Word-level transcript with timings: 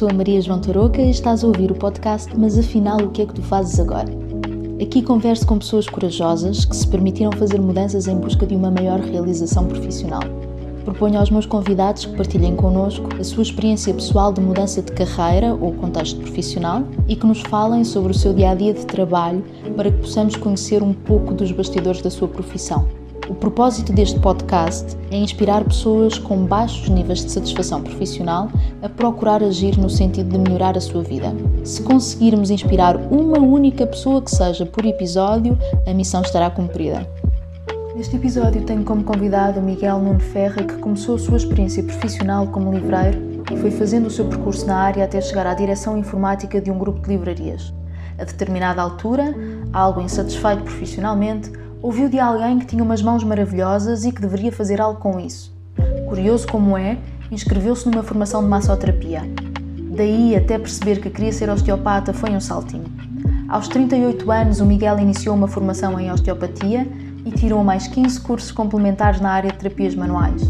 sou 0.00 0.08
a 0.08 0.14
Maria 0.14 0.40
João 0.40 0.58
Tarouca 0.58 0.98
e 1.02 1.10
estás 1.10 1.44
a 1.44 1.46
ouvir 1.46 1.70
o 1.70 1.74
podcast 1.74 2.34
Mas 2.34 2.56
afinal, 2.56 2.96
o 3.02 3.10
que 3.10 3.20
é 3.20 3.26
que 3.26 3.34
tu 3.34 3.42
fazes 3.42 3.78
agora? 3.78 4.08
Aqui 4.80 5.02
converso 5.02 5.46
com 5.46 5.58
pessoas 5.58 5.86
corajosas 5.86 6.64
que 6.64 6.74
se 6.74 6.88
permitiram 6.88 7.30
fazer 7.32 7.60
mudanças 7.60 8.08
em 8.08 8.16
busca 8.16 8.46
de 8.46 8.56
uma 8.56 8.70
maior 8.70 8.98
realização 8.98 9.66
profissional. 9.66 10.22
Proponho 10.86 11.18
aos 11.18 11.30
meus 11.30 11.44
convidados 11.44 12.06
que 12.06 12.16
partilhem 12.16 12.56
connosco 12.56 13.10
a 13.20 13.22
sua 13.22 13.42
experiência 13.42 13.92
pessoal 13.92 14.32
de 14.32 14.40
mudança 14.40 14.80
de 14.80 14.90
carreira 14.90 15.54
ou 15.54 15.74
contexto 15.74 16.18
profissional 16.18 16.82
e 17.06 17.14
que 17.14 17.26
nos 17.26 17.42
falem 17.42 17.84
sobre 17.84 18.12
o 18.12 18.18
seu 18.18 18.32
dia 18.32 18.52
a 18.52 18.54
dia 18.54 18.72
de 18.72 18.86
trabalho 18.86 19.44
para 19.76 19.90
que 19.90 19.98
possamos 19.98 20.34
conhecer 20.34 20.82
um 20.82 20.94
pouco 20.94 21.34
dos 21.34 21.52
bastidores 21.52 22.00
da 22.00 22.08
sua 22.08 22.26
profissão. 22.26 22.88
O 23.30 23.34
propósito 23.36 23.92
deste 23.92 24.18
podcast 24.18 24.96
é 25.08 25.16
inspirar 25.16 25.62
pessoas 25.62 26.18
com 26.18 26.44
baixos 26.46 26.88
níveis 26.88 27.24
de 27.24 27.30
satisfação 27.30 27.80
profissional 27.80 28.50
a 28.82 28.88
procurar 28.88 29.40
agir 29.40 29.78
no 29.78 29.88
sentido 29.88 30.30
de 30.30 30.38
melhorar 30.38 30.76
a 30.76 30.80
sua 30.80 31.00
vida. 31.00 31.32
Se 31.62 31.80
conseguirmos 31.84 32.50
inspirar 32.50 32.96
uma 32.96 33.38
única 33.38 33.86
pessoa 33.86 34.20
que 34.20 34.32
seja 34.32 34.66
por 34.66 34.84
episódio, 34.84 35.56
a 35.86 35.94
missão 35.94 36.22
estará 36.22 36.50
cumprida. 36.50 37.08
Neste 37.94 38.16
episódio 38.16 38.64
tenho 38.64 38.82
como 38.82 39.04
convidado 39.04 39.62
Miguel 39.62 40.00
Nuno 40.00 40.18
Ferra, 40.18 40.64
que 40.64 40.74
começou 40.78 41.14
a 41.14 41.18
sua 41.20 41.36
experiência 41.36 41.84
profissional 41.84 42.48
como 42.48 42.72
livreiro 42.72 43.44
e 43.52 43.56
foi 43.56 43.70
fazendo 43.70 44.06
o 44.06 44.10
seu 44.10 44.24
percurso 44.24 44.66
na 44.66 44.76
área 44.76 45.04
até 45.04 45.20
chegar 45.20 45.46
à 45.46 45.54
direção 45.54 45.96
informática 45.96 46.60
de 46.60 46.68
um 46.68 46.78
grupo 46.78 47.00
de 47.02 47.10
livrarias. 47.10 47.72
A 48.18 48.24
determinada 48.24 48.82
altura, 48.82 49.32
algo 49.72 50.00
insatisfeito 50.00 50.64
profissionalmente, 50.64 51.52
ouviu 51.82 52.08
de 52.08 52.18
alguém 52.18 52.58
que 52.58 52.66
tinha 52.66 52.82
umas 52.82 53.02
mãos 53.02 53.24
maravilhosas 53.24 54.04
e 54.04 54.12
que 54.12 54.20
deveria 54.20 54.52
fazer 54.52 54.80
algo 54.80 55.00
com 55.00 55.18
isso. 55.18 55.52
Curioso 56.08 56.46
como 56.46 56.76
é, 56.76 56.98
inscreveu-se 57.30 57.88
numa 57.88 58.02
formação 58.02 58.42
de 58.42 58.48
massoterapia. 58.48 59.22
Daí 59.96 60.36
até 60.36 60.58
perceber 60.58 61.00
que 61.00 61.10
queria 61.10 61.32
ser 61.32 61.48
osteopata 61.48 62.12
foi 62.12 62.30
um 62.30 62.40
saltinho. 62.40 62.84
Aos 63.48 63.66
38 63.68 64.30
anos, 64.30 64.60
o 64.60 64.66
Miguel 64.66 64.98
iniciou 64.98 65.34
uma 65.34 65.48
formação 65.48 65.98
em 65.98 66.10
osteopatia 66.12 66.86
e 67.24 67.30
tirou 67.32 67.64
mais 67.64 67.86
15 67.88 68.20
cursos 68.20 68.52
complementares 68.52 69.20
na 69.20 69.30
área 69.30 69.50
de 69.50 69.58
terapias 69.58 69.94
manuais. 69.94 70.42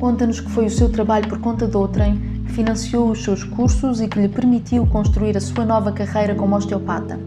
Conta-nos 0.00 0.40
que 0.40 0.50
foi 0.50 0.66
o 0.66 0.70
seu 0.70 0.90
trabalho 0.90 1.28
por 1.28 1.38
conta 1.38 1.66
de 1.66 1.76
outrem 1.76 2.16
que 2.46 2.52
financiou 2.52 3.10
os 3.10 3.22
seus 3.22 3.44
cursos 3.44 4.00
e 4.00 4.08
que 4.08 4.18
lhe 4.18 4.28
permitiu 4.28 4.86
construir 4.86 5.36
a 5.36 5.40
sua 5.40 5.64
nova 5.64 5.92
carreira 5.92 6.34
como 6.34 6.56
osteopata. 6.56 7.18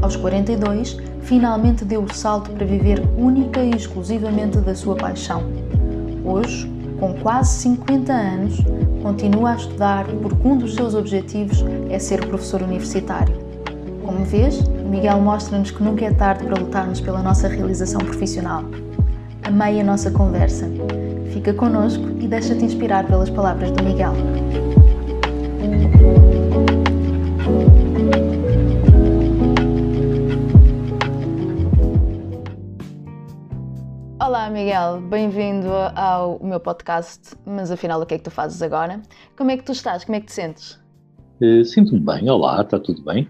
Aos 0.00 0.16
42, 0.16 0.96
finalmente 1.24 1.84
deu 1.84 2.02
o 2.02 2.14
salto 2.14 2.50
para 2.50 2.66
viver 2.66 3.02
única 3.16 3.60
e 3.60 3.70
exclusivamente 3.70 4.58
da 4.58 4.74
sua 4.74 4.94
paixão. 4.94 5.42
Hoje, 6.24 6.70
com 6.98 7.14
quase 7.14 7.58
50 7.60 8.12
anos, 8.12 8.58
continua 9.02 9.52
a 9.52 9.56
estudar 9.56 10.06
porque 10.22 10.46
um 10.46 10.56
dos 10.56 10.74
seus 10.74 10.94
objetivos 10.94 11.64
é 11.90 11.98
ser 11.98 12.26
professor 12.26 12.62
universitário. 12.62 13.34
Como 14.04 14.24
vês, 14.24 14.62
Miguel 14.90 15.20
mostra-nos 15.20 15.70
que 15.70 15.82
nunca 15.82 16.04
é 16.04 16.12
tarde 16.12 16.44
para 16.44 16.60
lutarmos 16.60 17.00
pela 17.00 17.22
nossa 17.22 17.48
realização 17.48 18.00
profissional. 18.00 18.62
Amei 19.42 19.80
a 19.80 19.84
nossa 19.84 20.10
conversa. 20.10 20.70
Fica 21.32 21.52
connosco 21.52 22.04
e 22.20 22.28
deixa-te 22.28 22.64
inspirar 22.64 23.06
pelas 23.06 23.30
palavras 23.30 23.70
do 23.70 23.82
Miguel. 23.82 24.12
Miguel, 34.54 35.00
bem-vindo 35.00 35.68
ao 35.96 36.38
meu 36.40 36.60
podcast. 36.60 37.34
Mas 37.44 37.72
afinal, 37.72 38.00
o 38.00 38.06
que 38.06 38.14
é 38.14 38.18
que 38.18 38.22
tu 38.22 38.30
fazes 38.30 38.62
agora? 38.62 39.02
Como 39.36 39.50
é 39.50 39.56
que 39.56 39.64
tu 39.64 39.72
estás? 39.72 40.04
Como 40.04 40.14
é 40.14 40.20
que 40.20 40.26
te 40.26 40.32
sentes? 40.32 40.80
Uh, 41.42 41.64
Sinto-me 41.64 41.98
bem, 41.98 42.30
olá, 42.30 42.60
está 42.60 42.78
tudo 42.78 43.02
bem? 43.02 43.28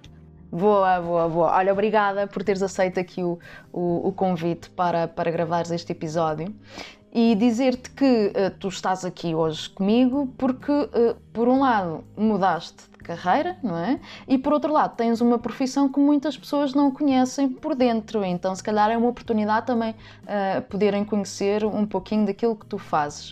Boa, 0.53 1.00
boa, 1.00 1.26
boa. 1.26 1.56
Olha, 1.56 1.72
obrigada 1.72 2.26
por 2.26 2.44
teres 2.44 2.62
aceito 2.62 3.00
aqui 3.00 3.25
o, 3.25 3.38
o, 3.72 4.09
o 4.09 4.12
convite 4.12 4.69
para, 4.69 5.09
para 5.09 5.31
gravares 5.31 5.71
este 5.71 5.93
episódio 5.93 6.54
e 7.10 7.34
dizer-te 7.34 7.91
que 7.93 8.26
uh, 8.26 8.50
tu 8.60 8.69
estás 8.69 9.03
aqui 9.03 9.34
hoje 9.34 9.70
comigo 9.70 10.31
porque, 10.37 10.72
uh, 10.72 11.16
por 11.32 11.49
um 11.49 11.60
lado, 11.60 12.04
mudaste 12.19 12.84
carreira, 13.04 13.56
não 13.62 13.76
é? 13.76 14.00
E 14.26 14.37
por 14.38 14.53
outro 14.53 14.72
lado, 14.72 14.97
tens 14.97 15.20
uma 15.20 15.38
profissão 15.38 15.88
que 15.88 16.00
muitas 16.00 16.37
pessoas 16.37 16.75
não 16.75 16.91
conhecem 16.91 17.48
por 17.48 17.76
dentro, 17.76 18.25
então 18.25 18.54
se 18.54 18.62
calhar 18.62 18.91
é 18.91 18.97
uma 18.97 19.09
oportunidade 19.09 19.66
também 19.66 19.91
uh, 19.91 20.62
poderem 20.69 21.04
conhecer 21.04 21.64
um 21.64 21.87
pouquinho 21.87 22.26
daquilo 22.26 22.56
que 22.56 22.66
tu 22.66 22.78
fazes. 22.78 23.31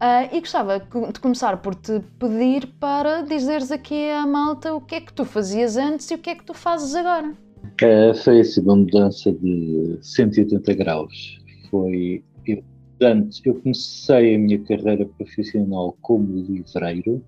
Uh, 0.00 0.34
e 0.34 0.40
gostava 0.40 0.80
de 0.80 1.20
começar 1.20 1.58
por 1.58 1.74
te 1.74 2.00
pedir 2.18 2.66
para 2.80 3.20
dizeres 3.20 3.70
aqui 3.70 4.08
à 4.10 4.26
malta 4.26 4.72
o 4.72 4.80
que 4.80 4.94
é 4.94 5.00
que 5.02 5.12
tu 5.12 5.26
fazias 5.26 5.76
antes 5.76 6.10
e 6.10 6.14
o 6.14 6.18
que 6.18 6.30
é 6.30 6.34
que 6.34 6.44
tu 6.44 6.54
fazes 6.54 6.94
agora. 6.94 7.34
Uh, 7.82 8.14
foi 8.14 8.40
assim 8.40 8.62
uma 8.62 8.76
mudança 8.76 9.30
de 9.30 9.98
180 10.00 10.72
graus. 10.72 11.38
Foi 11.70 12.24
eu, 12.46 12.62
antes 13.02 13.42
eu 13.44 13.54
comecei 13.56 14.34
a 14.34 14.38
minha 14.38 14.58
carreira 14.60 15.04
profissional 15.04 15.94
como 16.00 16.34
livreiro 16.34 17.22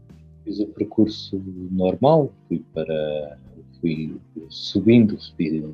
fiz 0.44 0.60
o 0.60 0.66
percurso 0.66 1.42
normal, 1.70 2.32
fui 2.48 2.64
para 2.74 3.38
fui 3.80 4.16
subindo, 4.48 5.20
subi 5.20 5.64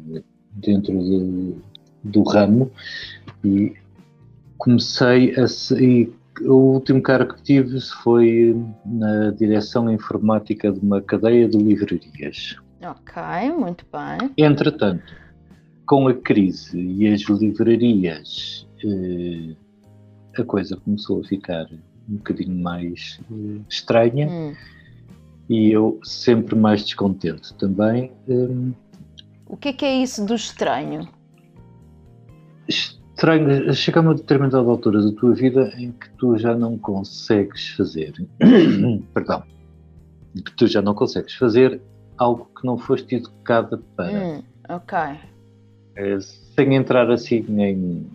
dentro 0.53 0.95
do, 0.99 1.63
do 2.05 2.23
ramo 2.23 2.71
e 3.45 3.75
comecei 4.57 5.35
a 5.37 5.47
e 5.81 6.11
o 6.43 6.75
último 6.75 7.03
cargo 7.03 7.35
que 7.35 7.43
tive 7.43 7.81
foi 8.03 8.57
na 8.85 9.31
direção 9.31 9.91
informática 9.93 10.71
de 10.71 10.79
uma 10.81 11.03
cadeia 11.03 11.49
de 11.49 11.59
livrarias. 11.59 12.57
Ok, 12.81 13.23
muito 13.59 13.85
bem. 13.93 14.31
Entretanto, 14.37 15.03
com 15.85 16.07
a 16.07 16.15
crise 16.15 16.79
e 16.79 17.09
as 17.09 17.23
livrarias, 17.23 18.69
eh, 18.85 19.57
a 20.39 20.45
coisa 20.45 20.77
começou 20.77 21.21
a 21.21 21.25
ficar 21.25 21.67
um 22.09 22.17
bocadinho 22.17 22.57
mais 22.63 23.21
uh, 23.31 23.61
estranha 23.69 24.29
hum. 24.29 24.55
e 25.49 25.71
eu 25.71 26.01
sempre 26.03 26.55
mais 26.55 26.83
descontente 26.83 27.55
também. 27.55 28.13
Um, 28.27 28.73
o 29.47 29.57
que 29.57 29.69
é 29.69 29.73
que 29.73 29.85
é 29.85 30.03
isso 30.03 30.25
do 30.25 30.35
estranho? 30.35 31.09
Estranho, 32.69 33.73
chega 33.75 34.01
a 34.01 34.03
uma 34.03 34.15
determinada 34.15 34.59
altura 34.59 35.03
da 35.03 35.13
tua 35.13 35.35
vida 35.35 35.73
em 35.77 35.93
que 35.93 36.11
tu 36.11 36.37
já 36.39 36.55
não 36.55 36.79
consegues 36.79 37.69
fazer, 37.71 38.15
perdão, 39.15 39.43
que 40.35 40.53
tu 40.57 40.67
já 40.67 40.83
não 40.83 40.95
consegues 40.95 41.35
fazer 41.35 41.81
algo 42.17 42.51
que 42.59 42.67
não 42.67 42.77
foste 42.77 43.17
educada 43.17 43.81
para. 43.97 44.13
Hum, 44.13 44.43
ok. 44.69 44.99
É, 45.97 46.19
sem 46.21 46.75
entrar 46.75 47.11
assim 47.11 47.45
em 47.49 48.07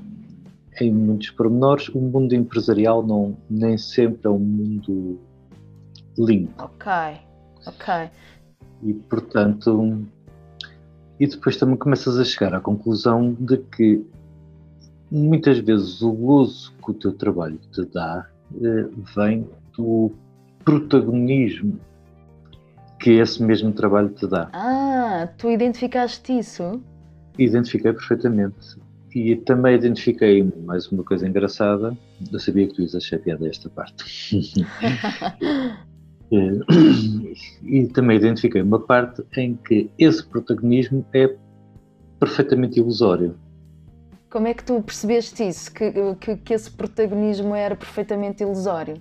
em 0.80 0.92
muitos 0.92 1.30
pormenores, 1.32 1.90
o 1.90 2.00
mundo 2.00 2.34
empresarial 2.34 3.06
não, 3.06 3.38
nem 3.50 3.78
sempre 3.78 4.28
é 4.28 4.30
um 4.30 4.40
mundo 4.40 5.20
limpo. 6.18 6.64
Ok, 6.64 6.92
ok. 7.66 8.10
E 8.84 8.94
portanto, 8.94 10.06
e 11.20 11.28
depois 11.28 11.58
também 11.58 11.78
começas 11.78 12.18
a 12.20 12.24
chegar 12.24 12.54
à 12.54 12.60
conclusão 12.60 13.34
de 13.40 13.58
que 13.58 14.06
muitas 15.12 15.60
vezes 15.60 16.02
o 16.02 16.12
gozo 16.12 16.74
que 16.84 16.92
o 16.92 16.94
teu 16.94 17.14
trabalho 17.14 17.60
te 17.72 17.86
dá 17.86 18.28
eh, 18.62 18.88
vem 19.16 19.48
do 19.78 20.12
protagonismo 20.66 21.80
que 23.00 23.12
esse 23.12 23.44
mesmo 23.44 23.72
trabalho 23.74 24.10
te 24.10 24.26
dá. 24.26 24.50
Ah, 24.54 25.28
tu 25.38 25.52
identificaste 25.52 26.40
isso? 26.40 26.82
Identifiquei 27.38 27.92
perfeitamente. 27.92 28.78
E 29.16 29.36
também 29.36 29.76
identifiquei 29.76 30.44
mais 30.66 30.92
uma 30.92 31.04
coisa 31.04 31.28
engraçada. 31.28 31.96
Eu 32.32 32.40
sabia 32.40 32.68
que 32.68 32.74
tu 32.74 32.82
ias 32.82 32.96
achar 32.96 33.20
piada 33.20 33.48
esta 33.48 33.70
parte. 33.70 34.04
e 37.64 37.88
também 37.88 38.18
identifiquei 38.18 38.62
uma 38.62 38.80
parte 38.80 39.24
em 39.38 39.56
que 39.56 39.90
esse 40.00 40.26
protagonismo 40.26 41.06
é 41.14 41.36
perfeitamente 42.20 42.80
ilusório. 42.80 43.36
Como 44.30 44.48
é 44.48 44.54
que 44.54 44.64
tu 44.64 44.82
percebeste 44.82 45.48
isso? 45.48 45.72
Que, 45.72 45.92
que, 46.20 46.38
que 46.38 46.54
esse 46.54 46.72
protagonismo 46.72 47.54
era 47.54 47.76
perfeitamente 47.76 48.42
ilusório? 48.42 48.96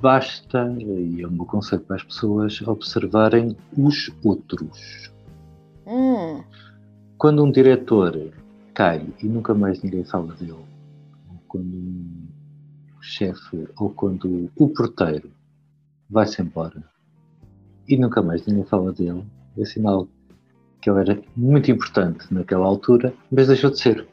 Basta, 0.00 0.74
e 0.78 1.22
é 1.22 1.26
o 1.26 1.30
meu 1.30 1.44
conselho 1.44 1.82
para 1.82 1.96
as 1.96 2.02
pessoas, 2.02 2.60
observarem 2.62 3.56
os 3.76 4.10
outros. 4.24 5.12
Hum. 5.86 6.42
Quando 7.16 7.44
um 7.44 7.50
diretor 7.50 8.16
cai 8.78 9.04
e 9.20 9.26
nunca 9.26 9.52
mais 9.54 9.82
ninguém 9.82 10.04
fala 10.04 10.32
dele, 10.34 10.52
ou 10.52 11.42
quando 11.48 11.74
o 12.96 13.02
chefe 13.02 13.66
ou 13.76 13.90
quando 13.90 14.48
o 14.54 14.68
porteiro 14.68 15.32
vai-se 16.08 16.40
embora 16.40 16.84
e 17.88 17.96
nunca 17.96 18.22
mais 18.22 18.46
ninguém 18.46 18.64
fala 18.64 18.92
dele, 18.92 19.24
é 19.58 19.64
sinal 19.64 20.06
que 20.80 20.88
ele 20.88 21.00
era 21.00 21.20
muito 21.36 21.68
importante 21.72 22.32
naquela 22.32 22.66
altura, 22.66 23.12
mas 23.32 23.48
deixou 23.48 23.70
de 23.70 23.80
ser. 23.80 24.06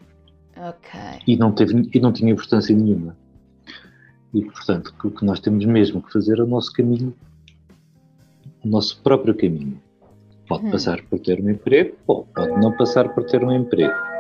Ok. 0.58 1.00
E 1.28 1.38
não, 1.38 1.52
teve, 1.52 1.88
e 1.94 2.00
não 2.00 2.12
tinha 2.12 2.32
importância 2.32 2.76
nenhuma. 2.76 3.16
E, 4.34 4.44
portanto, 4.46 4.96
o 5.04 5.12
que 5.12 5.24
nós 5.24 5.40
temos 5.40 5.64
mesmo 5.66 6.02
que 6.02 6.12
fazer 6.12 6.40
é 6.40 6.42
o 6.42 6.48
nosso 6.48 6.74
caminho 6.74 7.14
o 8.64 8.68
nosso 8.68 9.00
próprio 9.04 9.36
caminho. 9.36 9.80
Pode 10.48 10.66
hum. 10.66 10.72
passar 10.72 11.04
por 11.04 11.20
ter 11.20 11.40
um 11.40 11.52
emprego, 11.52 11.96
ou 12.08 12.26
pode 12.26 12.60
não 12.60 12.76
passar 12.76 13.14
por 13.14 13.26
ter 13.26 13.44
um 13.44 13.52
emprego. 13.52 14.15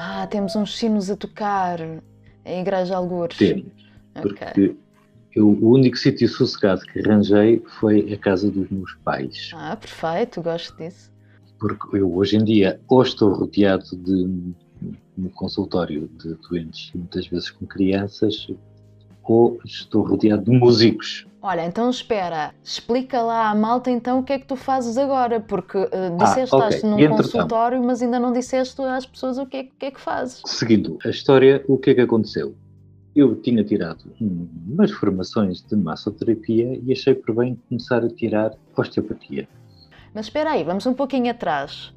Ah, 0.00 0.28
temos 0.28 0.54
uns 0.54 0.78
sinos 0.78 1.10
a 1.10 1.16
tocar 1.16 1.80
em 1.80 2.60
Igreja 2.60 2.96
Algures. 2.96 3.36
Temos, 3.36 3.72
porque 4.14 4.44
okay. 4.44 4.76
eu, 5.34 5.48
o 5.48 5.70
único 5.70 5.96
sítio 5.96 6.28
sossegado 6.28 6.82
que 6.82 7.00
arranjei 7.00 7.60
foi 7.80 8.12
a 8.12 8.16
casa 8.16 8.48
dos 8.48 8.70
meus 8.70 8.94
pais. 9.02 9.50
Ah, 9.52 9.76
perfeito, 9.76 10.40
gosto 10.40 10.76
disso. 10.76 11.12
Porque 11.58 11.96
eu 11.96 12.14
hoje 12.14 12.36
em 12.36 12.44
dia 12.44 12.80
ou 12.86 13.02
estou 13.02 13.32
rodeado 13.32 13.96
de 13.96 14.54
no 15.16 15.30
consultório 15.30 16.08
de 16.22 16.34
doentes, 16.48 16.92
muitas 16.94 17.26
vezes 17.26 17.50
com 17.50 17.66
crianças, 17.66 18.46
ou 19.28 19.60
estou 19.64 20.02
rodeado 20.02 20.44
de 20.44 20.50
músicos. 20.50 21.26
Olha, 21.40 21.64
então 21.64 21.88
espera, 21.88 22.52
explica 22.64 23.22
lá 23.22 23.50
à 23.50 23.54
malta 23.54 23.90
então 23.90 24.18
o 24.18 24.22
que 24.24 24.32
é 24.32 24.38
que 24.38 24.46
tu 24.46 24.56
fazes 24.56 24.98
agora, 24.98 25.38
porque 25.38 25.78
uh, 25.78 26.16
disseste 26.18 26.54
ah, 26.54 26.66
okay. 26.66 26.82
num 26.82 27.16
consultório, 27.16 27.82
mas 27.82 28.02
ainda 28.02 28.18
não 28.18 28.32
disseste 28.32 28.82
às 28.82 29.06
pessoas 29.06 29.38
o 29.38 29.46
que 29.46 29.56
é, 29.56 29.64
que, 29.64 29.86
é 29.86 29.90
que 29.92 30.00
fazes. 30.00 30.42
Seguindo 30.46 30.98
a 31.04 31.10
história, 31.10 31.64
o 31.68 31.78
que 31.78 31.90
é 31.90 31.94
que 31.94 32.00
aconteceu? 32.00 32.56
Eu 33.14 33.36
tinha 33.36 33.62
tirado 33.64 34.04
umas 34.20 34.90
formações 34.90 35.62
de 35.62 35.76
massoterapia 35.76 36.80
e 36.82 36.92
achei 36.92 37.14
por 37.14 37.36
bem 37.36 37.58
começar 37.68 38.04
a 38.04 38.08
tirar 38.08 38.54
osteopatia. 38.76 39.48
Mas 40.12 40.26
espera 40.26 40.50
aí, 40.50 40.64
vamos 40.64 40.86
um 40.86 40.94
pouquinho 40.94 41.30
atrás. 41.30 41.92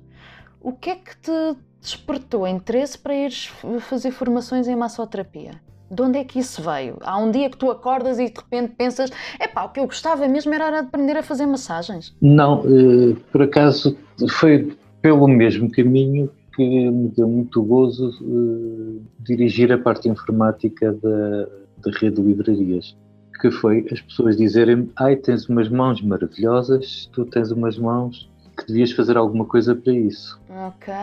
O 0.61 0.71
que 0.71 0.91
é 0.91 0.95
que 0.95 1.17
te 1.17 1.57
despertou 1.81 2.47
interesse 2.47 2.97
para 2.97 3.15
ires 3.15 3.51
fazer 3.79 4.11
formações 4.11 4.67
em 4.67 4.75
massoterapia? 4.75 5.59
De 5.91 6.01
onde 6.01 6.19
é 6.19 6.23
que 6.23 6.39
isso 6.39 6.61
veio? 6.61 6.97
Há 7.01 7.17
um 7.17 7.29
dia 7.29 7.49
que 7.49 7.57
tu 7.57 7.69
acordas 7.69 8.17
e 8.17 8.29
de 8.29 8.33
repente 8.33 8.75
pensas: 8.77 9.11
epá, 9.37 9.65
o 9.65 9.69
que 9.69 9.79
eu 9.81 9.85
gostava 9.85 10.25
mesmo 10.25 10.53
era 10.53 10.79
aprender 10.79 11.17
a 11.17 11.23
fazer 11.23 11.45
massagens? 11.45 12.15
Não, 12.21 12.63
eh, 12.65 13.15
por 13.29 13.41
acaso 13.41 13.97
foi 14.39 14.71
pelo 15.01 15.27
mesmo 15.27 15.69
caminho 15.69 16.29
que 16.55 16.63
me 16.89 17.09
deu 17.09 17.27
muito 17.27 17.61
gozo 17.61 18.09
uh, 18.21 19.01
dirigir 19.19 19.71
a 19.71 19.77
parte 19.77 20.07
informática 20.07 20.93
da, 20.93 21.47
da 21.83 21.99
rede 21.99 22.17
de 22.17 22.21
livrarias. 22.21 22.95
Que 23.41 23.51
foi 23.51 23.85
as 23.91 23.99
pessoas 23.99 24.37
dizerem-me: 24.37 24.89
ai, 24.95 25.17
tens 25.17 25.49
umas 25.49 25.67
mãos 25.67 26.01
maravilhosas, 26.01 27.09
tu 27.11 27.25
tens 27.25 27.51
umas 27.51 27.77
mãos 27.77 28.30
que 28.55 28.67
devias 28.67 28.91
fazer 28.91 29.17
alguma 29.17 29.45
coisa 29.45 29.75
para 29.75 29.93
isso. 29.93 30.39
Ok, 30.49 30.93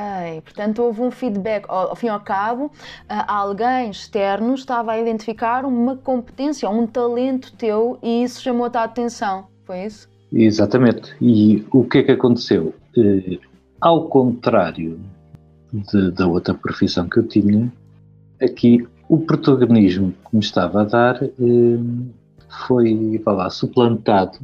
portanto 0.42 0.82
houve 0.82 1.00
um 1.02 1.10
feedback, 1.10 1.64
ao, 1.68 1.94
fim 1.96 2.06
e 2.06 2.10
ao 2.10 2.20
cabo, 2.20 2.70
alguém 3.08 3.90
externo 3.90 4.54
estava 4.54 4.92
a 4.92 5.00
identificar 5.00 5.64
uma 5.64 5.96
competência, 5.96 6.68
um 6.68 6.86
talento 6.86 7.52
teu 7.56 7.98
e 8.02 8.22
isso 8.22 8.42
chamou-te 8.42 8.76
a 8.76 8.84
atenção, 8.84 9.46
foi 9.64 9.84
isso? 9.84 10.08
Exatamente, 10.32 11.16
e 11.20 11.64
o 11.72 11.84
que 11.84 11.98
é 11.98 12.02
que 12.02 12.12
aconteceu? 12.12 12.74
Eh, 12.96 13.38
ao 13.80 14.08
contrário 14.08 15.00
de, 15.72 16.10
da 16.10 16.26
outra 16.26 16.52
profissão 16.52 17.08
que 17.08 17.18
eu 17.18 17.26
tinha, 17.26 17.72
aqui 18.42 18.86
o 19.08 19.18
protagonismo 19.18 20.12
que 20.12 20.36
me 20.36 20.42
estava 20.42 20.82
a 20.82 20.84
dar 20.84 21.22
eh, 21.22 21.28
foi, 22.66 23.20
vá 23.24 23.32
lá, 23.32 23.50
suplantado 23.50 24.38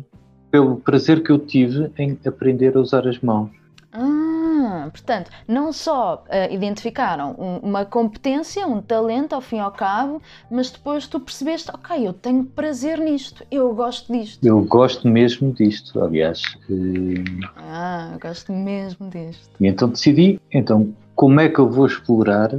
pelo 0.54 0.76
prazer 0.76 1.20
que 1.20 1.32
eu 1.32 1.38
tive 1.40 1.90
em 1.98 2.16
aprender 2.24 2.76
a 2.76 2.80
usar 2.80 3.08
as 3.08 3.18
mãos. 3.18 3.50
Ah, 3.92 4.88
portanto, 4.88 5.28
não 5.48 5.72
só 5.72 6.24
uh, 6.28 6.54
identificaram 6.54 7.34
um, 7.36 7.56
uma 7.56 7.84
competência, 7.84 8.64
um 8.64 8.80
talento 8.80 9.34
ao 9.34 9.40
fim 9.40 9.56
e 9.56 9.58
ao 9.58 9.72
cabo, 9.72 10.22
mas 10.48 10.70
depois 10.70 11.08
tu 11.08 11.18
percebeste, 11.18 11.72
ok, 11.74 12.06
eu 12.06 12.12
tenho 12.12 12.44
prazer 12.44 13.00
nisto, 13.00 13.44
eu 13.50 13.74
gosto 13.74 14.12
disto. 14.12 14.46
Eu 14.46 14.62
gosto 14.62 15.08
mesmo 15.08 15.52
disto, 15.52 16.00
aliás. 16.00 16.40
Uh... 16.70 17.24
Ah, 17.56 18.16
gosto 18.22 18.52
mesmo 18.52 19.10
disto. 19.10 19.50
E 19.60 19.66
então 19.66 19.88
decidi, 19.88 20.40
então, 20.52 20.94
como 21.16 21.40
é 21.40 21.48
que 21.48 21.58
eu 21.58 21.68
vou 21.68 21.86
explorar 21.86 22.56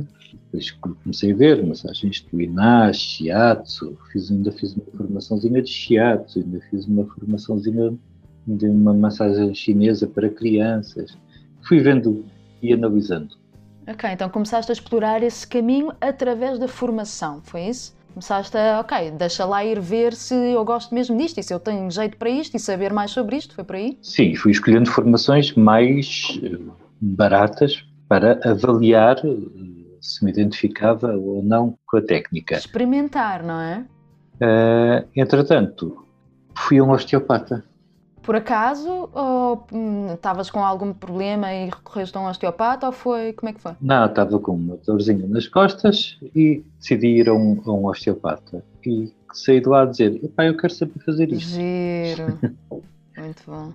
depois 0.55 0.71
comecei 1.03 1.33
a 1.33 1.35
ver 1.35 1.65
massagens 1.65 2.21
do 2.21 2.41
Iná, 2.41 2.91
Shiatsu, 2.93 3.97
fiz, 4.11 4.31
ainda 4.31 4.51
fiz 4.51 4.75
uma 4.75 4.85
formaçãozinha 4.97 5.61
de 5.61 5.69
Shiatsu, 5.69 6.39
ainda 6.39 6.59
fiz 6.69 6.85
uma 6.87 7.05
formaçãozinha 7.05 7.93
de 8.47 8.67
uma 8.67 8.93
massagem 8.93 9.53
chinesa 9.53 10.07
para 10.07 10.29
crianças. 10.29 11.17
Fui 11.67 11.79
vendo 11.79 12.25
e 12.61 12.73
analisando. 12.73 13.35
Ok, 13.87 14.09
então 14.09 14.29
começaste 14.29 14.71
a 14.71 14.73
explorar 14.73 15.21
esse 15.21 15.45
caminho 15.45 15.91
através 15.99 16.57
da 16.57 16.67
formação, 16.67 17.41
foi 17.43 17.67
isso? 17.67 17.95
Começaste 18.13 18.57
a, 18.57 18.79
ok, 18.79 19.11
deixa 19.11 19.45
lá 19.45 19.63
ir 19.65 19.79
ver 19.79 20.13
se 20.13 20.33
eu 20.33 20.63
gosto 20.63 20.95
mesmo 20.95 21.17
disto 21.17 21.37
e 21.37 21.43
se 21.43 21.53
eu 21.53 21.59
tenho 21.59 21.91
jeito 21.91 22.17
para 22.17 22.29
isto 22.29 22.55
e 22.55 22.59
saber 22.59 22.93
mais 22.93 23.11
sobre 23.11 23.35
isto, 23.35 23.53
foi 23.53 23.63
por 23.63 23.75
aí? 23.75 23.97
Sim, 24.01 24.33
fui 24.35 24.51
escolhendo 24.51 24.89
formações 24.89 25.53
mais 25.53 26.39
eh, 26.41 26.57
baratas 27.01 27.83
para 28.07 28.39
avaliar 28.49 29.17
eh, 29.17 29.74
se 30.05 30.23
me 30.23 30.31
identificava 30.31 31.15
ou 31.15 31.41
não 31.43 31.77
com 31.85 31.97
a 31.97 32.01
técnica. 32.01 32.55
Experimentar, 32.55 33.43
não 33.43 33.59
é? 33.59 33.85
Uh, 34.35 35.07
entretanto, 35.15 36.05
fui 36.55 36.81
um 36.81 36.91
osteopata. 36.91 37.63
Por 38.21 38.35
acaso, 38.35 39.09
ou 39.13 39.65
hum, 39.71 40.13
estavas 40.13 40.49
com 40.49 40.63
algum 40.63 40.91
problema 40.93 41.53
e 41.53 41.65
recorreste 41.65 42.17
a 42.17 42.21
um 42.21 42.25
osteopata, 42.27 42.87
ou 42.87 42.91
foi, 42.91 43.33
como 43.33 43.49
é 43.49 43.53
que 43.53 43.61
foi? 43.61 43.73
Não, 43.79 44.05
estava 44.05 44.39
com 44.39 44.53
uma 44.53 44.77
dorzinha 44.77 45.27
nas 45.27 45.47
costas 45.47 46.17
e 46.35 46.63
decidi 46.79 47.19
ir 47.19 47.29
a 47.29 47.33
um, 47.33 47.61
a 47.65 47.71
um 47.71 47.85
osteopata. 47.85 48.63
E 48.85 49.13
saí 49.31 49.61
de 49.61 49.69
lá 49.69 49.83
a 49.83 49.85
dizer, 49.85 50.19
pai, 50.35 50.49
eu 50.49 50.57
quero 50.57 50.73
saber 50.73 50.99
fazer 51.05 51.31
isto. 51.31 51.49
Giro, 51.49 52.39
muito 53.17 53.43
bom 53.45 53.73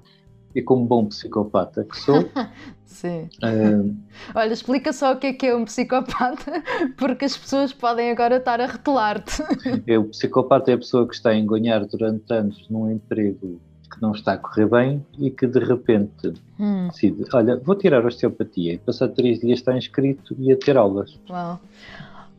e 0.54 0.62
como 0.62 0.84
bom 0.84 1.06
psicopata 1.06 1.84
que 1.84 1.96
sou. 1.98 2.28
Sim. 2.90 3.30
Uh... 3.42 3.96
Olha, 4.34 4.52
explica 4.52 4.92
só 4.92 5.12
o 5.12 5.16
que 5.16 5.28
é 5.28 5.32
que 5.32 5.46
é 5.46 5.54
um 5.54 5.64
psicopata, 5.64 6.62
porque 6.98 7.24
as 7.24 7.36
pessoas 7.36 7.72
podem 7.72 8.10
agora 8.10 8.36
estar 8.36 8.60
a 8.60 8.66
retelar-te. 8.66 9.42
É, 9.86 9.96
o 9.96 10.04
psicopata 10.04 10.72
é 10.72 10.74
a 10.74 10.78
pessoa 10.78 11.06
que 11.06 11.14
está 11.14 11.30
a 11.30 11.36
engonhar 11.36 11.86
durante 11.86 12.30
anos 12.32 12.66
num 12.68 12.90
emprego 12.90 13.60
que 13.90 14.02
não 14.02 14.12
está 14.12 14.34
a 14.34 14.38
correr 14.38 14.66
bem 14.66 15.06
e 15.18 15.30
que 15.30 15.46
de 15.46 15.60
repente 15.60 16.34
hum. 16.58 16.88
decide: 16.88 17.24
olha, 17.32 17.56
vou 17.56 17.76
tirar 17.76 18.04
a 18.04 18.08
osteopatia 18.08 18.74
e 18.74 18.78
passar 18.78 19.08
três 19.08 19.38
dias 19.38 19.60
está 19.60 19.76
inscrito 19.76 20.34
e 20.38 20.52
a 20.52 20.56
ter 20.56 20.76
aulas. 20.76 21.18
Uau. 21.30 21.60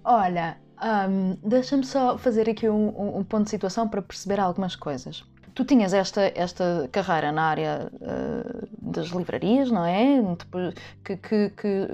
Olha, 0.04 0.58
um, 1.10 1.38
deixa-me 1.48 1.86
só 1.86 2.18
fazer 2.18 2.50
aqui 2.50 2.68
um, 2.68 3.20
um 3.20 3.24
ponto 3.24 3.46
de 3.46 3.52
situação 3.52 3.88
para 3.88 4.02
perceber 4.02 4.40
algumas 4.40 4.76
coisas. 4.76 5.24
Tu 5.54 5.66
tinhas 5.66 5.94
esta, 5.94 6.32
esta 6.36 6.90
carreira 6.92 7.32
na 7.32 7.44
área 7.44 7.92
uh, 7.94 8.68
das 8.82 9.08
livrarias, 9.08 9.70
não 9.70 9.86
é? 9.86 10.22
Que, 11.04 11.18
que, 11.18 11.50
que 11.50 11.88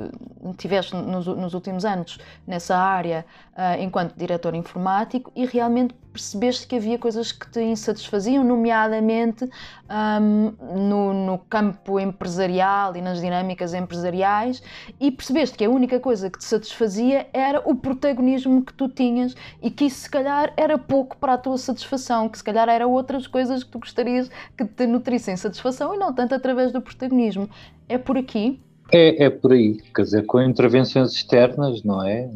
tiveste 0.57 0.95
nos, 0.95 1.25
nos, 1.27 1.53
últimos 1.53 1.85
anos 1.85 2.19
nessa 2.45 2.77
área 2.77 3.25
uh, 3.53 3.81
enquanto 3.81 4.15
diretor 4.15 4.53
informático 4.55 5.31
e 5.35 5.45
realmente 5.45 5.95
percebeste 6.17 6.65
que 6.65 6.75
havia 6.75 6.97
coisas 6.97 7.31
que 7.31 7.47
te 7.51 7.62
insatisfaziam, 7.62 8.43
nomeadamente 8.43 9.45
um, 9.45 10.51
no, 10.75 11.13
no, 11.13 11.38
campo 11.38 12.00
empresarial 12.00 12.95
e 12.95 13.01
nas 13.01 13.21
dinâmicas 13.21 13.75
empresariais, 13.75 14.63
e 15.00 15.12
percebeste 15.12 15.55
que 15.55 15.63
a 15.63 15.69
única 15.69 16.00
coisa 16.00 16.29
que 16.29 16.39
te 16.39 16.45
satisfazia 16.45 17.27
era 17.31 17.62
o 17.69 17.75
protagonismo 17.75 18.65
que 18.65 18.74
tu 18.74 18.89
tinhas 18.89 19.36
e 19.62 19.69
que 19.69 19.86
isso 19.86 20.01
se 20.01 20.09
calhar 20.09 20.51
era 20.57 20.75
pouco 20.77 21.15
para 21.17 21.33
a 21.33 21.38
tua 21.38 21.57
satisfação, 21.57 22.27
que 22.27 22.39
se 22.39 22.43
calhar 22.43 22.67
eram 22.67 22.91
outras 22.91 23.27
coisas 23.27 23.63
que 23.63 23.69
tu 23.69 23.79
gostarias 23.79 24.29
que 24.57 24.65
te 24.65 24.88
nutrissem 24.88 25.38
satisfação 25.38 25.93
e 25.93 25.97
não 25.97 26.12
tanto 26.12 26.33
através 26.33 26.71
do 26.71 26.81
protagonismo. 26.81 27.47
É 27.88 28.00
por 28.00 28.17
aqui? 28.17 28.59
É, 28.91 29.25
é 29.25 29.29
por 29.29 29.51
aí, 29.51 29.77
quer 29.93 30.01
dizer, 30.01 30.25
com 30.25 30.41
intervenções 30.41 31.12
externas, 31.12 31.83
não 31.83 32.03
é? 32.03 32.27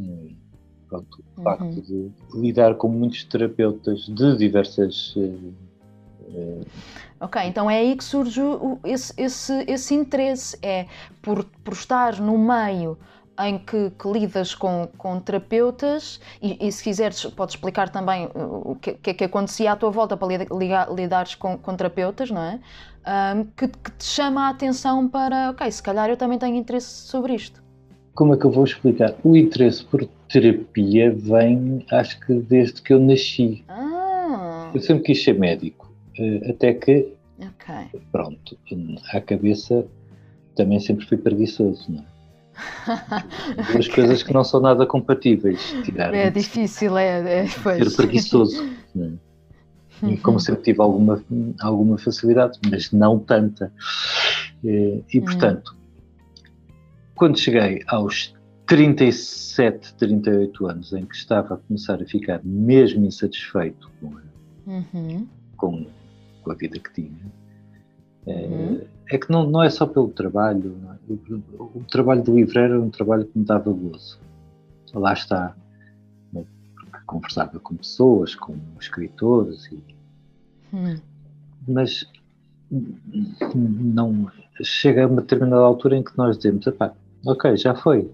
Pronto, 0.87 1.20
facto 1.43 1.63
uhum. 1.63 1.71
de 1.71 2.11
lidar 2.33 2.75
com 2.75 2.87
muitos 2.87 3.23
terapeutas 3.23 4.01
de 4.07 4.37
diversas. 4.37 5.15
Uh, 5.15 6.65
ok, 7.19 7.41
então 7.43 7.69
é 7.69 7.77
aí 7.79 7.95
que 7.95 8.03
surge 8.03 8.41
o, 8.41 8.79
esse, 8.83 9.13
esse, 9.17 9.65
esse 9.67 9.93
interesse, 9.93 10.57
é 10.61 10.87
por, 11.21 11.43
por 11.63 11.73
estar 11.73 12.19
no 12.19 12.37
meio 12.37 12.97
em 13.39 13.57
que, 13.57 13.91
que, 13.91 14.07
lidas 14.07 14.53
com, 14.53 14.87
com 14.97 15.19
terapeutas 15.19 16.19
e, 16.41 16.67
e, 16.67 16.71
se 16.71 16.83
quiseres 16.83 17.25
podes 17.25 17.55
explicar 17.55 17.89
também 17.89 18.29
o 18.35 18.75
que, 18.75 18.93
que 18.93 19.09
é 19.09 19.13
que 19.13 19.23
acontecia 19.23 19.71
à 19.71 19.75
tua 19.75 19.89
volta 19.89 20.15
para 20.17 20.27
ligar, 20.51 20.93
lidares 20.93 21.35
com, 21.35 21.57
com, 21.57 21.75
terapeutas, 21.75 22.29
não 22.29 22.41
é? 22.41 22.59
Um, 23.35 23.45
que, 23.45 23.67
que, 23.67 23.91
te 23.91 24.03
chama 24.03 24.47
a 24.47 24.49
atenção 24.49 25.07
para, 25.07 25.49
ok, 25.51 25.71
se 25.71 25.81
calhar 25.81 26.09
eu 26.09 26.17
também 26.17 26.37
tenho 26.37 26.55
interesse 26.55 27.07
sobre 27.07 27.33
isto. 27.33 27.60
Como 28.13 28.33
é 28.33 28.37
que 28.37 28.45
eu 28.45 28.51
vou 28.51 28.63
explicar? 28.63 29.15
O 29.23 29.35
interesse 29.35 29.83
por 29.85 30.07
terapia 30.29 31.11
vem, 31.11 31.85
acho 31.91 32.19
que 32.19 32.33
desde 32.33 32.81
que 32.81 32.93
eu 32.93 32.99
nasci. 32.99 33.63
Ah. 33.69 34.71
Eu 34.73 34.81
sempre 34.81 35.03
quis 35.03 35.23
ser 35.23 35.37
médico, 35.37 35.91
eh, 36.17 36.49
até 36.49 36.73
que, 36.73 37.13
okay. 37.39 38.01
pronto, 38.11 38.57
à 39.13 39.21
cabeça 39.21 39.85
também 40.55 40.79
sempre 40.79 41.05
fui 41.05 41.17
preguiçoso, 41.17 41.91
não 41.91 41.99
é? 41.99 42.11
Duas 43.71 43.85
okay. 43.85 43.95
coisas 43.95 44.23
que 44.23 44.33
não 44.33 44.43
são 44.43 44.59
nada 44.59 44.85
compatíveis. 44.85 45.73
Tirar 45.83 46.13
é 46.13 46.29
difícil, 46.29 46.97
é, 46.97 47.43
é 47.43 47.47
Ser 47.47 47.95
preguiçoso. 47.95 48.69
Não 48.93 49.05
é? 49.05 50.11
E 50.11 50.17
como 50.17 50.39
sempre 50.39 50.63
tive 50.63 50.81
alguma, 50.81 51.23
alguma 51.61 51.97
facilidade, 51.97 52.59
mas 52.69 52.91
não 52.91 53.19
tanta. 53.19 53.71
E, 54.63 55.03
e 55.13 55.21
portanto, 55.21 55.75
quando 57.21 57.37
cheguei 57.37 57.83
aos 57.85 58.33
37, 58.65 59.93
38 59.93 60.65
anos, 60.65 60.91
em 60.91 61.05
que 61.05 61.13
estava 61.13 61.53
a 61.53 61.57
começar 61.57 62.01
a 62.01 62.05
ficar 62.07 62.41
mesmo 62.43 63.05
insatisfeito 63.05 63.91
com, 64.01 64.15
uhum. 64.65 65.27
com, 65.55 65.85
com 66.41 66.51
a 66.51 66.55
vida 66.55 66.79
que 66.79 66.91
tinha, 66.91 67.31
uhum. 68.25 68.81
é, 69.07 69.13
é, 69.13 69.17
que 69.19 69.29
não, 69.29 69.47
não 69.47 69.61
é 69.61 69.69
só 69.69 69.85
pelo 69.85 70.09
trabalho. 70.09 70.75
É? 70.89 71.13
O, 71.13 71.71
o, 71.75 71.83
trabalho 71.91 72.23
do 72.23 72.35
livreiro 72.35 72.73
era 72.73 72.81
um 72.81 72.89
trabalho 72.89 73.27
que 73.27 73.37
me 73.37 73.45
dava 73.45 73.71
gozo. 73.71 74.19
Lá 74.91 75.13
está. 75.13 75.55
Né? 76.33 76.43
Porque 76.73 77.05
conversava 77.05 77.59
com 77.59 77.75
pessoas, 77.75 78.33
com 78.33 78.57
escritores, 78.79 79.67
e, 79.71 79.79
uhum. 80.73 80.95
mas 81.67 82.03
não 83.53 84.27
chega 84.63 85.03
a 85.03 85.07
uma 85.07 85.21
determinada 85.21 85.61
altura 85.61 85.97
em 85.97 86.03
que 86.03 86.17
nós 86.17 86.35
dizemos, 86.35 86.65
ok, 87.25 87.55
já 87.57 87.75
foi, 87.75 88.09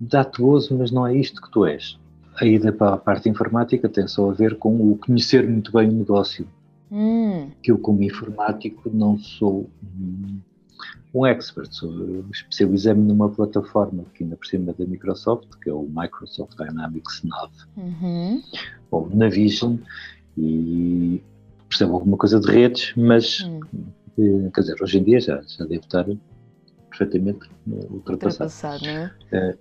dá-te 0.00 0.40
gozo, 0.40 0.76
mas 0.76 0.90
não 0.90 1.06
é 1.06 1.16
isto 1.16 1.40
que 1.40 1.50
tu 1.50 1.64
és. 1.64 1.98
A 2.40 2.44
ida 2.44 2.72
para 2.72 2.94
a 2.94 2.98
parte 2.98 3.28
informática 3.28 3.88
tem 3.88 4.06
só 4.06 4.30
a 4.30 4.34
ver 4.34 4.56
com 4.56 4.92
o 4.92 4.96
conhecer 4.96 5.48
muito 5.48 5.72
bem 5.72 5.88
o 5.88 5.92
negócio. 5.92 6.46
Hum. 6.90 7.50
Que 7.62 7.72
eu, 7.72 7.78
como 7.78 8.02
informático, 8.02 8.90
não 8.92 9.18
sou 9.18 9.68
um, 9.82 10.38
um 11.14 11.26
expert. 11.26 11.70
Especializei-me 12.32 13.02
numa 13.02 13.28
plataforma 13.28 14.04
que 14.14 14.22
ainda 14.22 14.36
por 14.36 14.46
cima 14.46 14.72
da 14.72 14.86
Microsoft, 14.86 15.48
que 15.60 15.68
é 15.68 15.72
o 15.72 15.88
Microsoft 15.92 16.56
Dynamics 16.56 17.22
9, 17.24 17.52
uhum. 17.76 18.42
ou 18.90 19.10
Navision, 19.12 19.76
e 20.36 21.20
percebo 21.68 21.94
alguma 21.94 22.16
coisa 22.16 22.38
de 22.40 22.50
redes, 22.50 22.92
mas, 22.96 23.40
hum. 23.40 23.60
Eh, 24.18 24.50
quer 24.52 24.62
dizer, 24.62 24.82
hoje 24.82 24.98
em 24.98 25.04
dia 25.04 25.20
já, 25.20 25.40
já 25.42 25.64
devo 25.64 25.82
estar 25.82 26.04
perfeitamente 26.98 27.48
ultrapassado. 27.90 28.50
ultrapassado 28.50 28.84
não 28.84 28.90
é? 28.90 29.12
Eh, 29.32 29.58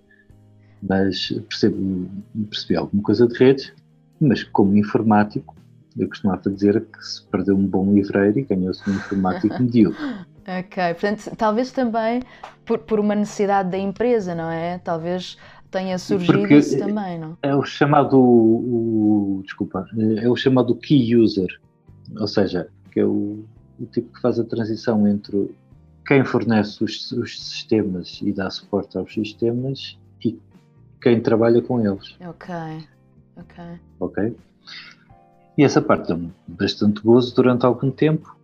mas 0.82 1.30
percebo, 1.50 2.10
percebi 2.50 2.76
alguma 2.76 3.04
coisa 3.04 3.28
de 3.28 3.38
redes, 3.38 3.74
mas 4.20 4.44
como 4.44 4.76
informático, 4.78 5.56
eu 5.98 6.08
costumava 6.08 6.50
dizer 6.50 6.86
que 6.86 7.06
se 7.06 7.24
perdeu 7.28 7.56
um 7.56 7.66
bom 7.66 7.94
livreiro 7.94 8.40
e 8.40 8.44
ganhou-se 8.44 8.88
um 8.90 8.94
informático 8.94 9.58
medíocre. 9.62 10.04
Ok, 10.48 10.94
portanto, 10.94 11.36
talvez 11.36 11.72
também 11.72 12.22
por, 12.66 12.80
por 12.80 13.00
uma 13.00 13.16
necessidade 13.16 13.70
da 13.70 13.78
empresa, 13.78 14.34
não 14.34 14.50
é? 14.50 14.78
Talvez 14.78 15.38
tenha 15.70 15.98
surgido 15.98 16.40
Porque 16.40 16.56
isso 16.56 16.78
também, 16.78 17.20
não? 17.20 17.38
É 17.42 17.54
o 17.54 17.64
chamado, 17.64 18.18
o, 18.20 19.42
desculpa, 19.44 19.86
é 20.18 20.30
o 20.30 20.36
chamado 20.36 20.76
key 20.76 21.16
user, 21.16 21.50
ou 22.18 22.28
seja, 22.28 22.70
que 22.92 23.02
é 23.02 23.06
o, 23.06 23.44
o 23.80 23.86
tipo 23.92 24.14
que 24.14 24.22
faz 24.22 24.40
a 24.40 24.46
transição 24.46 25.08
entre 25.08 25.50
quem 26.08 26.24
fornece 26.24 26.84
os, 26.84 27.12
os 27.12 27.38
sistemas 27.38 28.20
e 28.24 28.32
dá 28.32 28.50
suporte 28.50 28.98
aos 28.98 29.14
sistemas 29.14 30.00
e 30.24 30.40
quem 31.02 31.20
trabalha 31.20 31.62
com 31.62 31.86
eles. 31.86 32.16
Ok, 32.22 32.56
ok. 33.36 33.64
Ok? 34.00 34.36
E 35.58 35.64
essa 35.64 35.82
parte 35.82 36.08
deu-me 36.08 36.34
bastante 36.48 37.02
gozo 37.02 37.36
durante 37.36 37.66
algum 37.66 37.92
tempo, 37.92 38.38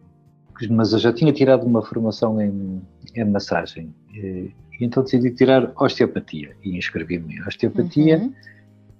mas 0.69 0.91
eu 0.91 0.99
já 0.99 1.13
tinha 1.13 1.31
tirado 1.31 1.65
uma 1.65 1.81
formação 1.81 2.41
em, 2.41 2.81
em 3.15 3.25
massagem. 3.25 3.93
E, 4.13 4.51
então 4.81 5.03
decidi 5.03 5.31
tirar 5.31 5.71
osteopatia 5.77 6.55
e 6.63 6.77
inscrevi-me 6.77 7.35
em 7.35 7.41
osteopatia 7.47 8.17
uhum. 8.17 8.33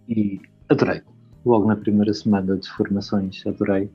e 0.08 0.42
adorei. 0.70 1.02
Logo 1.46 1.68
na 1.68 1.76
primeira 1.76 2.14
semana 2.14 2.56
de 2.56 2.70
formações, 2.70 3.46
adorei. 3.46 3.92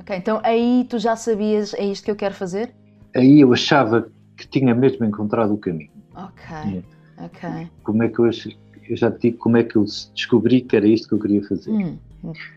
Ok, 0.00 0.16
então 0.16 0.40
aí 0.44 0.86
tu 0.88 0.98
já 0.98 1.16
sabias, 1.16 1.74
é 1.74 1.84
isto 1.84 2.04
que 2.04 2.10
eu 2.12 2.16
quero 2.16 2.34
fazer? 2.34 2.72
Aí 3.16 3.40
eu 3.40 3.52
achava 3.52 4.08
que 4.36 4.46
tinha 4.46 4.74
mesmo 4.74 5.04
encontrado 5.04 5.54
o 5.54 5.58
caminho. 5.58 5.90
Ok, 6.14 6.84
ok. 7.18 7.68
Como 7.82 8.02
é 8.02 8.08
que 8.08 8.18
eu 8.18 8.26
achei? 8.26 8.56
eu 8.88 8.96
já 8.96 9.10
te 9.10 9.22
digo 9.22 9.38
como 9.38 9.56
é 9.56 9.64
que 9.64 9.76
eu 9.76 9.84
descobri 10.14 10.60
que 10.60 10.76
era 10.76 10.86
isto 10.86 11.08
que 11.08 11.14
eu 11.14 11.18
queria 11.18 11.42
fazer. 11.46 11.70
Hum, 11.70 11.98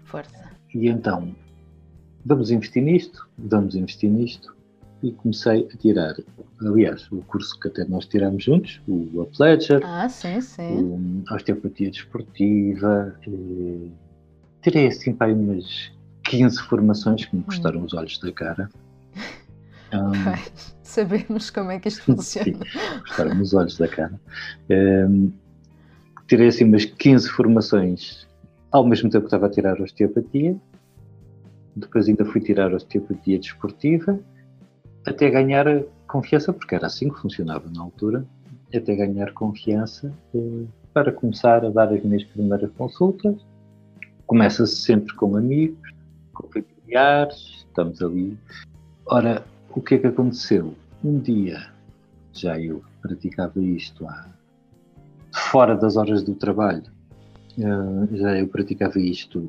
força. 0.04 0.50
E 0.74 0.88
então, 0.88 1.34
vamos 2.26 2.52
investir 2.52 2.84
nisto, 2.84 3.28
vamos 3.38 3.76
investir 3.76 4.10
nisto, 4.10 4.56
e 5.02 5.12
comecei 5.12 5.68
a 5.74 5.78
tirar, 5.78 6.16
aliás, 6.62 7.10
o 7.12 7.18
curso 7.24 7.60
que 7.60 7.68
até 7.68 7.86
nós 7.86 8.06
tiramos 8.06 8.44
juntos, 8.44 8.82
o 8.88 9.22
Up 9.22 9.32
Ledger, 9.40 9.82
ah, 9.84 10.08
sim, 10.10 10.40
sim. 10.42 11.24
a 11.30 11.36
osteopatia 11.36 11.90
desportiva, 11.90 13.16
e, 13.26 13.92
tirei 14.62 14.88
assim 14.88 15.14
para 15.14 15.34
umas 15.34 15.92
15 16.26 16.62
formações 16.64 17.26
que 17.26 17.36
me 17.36 17.42
hum. 17.42 17.46
custaram 17.46 17.82
hum. 17.82 17.86
os 17.86 17.94
olhos 17.94 18.18
da 18.20 18.32
cara. 18.32 18.70
Um, 19.94 20.12
sabemos 20.84 21.50
como 21.50 21.72
é 21.72 21.80
que 21.80 21.88
isto 21.88 22.04
funciona. 22.16 22.46
Sim, 22.46 23.00
custaram 23.02 23.42
os 23.42 23.54
olhos 23.54 23.78
da 23.78 23.88
cara. 23.88 24.20
Um, 24.70 25.32
tirei 26.28 26.48
assim 26.48 26.66
umas 26.66 26.86
15 26.86 27.30
formações 27.30 28.28
ao 28.72 28.86
mesmo 28.86 29.10
tempo 29.10 29.24
que 29.24 29.28
estava 29.28 29.48
a 29.48 29.50
tirar 29.50 29.82
osteopatia. 29.82 30.56
Depois 31.76 32.08
ainda 32.08 32.26
fui 32.26 32.42
tirar 32.42 32.74
osteopatia 32.74 33.40
desportiva 33.40 34.20
até 35.06 35.30
ganhar 35.30 35.66
confiança, 36.08 36.54
porque 36.54 36.76
era 36.76 36.88
assim 36.88 37.10
que 37.10 37.20
funcionava 37.20 37.70
na 37.74 37.82
altura, 37.82 38.26
até 38.74 38.96
ganhar 38.96 39.34
confiança 39.34 40.14
eh, 40.36 40.66
para 40.94 41.12
começar 41.12 41.66
a 41.66 41.70
dar 41.70 41.92
as 41.94 42.04
minhas 42.04 42.24
primeiras 42.26 42.70
consultas. 42.78 43.36
Começa-se 44.28 44.76
sempre 44.76 45.16
com 45.16 45.36
amigos, 45.36 45.90
com 46.34 46.48
familiares, 46.50 47.66
estamos 47.68 48.02
ali. 48.02 48.38
Ora, 49.06 49.44
o 49.74 49.82
que 49.82 49.96
é 49.96 49.98
que 49.98 50.08
aconteceu? 50.08 50.76
Um 51.04 51.20
dia, 51.20 51.68
já 52.34 52.60
eu 52.60 52.84
praticava 53.02 53.60
isto 53.62 54.08
há 54.08 54.28
fora 55.34 55.76
das 55.76 55.96
horas 55.96 56.24
do 56.24 56.36
trabalho. 56.36 56.84
Uh, 57.58 58.08
já 58.16 58.38
eu 58.38 58.48
praticava 58.48 58.98
isto 59.00 59.46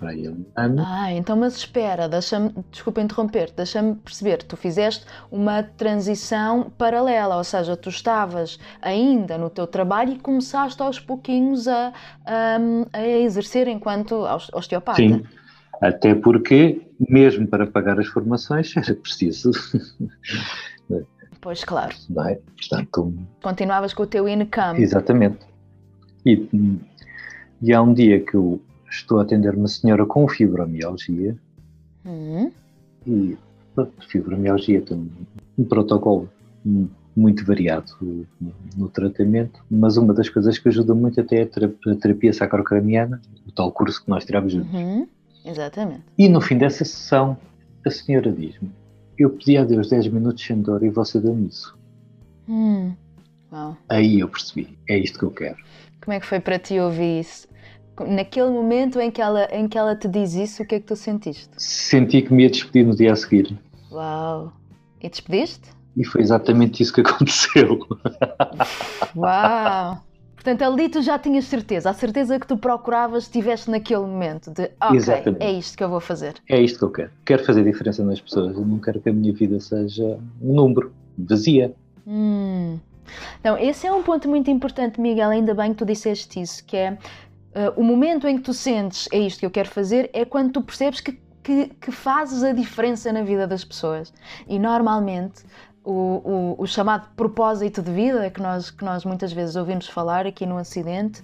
para 0.00 0.10
aí 0.10 0.28
um 0.28 0.44
ano. 0.56 0.84
Ah, 0.84 1.12
então, 1.12 1.36
mas 1.36 1.56
espera, 1.56 2.08
deixa-me, 2.08 2.52
desculpa 2.70 3.00
interromper, 3.00 3.52
deixa-me 3.56 3.94
perceber, 3.94 4.42
tu 4.42 4.56
fizeste 4.56 5.06
uma 5.30 5.62
transição 5.62 6.72
paralela, 6.76 7.36
ou 7.36 7.44
seja, 7.44 7.76
tu 7.76 7.90
estavas 7.90 8.58
ainda 8.82 9.38
no 9.38 9.48
teu 9.50 9.68
trabalho 9.68 10.14
e 10.14 10.18
começaste 10.18 10.82
aos 10.82 10.98
pouquinhos 10.98 11.68
a, 11.68 11.92
a, 12.24 12.58
a 12.92 13.06
exercer 13.06 13.68
enquanto 13.68 14.24
osteopata. 14.52 14.96
Sim, 14.96 15.22
até 15.88 16.14
porque, 16.14 16.82
mesmo 17.08 17.46
para 17.46 17.66
pagar 17.66 17.98
as 17.98 18.06
formações, 18.06 18.74
era 18.76 18.94
preciso 18.94 19.50
Pois, 21.44 21.62
claro. 21.62 21.94
Não 22.08 22.26
é? 22.26 22.38
Portanto, 22.56 23.14
Continuavas 23.42 23.92
com 23.92 24.04
o 24.04 24.06
teu 24.06 24.26
income. 24.26 24.80
Exatamente. 24.80 25.40
E, 26.24 26.48
e 27.60 27.70
há 27.70 27.82
um 27.82 27.92
dia 27.92 28.18
que 28.18 28.34
eu 28.34 28.58
estou 28.88 29.18
a 29.18 29.24
atender 29.24 29.54
uma 29.54 29.68
senhora 29.68 30.06
com 30.06 30.26
fibromialgia 30.26 31.36
uhum. 32.02 32.50
e 33.06 33.36
fibromialgia 34.08 34.80
tem 34.80 35.10
um 35.58 35.64
protocolo 35.64 36.30
muito 37.14 37.44
variado 37.44 37.92
no, 38.74 38.88
tratamento, 38.88 39.62
mas 39.70 39.98
uma 39.98 40.14
das 40.14 40.30
coisas 40.30 40.56
que 40.56 40.68
ajuda 40.68 40.94
muito 40.94 41.20
até 41.20 41.42
é 41.42 41.42
a 41.42 41.94
terapia 41.96 42.32
sacrocraniana, 42.32 43.20
o 43.46 43.52
tal 43.52 43.70
curso 43.70 44.02
que 44.02 44.08
nós 44.08 44.24
tiramos 44.24 44.50
juntos. 44.50 44.72
Uhum. 44.72 45.06
Exatamente. 45.44 46.04
E 46.16 46.28
no 46.28 46.40
fim 46.40 46.56
dessa 46.56 46.84
sessão, 46.84 47.36
a 47.86 47.90
senhora 47.90 48.32
diz-me: 48.32 48.70
eu 49.18 49.30
pedi 49.30 49.56
a 49.56 49.64
Deus 49.64 49.88
10 49.88 50.08
minutos 50.08 50.44
sem 50.44 50.60
dor 50.60 50.82
e 50.82 50.90
você 50.90 51.20
deu-me 51.20 51.48
isso. 51.48 51.76
Hum. 52.48 52.94
Aí 53.88 54.18
eu 54.20 54.28
percebi, 54.28 54.76
é 54.88 54.98
isto 54.98 55.18
que 55.18 55.24
eu 55.24 55.30
quero. 55.30 55.56
Como 56.04 56.14
é 56.14 56.20
que 56.20 56.26
foi 56.26 56.40
para 56.40 56.58
ti 56.58 56.78
ouvir 56.80 57.20
isso? 57.20 57.46
Naquele 58.00 58.50
momento 58.50 58.98
em 58.98 59.10
que 59.10 59.22
ela, 59.22 59.44
em 59.52 59.68
que 59.68 59.78
ela 59.78 59.94
te 59.94 60.08
diz 60.08 60.34
isso, 60.34 60.62
o 60.64 60.66
que 60.66 60.74
é 60.74 60.80
que 60.80 60.86
tu 60.86 60.96
sentiste? 60.96 61.48
Senti 61.56 62.22
que 62.22 62.34
me 62.34 62.42
ia 62.42 62.50
despedir 62.50 62.84
no 62.84 62.96
dia 62.96 63.12
a 63.12 63.16
seguir. 63.16 63.56
Uau! 63.92 64.52
E 65.00 65.08
despediste? 65.08 65.70
E 65.96 66.04
foi 66.04 66.22
exatamente 66.22 66.82
isso 66.82 66.92
que 66.92 67.02
aconteceu. 67.06 67.78
Uau! 69.14 70.02
Portanto, 70.44 70.60
ali 70.60 70.90
tu 70.90 71.00
já 71.00 71.18
tinhas 71.18 71.46
certeza, 71.46 71.88
a 71.88 71.94
certeza 71.94 72.38
que 72.38 72.46
tu 72.46 72.58
procuravas 72.58 73.22
estiveste 73.22 73.70
naquele 73.70 74.02
momento 74.02 74.50
de 74.50 74.70
ok, 74.78 74.94
Exatamente. 74.94 75.42
é 75.42 75.50
isto 75.50 75.74
que 75.74 75.82
eu 75.82 75.88
vou 75.88 76.00
fazer. 76.00 76.34
É 76.46 76.60
isto 76.60 76.78
que 76.78 76.84
eu 76.84 76.90
quero. 76.90 77.10
Quero 77.24 77.44
fazer 77.46 77.64
diferença 77.64 78.04
nas 78.04 78.20
pessoas. 78.20 78.54
Eu 78.54 78.62
não 78.62 78.78
quero 78.78 79.00
que 79.00 79.08
a 79.08 79.12
minha 79.12 79.32
vida 79.32 79.58
seja 79.58 80.18
um 80.42 80.54
número, 80.54 80.92
vazia. 81.16 81.74
Hum. 82.06 82.78
Então, 83.40 83.56
esse 83.56 83.86
é 83.86 83.92
um 83.92 84.02
ponto 84.02 84.28
muito 84.28 84.50
importante, 84.50 85.00
Miguel. 85.00 85.30
Ainda 85.30 85.54
bem 85.54 85.72
que 85.72 85.78
tu 85.78 85.86
disseste 85.86 86.38
isso, 86.42 86.62
que 86.66 86.76
é 86.76 86.92
uh, 86.92 87.80
o 87.80 87.82
momento 87.82 88.28
em 88.28 88.36
que 88.36 88.42
tu 88.42 88.52
sentes 88.52 89.08
é 89.10 89.20
isto 89.20 89.40
que 89.40 89.46
eu 89.46 89.50
quero 89.50 89.70
fazer, 89.70 90.10
é 90.12 90.26
quando 90.26 90.52
tu 90.52 90.60
percebes 90.60 91.00
que, 91.00 91.18
que, 91.42 91.68
que 91.80 91.90
fazes 91.90 92.42
a 92.42 92.52
diferença 92.52 93.10
na 93.10 93.22
vida 93.22 93.46
das 93.46 93.64
pessoas. 93.64 94.12
E 94.46 94.58
normalmente 94.58 95.42
o, 95.84 95.90
o, 95.92 96.62
o, 96.62 96.66
chamado 96.66 97.08
propósito 97.14 97.82
de 97.82 97.92
vida 97.92 98.30
que 98.30 98.40
nós, 98.40 98.70
que 98.70 98.84
nós 98.84 99.04
muitas 99.04 99.32
vezes 99.32 99.54
ouvimos 99.54 99.86
falar 99.86 100.26
aqui 100.26 100.46
no 100.46 100.56
Acidente 100.56 101.22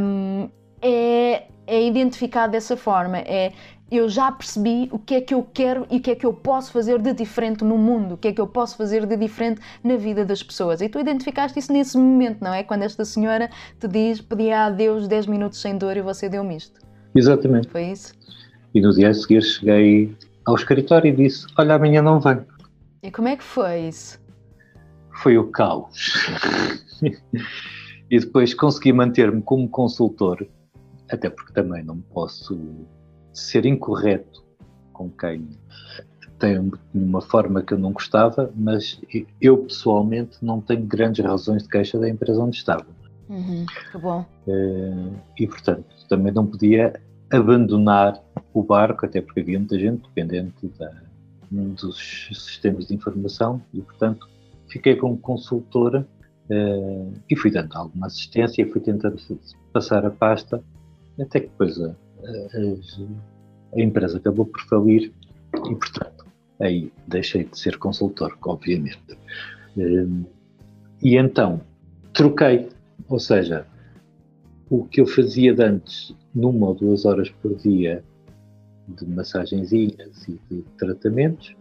um, 0.00 0.48
é, 0.80 1.44
é 1.66 1.86
identificado 1.86 2.52
dessa 2.52 2.76
forma. 2.76 3.18
É 3.18 3.52
eu 3.90 4.08
já 4.08 4.32
percebi 4.32 4.88
o 4.90 4.98
que 4.98 5.14
é 5.14 5.20
que 5.20 5.34
eu 5.34 5.46
quero 5.52 5.86
e 5.90 5.98
o 5.98 6.00
que 6.00 6.10
é 6.10 6.14
que 6.14 6.26
eu 6.26 6.32
posso 6.32 6.72
fazer 6.72 7.00
de 7.00 7.12
diferente 7.12 7.62
no 7.64 7.76
mundo, 7.76 8.14
o 8.14 8.16
que 8.16 8.28
é 8.28 8.32
que 8.32 8.40
eu 8.40 8.46
posso 8.46 8.76
fazer 8.76 9.06
de 9.06 9.16
diferente 9.16 9.60
na 9.82 9.96
vida 9.96 10.24
das 10.24 10.42
pessoas. 10.42 10.80
E 10.80 10.88
tu 10.88 10.98
identificaste 10.98 11.58
isso 11.58 11.72
nesse 11.72 11.96
momento, 11.96 12.42
não 12.42 12.52
é? 12.52 12.62
Quando 12.62 12.82
esta 12.82 13.04
senhora 13.04 13.50
te 13.78 13.86
diz, 13.86 14.20
pedia 14.20 14.66
a 14.66 14.70
Deus 14.70 15.06
10 15.06 15.26
minutos 15.26 15.60
sem 15.60 15.76
dor 15.76 15.96
e 15.96 16.02
você 16.02 16.28
deu-me 16.28 16.56
isto. 16.56 16.80
Exatamente. 17.14 17.68
Foi 17.68 17.84
isso? 17.84 18.12
E 18.74 18.80
no 18.80 18.92
dia 18.92 19.10
a 19.10 19.14
seguir 19.14 19.42
cheguei 19.42 20.16
ao 20.44 20.56
escritório 20.56 21.08
e 21.08 21.12
disse: 21.14 21.46
Olha, 21.56 21.74
amanhã 21.74 22.02
não 22.02 22.18
venho. 22.20 22.44
E 23.04 23.10
como 23.10 23.28
é 23.28 23.36
que 23.36 23.44
foi 23.44 23.88
isso? 23.88 24.18
Foi 25.22 25.36
o 25.36 25.50
caos. 25.50 26.26
e 28.10 28.18
depois 28.18 28.54
consegui 28.54 28.94
manter-me 28.94 29.42
como 29.42 29.68
consultor, 29.68 30.48
até 31.10 31.28
porque 31.28 31.52
também 31.52 31.84
não 31.84 32.00
posso 32.00 32.58
ser 33.30 33.66
incorreto 33.66 34.42
com 34.94 35.10
quem 35.10 35.46
tem 36.38 36.72
uma 36.94 37.20
forma 37.20 37.62
que 37.62 37.74
eu 37.74 37.78
não 37.78 37.92
gostava, 37.92 38.50
mas 38.56 38.98
eu 39.38 39.58
pessoalmente 39.58 40.38
não 40.40 40.62
tenho 40.62 40.86
grandes 40.86 41.22
razões 41.22 41.64
de 41.64 41.68
queixa 41.68 41.98
da 41.98 42.08
empresa 42.08 42.42
onde 42.42 42.56
estava. 42.56 42.86
Uhum, 43.28 43.66
que 43.92 43.98
bom. 43.98 44.24
Eh, 44.48 45.10
e 45.40 45.46
portanto 45.46 45.84
também 46.08 46.32
não 46.32 46.46
podia 46.46 46.98
abandonar 47.30 48.18
o 48.54 48.62
barco, 48.62 49.04
até 49.04 49.20
porque 49.20 49.40
havia 49.40 49.58
muita 49.58 49.78
gente 49.78 50.02
dependente 50.08 50.66
da, 50.78 50.90
dos 51.50 52.28
sistemas 52.32 52.86
de 52.86 52.94
informação 52.94 53.62
e 53.72 53.80
portanto 53.80 54.28
fiquei 54.68 54.96
como 54.96 55.16
consultora 55.18 56.06
uh, 56.50 57.12
e 57.28 57.36
fui 57.36 57.50
dando 57.50 57.74
alguma 57.74 58.06
assistência 58.06 58.62
e 58.62 58.70
fui 58.70 58.80
tentando 58.80 59.16
passar 59.72 60.04
a 60.04 60.10
pasta 60.10 60.62
até 61.20 61.40
que 61.40 61.46
depois 61.46 61.80
a, 61.80 61.88
a, 61.88 63.76
a 63.76 63.80
empresa 63.80 64.18
acabou 64.18 64.46
por 64.46 64.60
falir 64.62 65.12
e, 65.54 65.74
portanto, 65.74 66.26
aí 66.60 66.92
deixei 67.06 67.44
de 67.44 67.58
ser 67.58 67.78
consultor, 67.78 68.36
obviamente. 68.42 69.18
Um, 69.76 70.24
e 71.02 71.16
então 71.16 71.60
troquei, 72.12 72.68
ou 73.08 73.18
seja, 73.18 73.66
o 74.70 74.84
que 74.84 75.00
eu 75.00 75.06
fazia 75.06 75.54
de 75.54 75.62
antes, 75.62 76.14
numa 76.34 76.68
ou 76.68 76.74
duas 76.74 77.04
horas 77.04 77.30
por 77.30 77.54
dia, 77.56 78.04
de 78.88 79.06
massagenzinhas 79.06 80.28
e 80.28 80.38
de 80.50 80.62
tratamentos, 80.78 81.56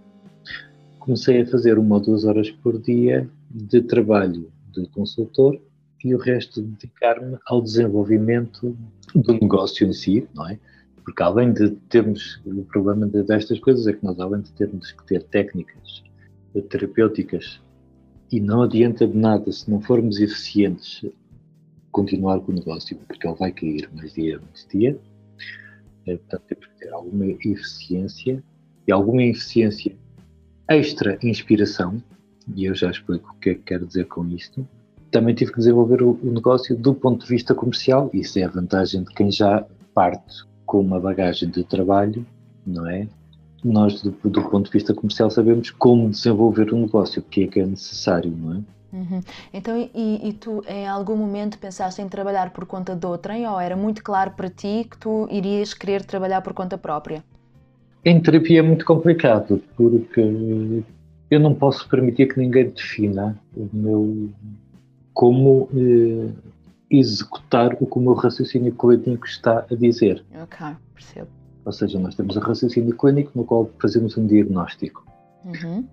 comecei 0.99 1.41
a 1.41 1.45
fazer 1.45 1.77
uma 1.77 1.95
ou 1.95 2.01
duas 2.01 2.25
horas 2.25 2.49
por 2.49 2.79
dia 2.79 3.29
de 3.49 3.81
trabalho 3.81 4.51
de 4.71 4.87
consultor 4.89 5.59
e 6.03 6.13
o 6.13 6.17
resto 6.17 6.61
dedicar-me 6.61 7.37
ao 7.45 7.61
desenvolvimento 7.61 8.77
do 9.15 9.33
negócio 9.33 9.87
em 9.87 9.93
si, 9.93 10.27
não 10.33 10.47
é? 10.49 10.59
Porque 11.03 11.21
além 11.21 11.53
de 11.53 11.71
termos, 11.89 12.41
o 12.45 12.63
problema 12.63 13.05
destas 13.05 13.59
coisas 13.59 13.87
é 13.87 13.93
que 13.93 14.03
nós 14.03 14.19
além 14.19 14.41
de 14.41 14.51
termos 14.53 14.91
que 14.91 15.05
ter 15.05 15.23
técnicas 15.23 16.03
terapêuticas 16.61 17.59
e 18.31 18.39
não 18.39 18.61
adianta 18.61 19.07
de 19.07 19.17
nada 19.17 19.51
se 19.51 19.69
não 19.69 19.81
formos 19.81 20.19
eficientes 20.19 21.03
continuar 21.91 22.39
com 22.41 22.51
o 22.51 22.55
negócio, 22.55 22.97
porque 23.07 23.27
ele 23.27 23.35
vai 23.35 23.51
cair 23.51 23.89
mais 23.93 24.13
dia 24.13 24.39
mais 24.39 24.67
dia. 24.71 24.99
É, 26.05 26.17
portanto, 26.17 26.69
ter 26.79 26.93
alguma 26.93 27.25
eficiência 27.25 28.43
e 28.87 28.91
alguma 28.91 29.23
eficiência 29.23 29.95
extra 30.69 31.17
inspiração, 31.23 32.01
e 32.55 32.65
eu 32.65 32.75
já 32.75 32.91
explico 32.91 33.33
o 33.33 33.39
que 33.39 33.51
é 33.51 33.53
que 33.55 33.61
quero 33.61 33.85
dizer 33.85 34.05
com 34.05 34.27
isto 34.29 34.67
também 35.13 35.35
tive 35.35 35.51
que 35.51 35.59
desenvolver 35.59 36.01
o, 36.01 36.19
o 36.23 36.31
negócio 36.31 36.75
do 36.75 36.93
ponto 36.93 37.23
de 37.23 37.29
vista 37.29 37.53
comercial. 37.53 38.09
Isso 38.11 38.39
é 38.39 38.43
a 38.43 38.49
vantagem 38.49 39.03
de 39.03 39.13
quem 39.13 39.31
já 39.31 39.63
parte 39.93 40.43
com 40.65 40.81
uma 40.81 40.99
bagagem 40.99 41.49
de 41.49 41.63
trabalho, 41.63 42.25
não 42.65 42.89
é? 42.89 43.07
Nós, 43.63 44.01
do, 44.01 44.11
do 44.11 44.49
ponto 44.49 44.65
de 44.65 44.71
vista 44.71 44.93
comercial, 44.93 45.29
sabemos 45.29 45.69
como 45.69 46.09
desenvolver 46.09 46.73
um 46.73 46.81
negócio, 46.81 47.21
o 47.21 47.25
que 47.25 47.43
é 47.43 47.47
que 47.47 47.59
é 47.59 47.65
necessário, 47.65 48.31
não 48.35 48.55
é? 48.55 48.61
Uhum. 48.93 49.21
Então, 49.51 49.75
e, 49.75 50.29
e, 50.29 50.33
tu 50.33 50.63
em 50.67 50.87
algum 50.87 51.15
momento 51.15 51.57
pensaste 51.57 51.99
em 51.99 52.07
trabalhar 52.07 52.51
por 52.51 52.65
conta 52.67 52.95
de 52.95 53.05
outrem 53.07 53.47
ou 53.47 53.59
era 53.59 53.75
muito 53.75 54.03
claro 54.03 54.31
para 54.31 54.49
ti 54.49 54.87
que 54.89 54.97
tu 54.99 55.27
irias 55.31 55.73
querer 55.73 56.05
trabalhar 56.05 56.41
por 56.41 56.53
conta 56.53 56.77
própria? 56.77 57.23
Em 58.05 58.21
terapia 58.21 58.59
é 58.59 58.61
muito 58.61 58.85
complicado 58.85 59.63
porque 59.75 60.83
eu 61.31 61.39
não 61.39 61.55
posso 61.55 61.89
permitir 61.89 62.31
que 62.31 62.39
ninguém 62.39 62.69
defina 62.69 63.35
o 63.55 63.67
meu, 63.73 64.29
como 65.13 65.69
eh, 65.73 66.29
executar 66.91 67.75
o 67.79 67.87
que 67.87 67.97
o 67.97 68.01
meu 68.01 68.13
raciocínio 68.13 68.75
clínico 68.75 69.25
está 69.25 69.65
a 69.71 69.75
dizer. 69.75 70.23
Ok, 70.43 70.67
percebo. 70.93 71.29
Ou 71.65 71.71
seja, 71.71 71.97
nós 71.97 72.13
temos 72.13 72.35
o 72.35 72.39
raciocínio 72.39 72.95
clínico 72.95 73.31
no 73.33 73.43
qual 73.43 73.71
fazemos 73.81 74.15
um 74.17 74.27
diagnóstico. 74.27 75.03
Uhum. 75.45 75.87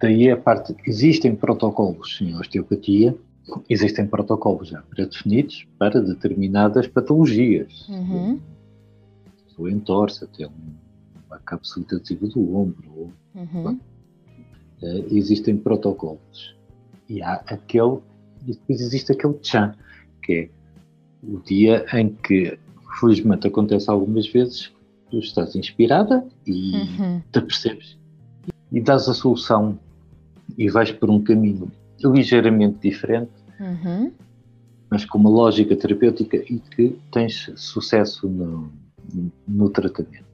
Daí 0.00 0.30
a 0.30 0.36
parte, 0.36 0.74
existem 0.86 1.34
protocolos 1.34 2.18
em 2.22 2.34
osteopatia, 2.36 3.14
existem 3.68 4.06
protocolos 4.06 4.68
já 4.68 4.80
pré-definidos 4.82 5.66
para 5.78 6.00
determinadas 6.00 6.86
patologias. 6.86 7.86
Uhum. 7.88 8.40
O 9.58 9.68
entorse, 9.68 10.24
até 10.24 10.46
uma 10.46 11.38
cápsula 11.40 11.84
adesiva 11.92 12.26
do 12.28 12.56
ombro. 12.56 13.12
Uhum. 13.34 13.78
Uh, 14.82 15.14
existem 15.14 15.56
protocolos. 15.58 16.56
E 17.08 17.22
há 17.22 17.34
aquele 17.46 17.98
e 18.46 18.52
depois 18.52 18.80
existe 18.80 19.12
aquele 19.12 19.34
tchan, 19.34 19.74
que 20.22 20.32
é 20.32 20.48
o 21.22 21.38
dia 21.40 21.84
em 21.92 22.08
que, 22.08 22.58
felizmente 22.98 23.46
acontece 23.46 23.90
algumas 23.90 24.26
vezes, 24.26 24.72
tu 25.10 25.18
estás 25.18 25.54
inspirada 25.54 26.26
e 26.46 26.76
uhum. 26.76 27.22
te 27.30 27.40
percebes 27.42 28.00
e 28.72 28.80
dás 28.80 29.08
a 29.08 29.14
solução 29.14 29.78
e 30.56 30.68
vais 30.68 30.90
por 30.92 31.10
um 31.10 31.22
caminho 31.22 31.70
ligeiramente 32.02 32.78
diferente, 32.80 33.30
uhum. 33.58 34.12
mas 34.90 35.04
com 35.04 35.18
uma 35.18 35.30
lógica 35.30 35.76
terapêutica 35.76 36.36
e 36.36 36.58
que 36.58 36.98
tens 37.12 37.50
sucesso 37.56 38.28
no, 38.28 38.72
no 39.46 39.70
tratamento. 39.70 40.24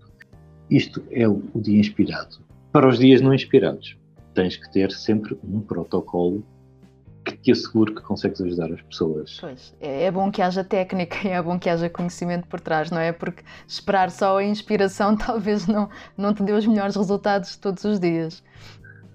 Isto 0.70 1.02
é 1.10 1.28
o, 1.28 1.42
o 1.54 1.60
dia 1.60 1.78
inspirado. 1.78 2.38
Para 2.72 2.88
os 2.88 2.98
dias 2.98 3.20
não 3.20 3.32
inspirados, 3.32 3.96
tens 4.34 4.56
que 4.56 4.70
ter 4.70 4.92
sempre 4.92 5.36
um 5.42 5.60
protocolo 5.60 6.44
que 7.24 7.36
te 7.36 7.50
asseguro 7.50 7.92
que 7.94 8.02
consegues 8.02 8.40
ajudar 8.40 8.72
as 8.72 8.80
pessoas. 8.82 9.38
Pois, 9.40 9.74
é, 9.80 10.04
é 10.04 10.10
bom 10.10 10.30
que 10.30 10.40
haja 10.40 10.62
técnica 10.62 11.16
e 11.26 11.30
é 11.30 11.42
bom 11.42 11.58
que 11.58 11.68
haja 11.68 11.90
conhecimento 11.90 12.46
por 12.46 12.60
trás, 12.60 12.90
não 12.90 13.00
é? 13.00 13.12
Porque 13.12 13.42
esperar 13.66 14.10
só 14.10 14.38
a 14.38 14.44
inspiração 14.44 15.16
talvez 15.18 15.66
não, 15.66 15.88
não 16.16 16.32
te 16.32 16.42
dê 16.44 16.52
os 16.52 16.66
melhores 16.66 16.94
resultados 16.94 17.56
todos 17.56 17.82
os 17.84 17.98
dias. 17.98 18.44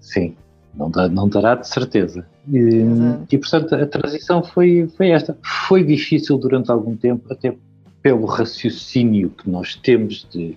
Sim, 0.00 0.36
não, 0.74 0.90
dá, 0.90 1.08
não 1.08 1.28
dará 1.28 1.54
de 1.54 1.68
certeza. 1.68 2.26
E, 2.48 2.84
e, 3.30 3.38
portanto 3.38 3.74
a 3.74 3.86
transição 3.86 4.42
foi, 4.42 4.88
foi 4.96 5.10
esta. 5.10 5.36
Foi 5.68 5.84
difícil 5.84 6.38
durante 6.38 6.70
algum 6.70 6.96
tempo, 6.96 7.32
até 7.32 7.56
pelo 8.00 8.26
raciocínio 8.26 9.30
que 9.30 9.48
nós 9.48 9.76
temos 9.76 10.26
de 10.30 10.56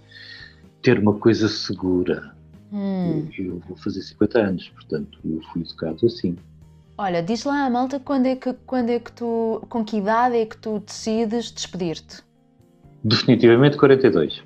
ter 0.81 0.99
uma 0.99 1.13
coisa 1.13 1.47
segura. 1.47 2.33
Hum. 2.71 3.27
Eu, 3.37 3.45
eu 3.45 3.61
vou 3.67 3.77
fazer 3.77 4.01
50 4.01 4.39
anos, 4.39 4.69
portanto 4.69 5.19
eu 5.23 5.41
fui 5.51 5.61
educado 5.61 6.05
assim. 6.05 6.35
Olha, 6.97 7.21
diz 7.21 7.43
lá, 7.43 7.69
malta, 7.69 7.99
quando 7.99 8.25
é 8.25 8.35
que, 8.35 8.53
quando 8.65 8.89
é 8.89 8.99
que 8.99 9.11
tu, 9.11 9.61
com 9.69 9.83
que 9.83 9.97
idade 9.97 10.37
é 10.37 10.45
que 10.45 10.57
tu 10.57 10.79
decides 10.79 11.51
despedir-te? 11.51 12.23
Definitivamente 13.03 13.77
42. 13.77 14.41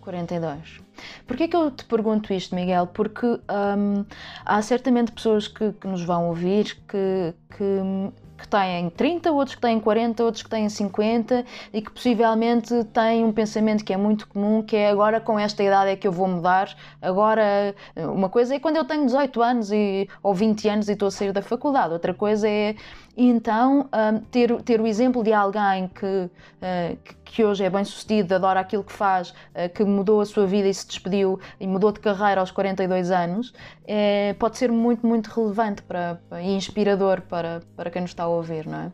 42. 0.00 0.85
Porquê 1.26 1.44
é 1.44 1.48
que 1.48 1.56
eu 1.56 1.70
te 1.70 1.84
pergunto 1.84 2.32
isto, 2.32 2.54
Miguel? 2.54 2.86
Porque 2.86 3.26
hum, 3.26 4.04
há 4.44 4.62
certamente 4.62 5.12
pessoas 5.12 5.48
que, 5.48 5.72
que, 5.72 5.86
nos 5.86 6.02
vão 6.02 6.28
ouvir 6.28 6.76
que, 6.88 7.34
que 7.56 8.12
que 8.36 8.46
têm 8.46 8.90
30, 8.90 9.32
outros 9.32 9.54
que 9.54 9.60
têm 9.60 9.80
40, 9.80 10.22
outros 10.22 10.42
que 10.42 10.50
têm 10.50 10.68
50 10.68 11.44
e 11.72 11.80
que 11.80 11.90
possivelmente 11.90 12.84
têm 12.92 13.24
um 13.24 13.32
pensamento 13.32 13.84
que 13.84 13.92
é 13.92 13.96
muito 13.96 14.28
comum, 14.28 14.62
que 14.62 14.76
é 14.76 14.90
agora 14.90 15.20
com 15.20 15.38
esta 15.38 15.62
idade 15.62 15.90
é 15.90 15.96
que 15.96 16.06
eu 16.06 16.12
vou 16.12 16.28
mudar, 16.28 16.74
agora 17.00 17.74
uma 17.96 18.28
coisa 18.28 18.54
é 18.54 18.58
quando 18.58 18.76
eu 18.76 18.84
tenho 18.84 19.06
18 19.06 19.42
anos 19.42 19.72
e, 19.72 20.08
ou 20.22 20.34
20 20.34 20.68
anos 20.68 20.88
e 20.88 20.92
estou 20.92 21.08
a 21.08 21.10
sair 21.10 21.32
da 21.32 21.42
faculdade, 21.42 21.92
outra 21.92 22.12
coisa 22.12 22.48
é 22.48 22.76
então 23.16 23.88
um, 23.92 24.18
ter, 24.30 24.54
ter 24.62 24.80
o 24.80 24.86
exemplo 24.86 25.24
de 25.24 25.32
alguém 25.32 25.88
que, 25.88 26.06
uh, 26.06 26.98
que 27.26 27.44
hoje 27.44 27.64
é 27.64 27.70
bem 27.70 27.84
sucedido, 27.84 28.34
adora 28.34 28.60
aquilo 28.60 28.84
que 28.84 28.92
faz, 28.92 29.30
uh, 29.30 29.72
que 29.74 29.84
mudou 29.84 30.20
a 30.20 30.24
sua 30.24 30.46
vida 30.46 30.68
e 30.68 30.74
se 30.74 30.86
despediu 30.86 31.38
e 31.60 31.66
mudou 31.66 31.92
de 31.92 32.00
carreira 32.00 32.40
aos 32.40 32.50
42 32.50 33.10
anos, 33.10 33.52
é, 33.86 34.34
pode 34.34 34.56
ser 34.56 34.70
muito, 34.70 35.06
muito 35.06 35.28
relevante 35.28 35.82
para, 35.82 36.18
e 36.40 36.56
inspirador 36.56 37.20
para, 37.22 37.60
para 37.76 37.90
quem 37.90 38.02
nos 38.02 38.12
está 38.12 38.24
a 38.24 38.28
ouvir, 38.28 38.66
não 38.66 38.78
é? 38.78 38.92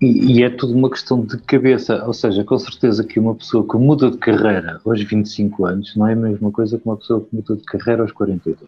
E, 0.00 0.38
e, 0.38 0.42
é 0.44 0.50
tudo 0.50 0.74
uma 0.74 0.88
questão 0.88 1.20
de 1.24 1.38
cabeça, 1.38 2.04
ou 2.06 2.12
seja, 2.12 2.44
com 2.44 2.56
certeza 2.56 3.02
que 3.02 3.18
uma 3.18 3.34
pessoa 3.34 3.66
que 3.66 3.76
muda 3.76 4.10
de 4.10 4.16
carreira 4.18 4.80
aos 4.84 5.02
25 5.02 5.66
anos 5.66 5.96
não 5.96 6.06
é 6.06 6.12
a 6.12 6.16
mesma 6.16 6.52
coisa 6.52 6.78
que 6.78 6.86
uma 6.86 6.96
pessoa 6.96 7.20
que 7.20 7.34
muda 7.34 7.56
de 7.56 7.64
carreira 7.64 8.02
aos 8.02 8.12
42. 8.12 8.60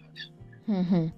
Uhum. 0.67 1.11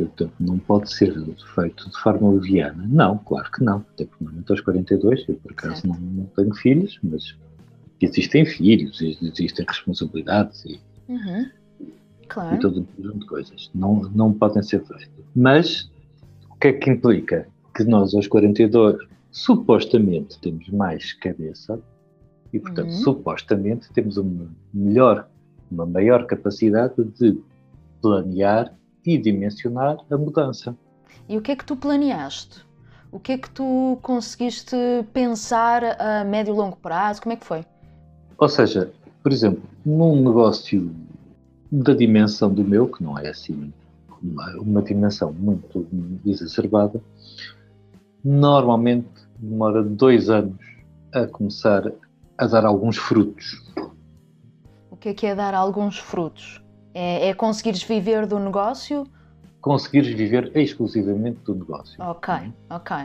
Portanto, 0.00 0.32
não 0.40 0.58
pode 0.58 0.90
ser 0.92 1.14
feito 1.54 1.90
de 1.90 1.98
forma 1.98 2.30
leviana. 2.30 2.86
Não, 2.88 3.18
claro 3.18 3.50
que 3.50 3.62
não. 3.62 3.84
Até 3.92 4.06
porque 4.06 4.24
normalmente 4.24 4.50
aos 4.50 4.60
42, 4.62 5.28
eu 5.28 5.34
por 5.36 5.52
acaso 5.52 5.86
não, 5.86 5.94
não, 5.94 6.24
tenho 6.34 6.54
filhos, 6.54 6.98
mas 7.02 7.36
existem 8.00 8.46
filhos, 8.46 9.00
existem 9.02 9.66
responsabilidades 9.68 10.64
e, 10.64 10.80
uhum. 11.08 11.46
claro. 12.26 12.56
e 12.56 12.58
todo 12.58 12.80
um 12.80 12.84
conjunto 12.84 13.18
de 13.18 13.26
coisas. 13.26 13.70
Não, 13.74 14.02
não 14.14 14.32
podem 14.32 14.62
ser 14.62 14.82
feitas. 14.84 15.10
Mas 15.36 15.90
o 16.50 16.56
que 16.56 16.68
é 16.68 16.72
que 16.72 16.90
implica? 16.90 17.46
Que 17.74 17.84
nós 17.84 18.14
aos 18.14 18.26
42 18.26 18.96
supostamente 19.30 20.38
temos 20.40 20.68
mais 20.68 21.12
cabeça 21.14 21.78
e, 22.52 22.58
portanto, 22.58 22.90
uhum. 22.90 23.02
supostamente 23.02 23.92
temos 23.92 24.16
uma 24.16 24.46
melhor, 24.72 25.28
uma 25.70 25.86
maior 25.86 26.26
capacidade 26.26 26.94
de 27.18 27.38
planear 28.00 28.74
e 29.04 29.18
dimensionar 29.18 29.98
a 30.10 30.16
mudança. 30.16 30.76
E 31.28 31.36
o 31.36 31.42
que 31.42 31.52
é 31.52 31.56
que 31.56 31.64
tu 31.64 31.76
planeaste? 31.76 32.64
O 33.10 33.20
que 33.20 33.32
é 33.32 33.38
que 33.38 33.50
tu 33.50 33.98
conseguiste 34.02 34.76
pensar 35.12 35.82
a 36.00 36.24
médio 36.24 36.54
e 36.54 36.56
longo 36.56 36.76
prazo? 36.76 37.22
Como 37.22 37.32
é 37.32 37.36
que 37.36 37.44
foi? 37.44 37.64
Ou 38.38 38.48
seja, 38.48 38.90
por 39.22 39.32
exemplo, 39.32 39.62
num 39.84 40.16
negócio 40.16 40.94
da 41.70 41.94
dimensão 41.94 42.52
do 42.52 42.64
meu, 42.64 42.88
que 42.88 43.02
não 43.02 43.18
é 43.18 43.28
assim 43.28 43.72
uma, 44.22 44.56
uma 44.56 44.82
dimensão 44.82 45.32
muito 45.32 45.86
exacerbada, 46.24 47.02
normalmente 48.24 49.08
demora 49.38 49.82
dois 49.82 50.30
anos 50.30 50.56
a 51.12 51.26
começar 51.26 51.92
a 52.38 52.46
dar 52.46 52.64
alguns 52.64 52.96
frutos. 52.96 53.62
O 54.90 54.96
que 54.96 55.10
é 55.10 55.14
que 55.14 55.26
é 55.26 55.34
dar 55.34 55.54
alguns 55.54 55.98
frutos? 55.98 56.61
É, 56.94 57.28
é 57.28 57.34
conseguires 57.34 57.82
viver 57.82 58.26
do 58.26 58.38
negócio? 58.38 59.06
Conseguires 59.60 60.12
viver 60.12 60.50
exclusivamente 60.56 61.40
do 61.44 61.54
negócio. 61.54 62.02
Ok, 62.02 62.34
ok. 62.68 62.96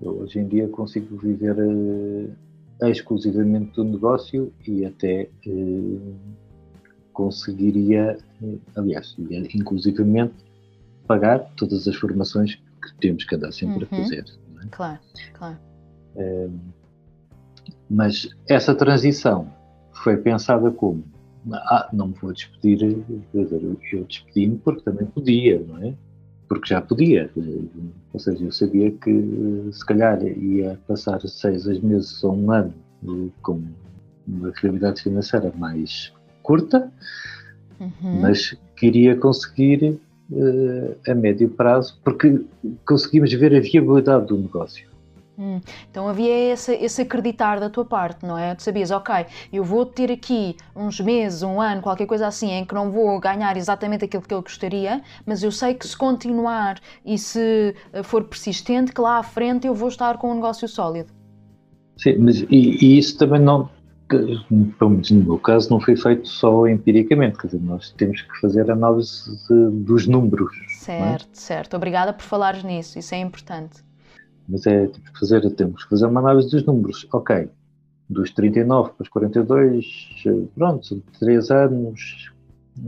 Eu, 0.00 0.20
hoje 0.20 0.38
em 0.38 0.48
dia 0.48 0.68
consigo 0.68 1.16
viver 1.16 1.56
uh, 1.56 2.88
exclusivamente 2.88 3.72
do 3.74 3.84
negócio 3.84 4.52
e 4.66 4.84
até 4.84 5.28
uh, 5.46 6.14
conseguiria, 7.12 8.18
uh, 8.40 8.60
aliás, 8.76 9.16
inclusivamente 9.54 10.34
pagar 11.06 11.40
todas 11.56 11.86
as 11.86 11.96
formações 11.96 12.54
que 12.54 12.94
temos 13.00 13.24
que 13.24 13.34
andar 13.34 13.52
sempre 13.52 13.84
uhum. 13.84 13.98
a 13.98 14.02
fazer. 14.02 14.24
É? 14.62 14.66
Claro, 14.70 14.98
claro. 15.34 15.58
mas 17.90 18.28
essa 18.48 18.74
transição 18.74 19.52
foi 19.92 20.16
pensada 20.16 20.70
como 20.70 21.04
ah, 21.52 21.88
não 21.92 22.08
me 22.08 22.14
vou 22.14 22.32
despedir, 22.32 23.04
eu 23.34 24.04
despedi-me 24.04 24.58
porque 24.58 24.82
também 24.82 25.06
podia, 25.06 25.60
não 25.66 25.78
é? 25.78 25.94
Porque 26.48 26.68
já 26.68 26.80
podia. 26.80 27.30
Ou 28.12 28.20
seja, 28.20 28.44
eu 28.44 28.52
sabia 28.52 28.90
que 28.90 29.68
se 29.72 29.84
calhar 29.84 30.22
ia 30.22 30.78
passar 30.86 31.20
seis, 31.20 31.62
seis 31.62 31.80
meses 31.80 32.22
ou 32.22 32.36
um 32.36 32.50
ano 32.52 32.74
com 33.42 33.62
uma 34.26 34.52
realidade 34.54 35.02
financeira 35.02 35.52
mais 35.56 36.12
curta, 36.42 36.92
uhum. 37.80 38.20
mas 38.20 38.56
queria 38.76 39.16
conseguir 39.16 39.98
uh, 40.30 40.96
a 41.10 41.14
médio 41.14 41.48
prazo, 41.48 41.98
porque 42.04 42.44
conseguimos 42.86 43.32
ver 43.32 43.54
a 43.54 43.60
viabilidade 43.60 44.26
do 44.26 44.38
negócio. 44.38 44.91
Hum, 45.42 45.60
então 45.90 46.08
havia 46.08 46.52
esse, 46.52 46.72
esse 46.74 47.02
acreditar 47.02 47.58
da 47.58 47.68
tua 47.68 47.84
parte, 47.84 48.24
não 48.24 48.38
é? 48.38 48.54
Tu 48.54 48.62
sabias, 48.62 48.92
ok, 48.92 49.26
eu 49.52 49.64
vou 49.64 49.84
ter 49.84 50.08
aqui 50.12 50.56
uns 50.76 51.00
meses, 51.00 51.42
um 51.42 51.60
ano, 51.60 51.82
qualquer 51.82 52.06
coisa 52.06 52.28
assim, 52.28 52.52
em 52.52 52.64
que 52.64 52.72
não 52.72 52.92
vou 52.92 53.18
ganhar 53.18 53.56
exatamente 53.56 54.04
aquilo 54.04 54.22
que 54.22 54.32
eu 54.32 54.40
gostaria, 54.40 55.02
mas 55.26 55.42
eu 55.42 55.50
sei 55.50 55.74
que 55.74 55.84
se 55.84 55.96
continuar 55.96 56.78
e 57.04 57.18
se 57.18 57.74
eh, 57.92 58.04
for 58.04 58.22
persistente, 58.22 58.92
que 58.92 59.00
lá 59.00 59.18
à 59.18 59.22
frente 59.24 59.66
eu 59.66 59.74
vou 59.74 59.88
estar 59.88 60.16
com 60.16 60.30
um 60.30 60.34
negócio 60.36 60.68
sólido. 60.68 61.12
Sim, 61.96 62.18
mas 62.18 62.42
e, 62.42 62.46
e 62.80 62.98
isso 62.98 63.18
também 63.18 63.40
não, 63.40 63.68
pelo 64.78 64.90
menos 64.90 65.10
no 65.10 65.24
meu 65.24 65.38
caso, 65.38 65.70
não 65.70 65.80
foi 65.80 65.96
feito 65.96 66.28
só 66.28 66.68
empiricamente, 66.68 67.36
quer 67.36 67.48
dizer, 67.48 67.62
nós 67.62 67.90
temos 67.98 68.22
que 68.22 68.40
fazer 68.40 68.70
análise 68.70 69.28
de, 69.48 69.70
dos 69.70 70.06
números. 70.06 70.52
É? 70.56 70.68
Certo, 70.68 71.30
é? 71.32 71.34
certo. 71.36 71.76
Obrigada 71.76 72.12
por 72.12 72.22
falares 72.22 72.62
nisso, 72.62 72.96
isso 72.96 73.12
é 73.12 73.18
importante. 73.18 73.82
Mas 74.48 74.66
é, 74.66 74.86
temos 74.86 75.10
que 75.10 75.18
fazer, 75.18 75.50
temos 75.54 75.84
que 75.84 75.90
fazer 75.90 76.06
uma 76.06 76.20
análise 76.20 76.50
dos 76.50 76.64
números. 76.64 77.06
Ok, 77.12 77.48
dos 78.08 78.30
39 78.30 78.90
para 78.90 79.02
os 79.02 79.08
42, 79.08 79.86
pronto, 80.54 81.02
3 81.18 81.50
anos, 81.50 82.32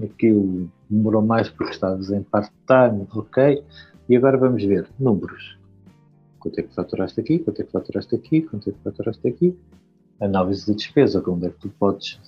aquilo 0.02 0.70
demorou 0.88 1.22
mais 1.22 1.48
porque 1.48 1.72
estavas 1.72 2.10
em 2.10 2.22
part-time, 2.22 3.06
ok. 3.14 3.62
E 4.08 4.16
agora 4.16 4.36
vamos 4.36 4.62
ver 4.62 4.86
números. 4.98 5.58
Quanto 6.38 6.58
é 6.58 6.62
que 6.62 6.74
faturaste 6.74 7.18
aqui, 7.20 7.38
quanto 7.38 7.62
é 7.62 7.64
que 7.64 7.72
faturaste 7.72 8.14
aqui, 8.14 8.42
quanto 8.42 8.68
é 8.68 8.72
que 8.72 8.78
faturaste 8.80 9.26
aqui. 9.26 9.56
Análise 10.20 10.66
de 10.66 10.76
despesa, 10.76 11.22
onde 11.26 11.46
é 11.46 11.50
que 11.50 11.58
tu 11.58 11.68
podes, 11.70 12.20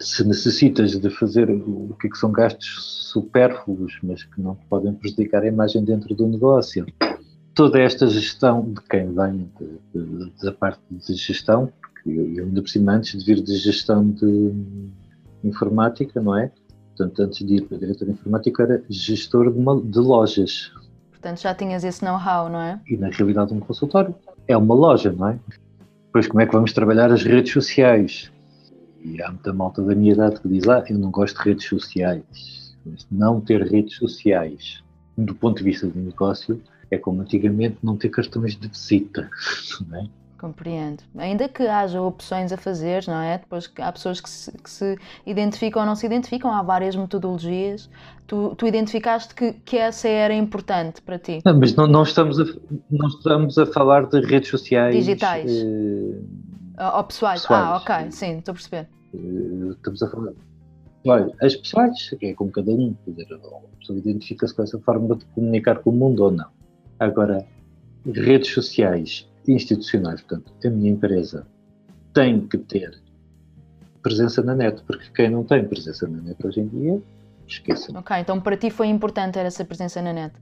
se 0.00 0.24
necessitas 0.26 0.98
de 0.98 1.10
fazer 1.10 1.50
o 1.50 1.94
que, 2.00 2.06
é 2.06 2.10
que 2.10 2.16
são 2.16 2.30
gastos 2.30 3.10
supérfluos, 3.12 3.98
mas 4.02 4.24
que 4.24 4.40
não 4.40 4.54
te 4.54 4.64
podem 4.66 4.94
prejudicar 4.94 5.42
a 5.42 5.48
imagem 5.48 5.84
dentro 5.84 6.14
do 6.14 6.26
negócio 6.26 6.86
toda 7.54 7.80
esta 7.80 8.06
gestão 8.06 8.72
de 8.72 8.80
quem 8.82 9.14
vem 9.14 9.50
de, 9.58 10.00
de, 10.00 10.32
da 10.42 10.52
parte 10.52 10.80
de 10.90 11.14
gestão, 11.14 11.72
porque 11.80 12.10
eu 12.10 12.44
ainda 12.44 12.60
por 12.60 12.68
cima 12.68 12.92
antes 12.92 13.18
de 13.18 13.24
vir 13.24 13.42
de 13.42 13.56
gestão 13.56 14.10
de 14.10 14.52
informática, 15.44 16.20
não 16.20 16.36
é? 16.36 16.50
Portanto, 16.96 17.22
antes 17.22 17.46
de 17.46 17.56
ir 17.56 17.62
para 17.62 17.78
diretor 17.78 18.04
de 18.06 18.12
informática 18.12 18.62
era 18.62 18.84
gestor 18.88 19.52
de, 19.52 19.58
uma, 19.58 19.80
de 19.80 19.98
lojas. 19.98 20.72
Portanto, 21.10 21.40
já 21.40 21.54
tinhas 21.54 21.84
esse 21.84 22.04
know-how, 22.04 22.48
não 22.48 22.60
é? 22.60 22.80
E 22.88 22.96
na 22.96 23.08
realidade 23.08 23.52
um 23.52 23.60
consultório 23.60 24.14
é 24.46 24.56
uma 24.56 24.74
loja, 24.74 25.12
não 25.12 25.28
é? 25.28 25.38
Depois 26.06 26.26
como 26.26 26.40
é 26.40 26.46
que 26.46 26.52
vamos 26.52 26.72
trabalhar 26.72 27.10
as 27.10 27.24
redes 27.24 27.52
sociais? 27.52 28.30
E 29.02 29.20
há 29.22 29.30
muita 29.30 29.52
malta 29.52 29.82
da 29.82 29.94
minha 29.94 30.12
idade 30.12 30.40
que 30.40 30.48
diz, 30.48 30.66
ah, 30.68 30.82
eu 30.88 30.98
não 30.98 31.10
gosto 31.10 31.42
de 31.42 31.50
redes 31.50 31.68
sociais. 31.68 32.76
Mas 32.86 33.06
não 33.10 33.40
ter 33.40 33.62
redes 33.62 33.96
sociais, 33.96 34.82
do 35.16 35.34
ponto 35.34 35.58
de 35.58 35.64
vista 35.64 35.86
do 35.86 35.98
negócio, 35.98 36.60
é 36.94 36.98
como 36.98 37.22
antigamente 37.22 37.78
não 37.82 37.96
ter 37.96 38.08
cartões 38.08 38.56
de 38.56 38.68
visita, 38.68 39.28
não 39.88 39.98
é? 39.98 40.08
Compreendo. 40.44 41.02
Ainda 41.16 41.48
que 41.48 41.62
haja 41.66 42.02
opções 42.02 42.52
a 42.52 42.58
fazer, 42.58 43.04
não 43.06 43.18
é? 43.20 43.38
Depois 43.38 43.70
há 43.78 43.90
pessoas 43.90 44.20
que 44.20 44.28
se, 44.28 44.52
que 44.52 44.68
se 44.68 44.98
identificam 45.24 45.80
ou 45.80 45.86
não 45.86 45.96
se 45.96 46.04
identificam, 46.04 46.52
há 46.52 46.62
várias 46.62 46.94
metodologias. 46.94 47.88
Tu, 48.26 48.54
tu 48.56 48.66
identificaste 48.66 49.34
que, 49.34 49.54
que 49.54 49.78
essa 49.78 50.06
era 50.06 50.34
importante 50.34 51.00
para 51.00 51.18
ti. 51.18 51.40
Não, 51.46 51.58
mas 51.58 51.74
não, 51.74 51.86
não, 51.86 52.02
estamos 52.02 52.38
a, 52.38 52.44
não 52.90 53.08
estamos 53.08 53.56
a 53.56 53.64
falar 53.64 54.06
de 54.06 54.20
redes 54.20 54.50
sociais 54.50 54.94
digitais 54.94 55.50
eh, 55.50 56.94
ou 56.94 57.04
pessoais. 57.04 57.40
pessoais. 57.40 57.48
Ah, 57.48 57.76
ok, 57.76 58.10
sim, 58.10 58.38
estou 58.38 58.52
a 58.52 58.54
perceber. 58.54 58.88
Eh, 59.14 59.70
estamos 59.70 60.02
a 60.02 60.10
falar. 60.10 60.32
Olha, 61.06 61.32
as 61.40 61.56
pessoais, 61.56 62.10
é 62.22 62.34
como 62.34 62.50
cada 62.50 62.70
um, 62.70 62.94
quer 63.04 63.10
dizer, 63.12 63.34
a 63.34 63.78
pessoa 63.78 63.98
identifica-se 63.98 64.54
com 64.54 64.62
essa 64.62 64.78
forma 64.80 65.16
de 65.16 65.24
comunicar 65.26 65.78
com 65.78 65.90
o 65.90 65.92
mundo 65.92 66.24
ou 66.24 66.30
não. 66.30 66.48
Agora, 66.98 67.46
redes 68.06 68.50
sociais 68.52 69.28
institucionais, 69.46 70.20
portanto, 70.22 70.52
a 70.64 70.70
minha 70.70 70.90
empresa 70.90 71.46
tem 72.12 72.46
que 72.46 72.58
ter 72.58 72.98
presença 74.02 74.42
na 74.42 74.54
net, 74.54 74.82
porque 74.86 75.06
quem 75.14 75.30
não 75.30 75.44
tem 75.44 75.66
presença 75.66 76.06
na 76.06 76.20
net 76.20 76.46
hoje 76.46 76.60
em 76.60 76.68
dia, 76.68 77.02
esqueça. 77.46 77.96
Ok, 77.98 78.16
então 78.18 78.40
para 78.40 78.56
ti 78.56 78.70
foi 78.70 78.88
importante 78.88 79.34
ter 79.34 79.46
essa 79.46 79.64
presença 79.64 80.00
na 80.02 80.12
net? 80.12 80.34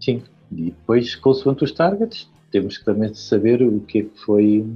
Sim, 0.00 0.22
e 0.52 0.70
depois, 0.70 1.14
consoante 1.14 1.64
os 1.64 1.72
targets, 1.72 2.28
temos 2.50 2.78
que 2.78 2.84
também 2.84 3.12
saber 3.14 3.62
o 3.62 3.80
que 3.80 3.98
é 3.98 4.02
que 4.02 4.20
foi. 4.20 4.66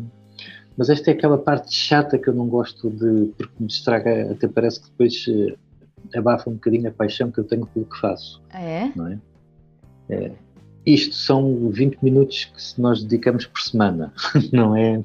Mas 0.77 0.89
esta 0.89 1.11
é 1.11 1.15
aquela 1.15 1.39
parte 1.39 1.75
chata 1.75 2.19
que 2.19 2.29
eu 2.29 2.35
não 2.35 2.47
gosto 2.47 2.89
de. 2.89 3.33
porque 3.37 3.53
me 3.59 3.67
estraga, 3.67 4.33
até 4.33 4.49
parece 4.49 4.81
que 4.81 4.91
depois 4.91 5.27
eh, 5.29 6.19
abafa 6.19 6.49
um 6.49 6.55
bocadinho 6.55 6.89
a 6.89 6.93
paixão 6.93 7.31
que 7.31 7.39
eu 7.39 7.45
tenho 7.45 7.67
pelo 7.67 7.85
que 7.85 8.01
faço. 8.01 8.41
Ah, 8.51 8.63
é? 8.63 8.93
Não 8.95 9.07
é? 9.09 9.19
é 10.09 10.33
isto 10.95 11.15
são 11.15 11.71
20 11.71 11.99
minutos 12.03 12.47
que 12.47 12.81
nós 12.81 13.03
dedicamos 13.03 13.47
por 13.47 13.61
semana, 13.61 14.13
não 14.53 14.75
é? 14.75 15.03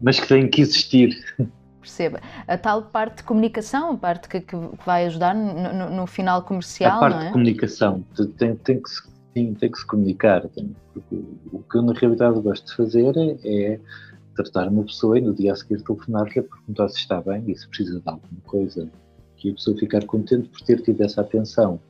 Mas 0.00 0.20
que 0.20 0.28
têm 0.28 0.48
que 0.48 0.60
existir. 0.60 1.16
Perceba. 1.80 2.20
A 2.46 2.56
tal 2.56 2.82
parte 2.82 3.18
de 3.18 3.22
comunicação, 3.24 3.92
a 3.92 3.96
parte 3.96 4.28
que, 4.28 4.40
que 4.40 4.56
vai 4.84 5.06
ajudar 5.06 5.34
no, 5.34 5.90
no, 5.90 6.06
final 6.06 6.42
comercial, 6.42 6.96
a 6.96 7.00
parte 7.00 7.14
não 7.14 7.22
é? 7.22 7.26
de 7.26 7.32
comunicação 7.32 8.04
tem, 8.36 8.54
tem, 8.56 8.82
que 8.82 8.90
se, 8.90 9.02
tem, 9.34 9.54
tem 9.54 9.70
que 9.70 9.78
se 9.78 9.86
comunicar. 9.86 10.46
Tem, 10.48 10.74
o 11.52 11.62
que 11.62 11.76
eu 11.76 11.82
na 11.82 11.92
realidade 11.94 12.40
gosto 12.40 12.66
de 12.66 12.76
fazer 12.76 13.16
é, 13.16 13.38
é 13.44 13.80
tratar 14.36 14.68
uma 14.68 14.84
pessoa 14.84 15.18
e 15.18 15.20
no 15.20 15.34
dia 15.34 15.52
a 15.52 15.56
seguir 15.56 15.82
telefonar-lhe 15.82 16.38
a 16.38 16.42
perguntar 16.42 16.88
se 16.88 16.98
está 16.98 17.20
bem 17.20 17.42
e 17.48 17.56
se 17.56 17.66
precisa 17.68 18.00
de 18.00 18.08
alguma 18.08 18.40
coisa. 18.46 18.88
Que 19.36 19.50
a 19.50 19.54
pessoa 19.54 19.76
ficar 19.76 20.04
contente 20.04 20.48
por 20.48 20.60
ter 20.60 20.82
tido 20.82 21.00
essa 21.02 21.20
atenção. 21.20 21.80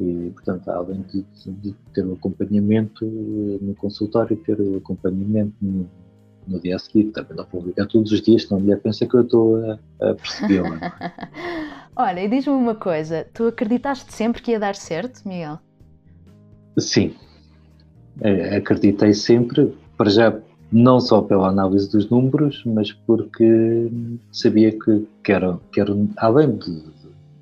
E, 0.00 0.30
portanto, 0.30 0.68
além 0.70 1.02
de, 1.02 1.24
de, 1.46 1.74
ter 1.92 2.06
o 2.06 2.14
acompanhamento 2.14 3.04
no 3.04 3.74
consultório, 3.74 4.36
ter 4.36 4.58
o 4.58 4.78
acompanhamento 4.78 5.54
no, 5.60 5.86
no 6.48 6.60
dia 6.60 6.76
a 6.76 6.78
seguir. 6.78 7.04
Também 7.12 7.36
não 7.36 7.46
vou 7.52 7.62
ligar 7.62 7.86
todos 7.86 8.10
os 8.10 8.22
dias, 8.22 8.44
senão 8.44 8.58
a 8.58 8.62
mulher 8.62 8.80
pensa 8.80 9.06
que 9.06 9.14
eu 9.14 9.22
estou 9.22 9.56
a, 9.56 9.78
a 10.00 10.14
persegui-la. 10.14 10.92
Olha, 11.94 12.24
e 12.24 12.28
diz-me 12.28 12.54
uma 12.54 12.74
coisa: 12.74 13.26
tu 13.34 13.44
acreditaste 13.44 14.12
sempre 14.12 14.40
que 14.40 14.52
ia 14.52 14.58
dar 14.58 14.74
certo, 14.74 15.20
Miguel? 15.28 15.58
Sim, 16.78 17.14
é, 18.20 18.56
acreditei 18.56 19.12
sempre, 19.12 19.74
para 19.96 20.08
já 20.08 20.40
não 20.72 21.00
só 21.00 21.20
pela 21.20 21.48
análise 21.48 21.90
dos 21.90 22.08
números, 22.08 22.62
mas 22.64 22.92
porque 22.92 23.90
sabia 24.32 24.70
que, 24.70 25.06
que, 25.22 25.32
era, 25.32 25.58
que 25.72 25.80
era 25.80 25.94
além 26.16 26.56
de, 26.56 26.80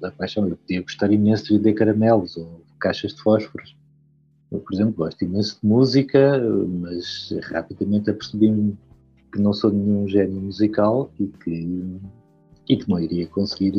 da 0.00 0.10
paixão, 0.10 0.48
eu 0.48 0.56
podia 0.56 0.82
gostar 0.82 1.12
imenso 1.12 1.44
de 1.44 1.56
vender 1.56 1.74
caramelos 1.74 2.36
ou 2.36 2.62
caixas 2.80 3.14
de 3.14 3.22
fósforos. 3.22 3.76
Eu, 4.50 4.60
por 4.60 4.74
exemplo, 4.74 4.94
gosto 4.94 5.22
imenso 5.24 5.58
de 5.60 5.68
música, 5.68 6.40
mas 6.80 7.34
rapidamente 7.50 8.10
apercebi-me 8.10 8.76
que 9.32 9.40
não 9.40 9.52
sou 9.52 9.70
nenhum 9.70 10.08
gênio 10.08 10.40
musical 10.40 11.10
e 11.20 11.26
que, 11.26 12.00
e 12.68 12.76
que 12.76 12.88
não 12.88 12.98
iria 12.98 13.26
conseguir 13.26 13.74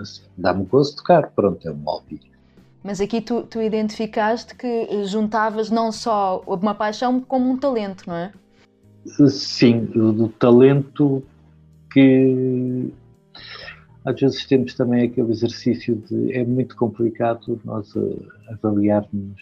assim, 0.00 0.22
dar-me 0.36 0.64
gosto 0.64 0.90
de 0.90 0.96
tocar. 0.98 1.30
Pronto, 1.32 1.66
é 1.66 1.72
um 1.72 1.82
hobby. 1.82 2.20
Mas 2.84 3.00
aqui 3.00 3.20
tu, 3.20 3.42
tu 3.42 3.60
identificaste 3.60 4.54
que 4.54 5.04
juntavas 5.04 5.68
não 5.68 5.90
só 5.90 6.42
uma 6.46 6.74
paixão 6.74 7.20
como 7.20 7.50
um 7.50 7.56
talento, 7.56 8.04
não 8.06 8.14
é? 8.14 8.32
Sim, 9.28 9.86
do 9.86 10.28
talento 10.28 11.22
que 11.90 12.92
às 14.08 14.18
vezes 14.18 14.46
temos 14.46 14.74
também 14.74 15.06
aquele 15.06 15.30
exercício 15.30 15.96
de 15.96 16.32
é 16.32 16.42
muito 16.44 16.74
complicado 16.76 17.60
nós 17.64 17.94
eh, 17.94 18.52
avaliarmos, 18.52 19.38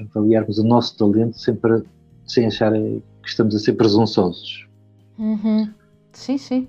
avaliarmos 0.00 0.58
o 0.58 0.64
nosso 0.64 0.96
talento 0.96 1.36
sempre 1.36 1.82
sem 2.24 2.46
achar 2.46 2.72
que 2.72 3.28
estamos 3.28 3.56
a 3.56 3.58
ser 3.58 3.72
presunçosos. 3.72 4.68
Uhum. 5.18 5.68
Sim, 6.12 6.38
sim. 6.38 6.68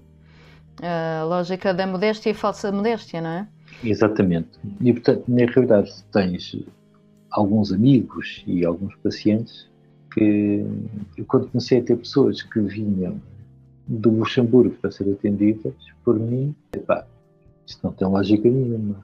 A 0.81 1.23
lógica 1.23 1.71
da 1.71 1.85
modéstia 1.85 2.31
e 2.31 2.33
falsa 2.33 2.71
modéstia, 2.71 3.21
não 3.21 3.29
é? 3.29 3.47
Exatamente. 3.83 4.49
E 4.81 4.91
portanto, 4.91 5.23
na 5.27 5.45
realidade, 5.45 5.91
tens 6.11 6.65
alguns 7.29 7.71
amigos 7.71 8.43
e 8.47 8.65
alguns 8.65 8.95
pacientes 8.95 9.69
que 10.11 10.65
eu 11.15 11.25
quando 11.25 11.47
comecei 11.49 11.79
a 11.79 11.83
ter 11.83 11.95
pessoas 11.97 12.41
que 12.41 12.59
vinham 12.59 13.21
do 13.87 14.09
Luxemburgo 14.09 14.75
para 14.81 14.89
ser 14.89 15.11
atendidas 15.11 15.73
por 16.03 16.17
mim, 16.17 16.55
epá, 16.73 17.05
isto 17.65 17.79
não 17.83 17.91
tem 17.91 18.07
lógica 18.07 18.49
nenhuma. 18.49 19.03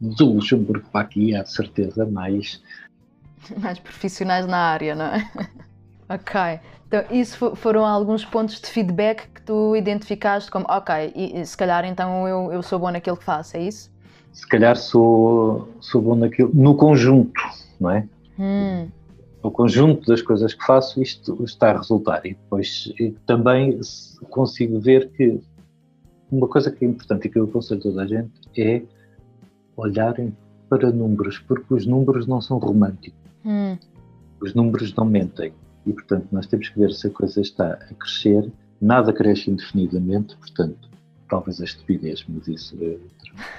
Do 0.00 0.32
Luxemburgo 0.32 0.88
para 0.90 1.02
aqui 1.02 1.34
há 1.34 1.42
de 1.42 1.52
certeza 1.52 2.04
mais 2.04 2.60
mais 3.58 3.78
profissionais 3.78 4.46
na 4.46 4.58
área, 4.58 4.94
não 4.94 5.06
é? 5.06 5.30
ok. 6.08 6.60
Então, 6.86 7.04
isso 7.10 7.56
foram 7.56 7.86
alguns 7.86 8.24
pontos 8.24 8.60
de 8.60 8.66
feedback 8.66 9.26
que 9.28 9.42
tu 9.42 9.74
identificaste 9.74 10.50
como, 10.50 10.66
ok, 10.68 11.12
e, 11.14 11.40
e 11.40 11.46
se 11.46 11.56
calhar 11.56 11.84
então 11.86 12.28
eu, 12.28 12.52
eu 12.52 12.62
sou 12.62 12.78
bom 12.78 12.90
naquilo 12.90 13.16
que 13.16 13.24
faço, 13.24 13.56
é 13.56 13.62
isso? 13.62 13.90
Se 14.32 14.46
calhar 14.46 14.76
sou, 14.76 15.68
sou 15.80 16.02
bom 16.02 16.14
naquilo, 16.14 16.50
no 16.52 16.74
conjunto, 16.74 17.40
não 17.80 17.90
é? 17.90 18.06
Hum. 18.38 18.88
O 19.42 19.50
conjunto 19.50 20.06
das 20.06 20.22
coisas 20.22 20.54
que 20.54 20.64
faço, 20.64 21.02
isto 21.02 21.42
está 21.44 21.70
a 21.70 21.78
resultar. 21.78 22.24
E 22.24 22.34
depois 22.34 22.92
e 22.98 23.10
também 23.26 23.80
consigo 24.30 24.78
ver 24.78 25.10
que 25.10 25.40
uma 26.32 26.48
coisa 26.48 26.70
que 26.70 26.84
é 26.84 26.88
importante 26.88 27.26
e 27.26 27.30
que 27.30 27.38
eu 27.38 27.44
aconselho 27.44 27.80
toda 27.80 28.02
a 28.02 28.06
gente 28.06 28.32
é 28.56 28.82
olharem 29.76 30.34
para 30.68 30.90
números, 30.90 31.38
porque 31.38 31.74
os 31.74 31.84
números 31.84 32.26
não 32.26 32.40
são 32.40 32.56
românticos. 32.56 33.20
Hum. 33.44 33.76
Os 34.40 34.54
números 34.54 34.94
não 34.94 35.04
mentem. 35.04 35.52
E, 35.86 35.92
portanto, 35.92 36.28
nós 36.32 36.46
temos 36.46 36.70
que 36.70 36.78
ver 36.78 36.92
se 36.92 37.06
a 37.06 37.10
coisa 37.10 37.40
está 37.40 37.74
a 37.74 37.94
crescer. 37.94 38.50
Nada 38.80 39.12
cresce 39.12 39.50
indefinidamente, 39.50 40.34
portanto, 40.36 40.88
talvez 41.28 41.60
a 41.60 41.64
estupidez, 41.64 42.24
mas 42.28 42.48
isso 42.48 42.76
é 42.80 42.96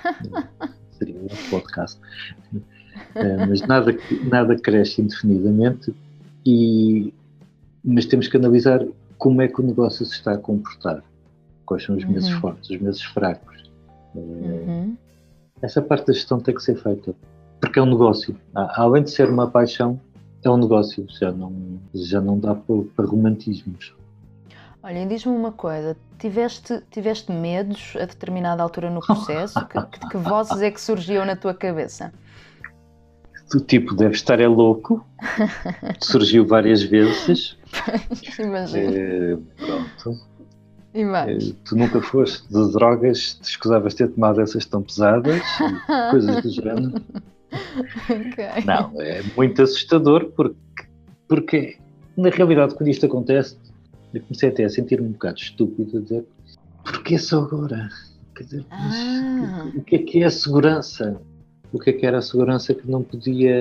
seria 0.98 1.16
um 1.20 1.50
podcast. 1.50 2.00
É, 3.16 3.46
mas 3.46 3.62
nada, 3.62 3.96
nada 4.30 4.56
cresce 4.56 5.02
indefinidamente, 5.02 5.94
e, 6.46 7.14
mas 7.84 8.06
temos 8.06 8.28
que 8.28 8.38
analisar 8.38 8.86
como 9.18 9.42
é 9.42 9.48
que 9.48 9.62
o 9.62 9.64
negócio 9.64 10.06
se 10.06 10.14
está 10.14 10.34
a 10.34 10.38
comportar. 10.38 11.04
Quais 11.74 11.86
são 11.86 11.96
os 11.96 12.06
meses 12.06 12.32
uhum. 12.32 12.40
fortes, 12.40 12.70
os 12.70 12.80
meses 12.80 13.02
fracos. 13.02 13.72
É, 14.16 14.20
uhum. 14.20 14.96
Essa 15.60 15.82
parte 15.82 16.06
da 16.06 16.14
gestão 16.14 16.40
tem 16.40 16.54
que 16.54 16.62
ser 16.62 16.76
feita, 16.76 17.16
porque 17.60 17.80
é 17.80 17.82
um 17.82 17.88
negócio. 17.88 18.38
Além 18.54 19.02
de 19.02 19.10
ser 19.10 19.28
uma 19.28 19.50
paixão, 19.50 20.00
é 20.44 20.50
um 20.52 20.58
negócio, 20.58 21.08
já 21.20 21.32
não, 21.32 21.80
já 21.96 22.22
não 22.22 22.38
dá 22.38 22.54
para, 22.54 22.76
para 22.96 23.06
romantismos. 23.08 23.96
Olha, 24.84 25.04
diz-me 25.08 25.36
uma 25.36 25.52
coisa, 25.52 25.98
tiveste, 26.20 26.84
tiveste 26.92 27.32
medos 27.32 27.96
a 27.96 28.06
determinada 28.06 28.62
altura 28.62 28.92
no 28.92 29.00
processo? 29.00 29.66
que, 29.66 29.82
que, 29.82 30.10
que 30.10 30.18
vozes 30.18 30.62
é 30.62 30.70
que 30.70 30.80
surgiam 30.80 31.26
na 31.26 31.36
tua 31.36 31.56
cabeça? 31.56 32.14
do 33.54 33.60
tipo 33.60 33.94
deve 33.94 34.16
estar 34.16 34.40
é 34.40 34.48
louco, 34.48 35.06
surgiu 36.02 36.46
várias 36.46 36.82
vezes. 36.82 37.58
Imagina. 38.40 38.92
É, 38.92 39.38
pronto. 39.58 40.20
E 40.94 41.04
mais? 41.04 41.50
É, 41.50 41.54
tu 41.66 41.76
nunca 41.76 42.02
foste 42.02 42.48
de 42.48 42.72
drogas, 42.74 43.40
te 43.42 43.50
escusavas 43.50 43.94
ter 43.94 44.10
tomado 44.10 44.42
essas 44.42 44.66
tão 44.66 44.82
pesadas, 44.82 45.42
coisas 46.12 46.42
do 46.42 46.50
género. 46.50 46.94
Okay. 48.04 48.66
Não, 48.66 49.02
é 49.02 49.22
muito 49.36 49.62
assustador 49.62 50.32
porque, 50.36 50.58
porque 51.28 51.78
na 52.18 52.30
realidade 52.30 52.74
quando 52.76 52.90
isto 52.90 53.06
acontece 53.06 53.58
eu 54.14 54.22
comecei 54.22 54.50
até 54.50 54.64
a 54.64 54.70
sentir-me 54.70 55.08
um 55.08 55.12
bocado 55.12 55.40
estúpido 55.40 55.98
a 55.98 56.02
dizer 56.02 56.26
porquê 56.84 57.18
só 57.18 57.44
agora? 57.44 57.90
Quer 58.36 58.44
dizer, 58.44 58.66
ah. 58.72 59.72
o 59.76 59.82
que 59.84 59.96
é 59.96 60.00
que 60.00 60.24
é 60.24 60.26
a 60.26 60.32
segurança? 60.32 61.20
o 61.74 61.80
que 61.80 61.90
é 61.90 61.94
que 61.94 62.06
era 62.06 62.20
a 62.20 62.22
segurança 62.22 62.74
que 62.74 62.90
não 62.90 63.04
podia. 63.04 63.52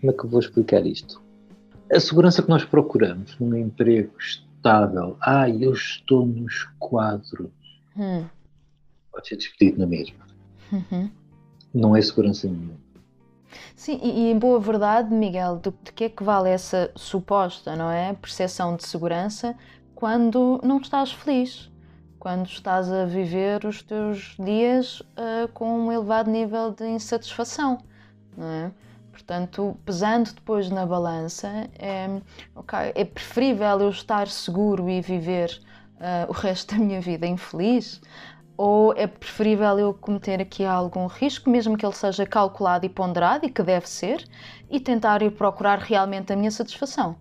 Como 0.00 0.10
é 0.10 0.14
que 0.14 0.24
eu 0.24 0.30
vou 0.30 0.40
explicar 0.40 0.84
isto? 0.86 1.22
A 1.92 2.00
segurança 2.00 2.42
que 2.42 2.48
nós 2.48 2.64
procuramos 2.64 3.36
num 3.38 3.54
emprego 3.54 4.10
Ah, 5.20 5.48
eu 5.48 5.72
estou 5.72 6.26
nos 6.26 6.64
quadros. 6.78 7.50
Hum. 7.96 8.24
Pode 9.10 9.28
ser 9.28 9.36
despedido 9.36 9.78
na 9.78 9.86
mesma. 9.86 10.26
Uhum. 10.72 11.10
Não 11.72 11.96
é 11.96 12.02
segurança 12.02 12.46
nenhuma. 12.46 12.76
Sim, 13.74 13.98
e, 14.02 14.10
e, 14.10 14.30
em 14.30 14.38
boa 14.38 14.60
verdade, 14.60 15.12
Miguel, 15.12 15.56
de, 15.56 15.70
de 15.82 15.92
que 15.92 16.04
é 16.04 16.08
que 16.08 16.22
vale 16.22 16.50
essa 16.50 16.90
suposta, 16.94 17.74
não 17.76 17.90
é? 17.90 18.12
Percepção 18.12 18.76
de 18.76 18.86
segurança 18.86 19.56
quando 19.94 20.60
não 20.62 20.78
estás 20.78 21.12
feliz? 21.12 21.70
quando 22.18 22.46
estás 22.46 22.90
a 22.90 23.04
viver 23.04 23.64
os 23.64 23.82
teus 23.82 24.36
dias 24.38 25.00
uh, 25.00 25.48
com 25.54 25.86
um 25.86 25.92
elevado 25.92 26.30
nível 26.30 26.72
de 26.72 26.86
insatisfação, 26.86 27.78
não 28.36 28.46
é? 28.46 28.72
Portanto, 29.18 29.76
pesando 29.84 30.32
depois 30.32 30.70
na 30.70 30.86
balança, 30.86 31.68
é, 31.76 32.20
okay, 32.54 32.92
é 32.94 33.04
preferível 33.04 33.80
eu 33.80 33.90
estar 33.90 34.28
seguro 34.28 34.88
e 34.88 35.00
viver 35.00 35.50
uh, 35.96 36.30
o 36.30 36.32
resto 36.32 36.74
da 36.78 36.80
minha 36.80 37.00
vida 37.00 37.26
infeliz? 37.26 38.00
Ou 38.56 38.94
é 38.94 39.08
preferível 39.08 39.76
eu 39.76 39.92
cometer 39.92 40.40
aqui 40.40 40.64
algum 40.64 41.06
risco, 41.06 41.50
mesmo 41.50 41.76
que 41.76 41.84
ele 41.84 41.94
seja 41.94 42.24
calculado 42.24 42.86
e 42.86 42.88
ponderado, 42.88 43.44
e 43.44 43.50
que 43.50 43.62
deve 43.62 43.88
ser, 43.88 44.24
e 44.70 44.78
tentar 44.78 45.20
ir 45.20 45.32
procurar 45.32 45.80
realmente 45.80 46.32
a 46.32 46.36
minha 46.36 46.50
satisfação? 46.50 47.16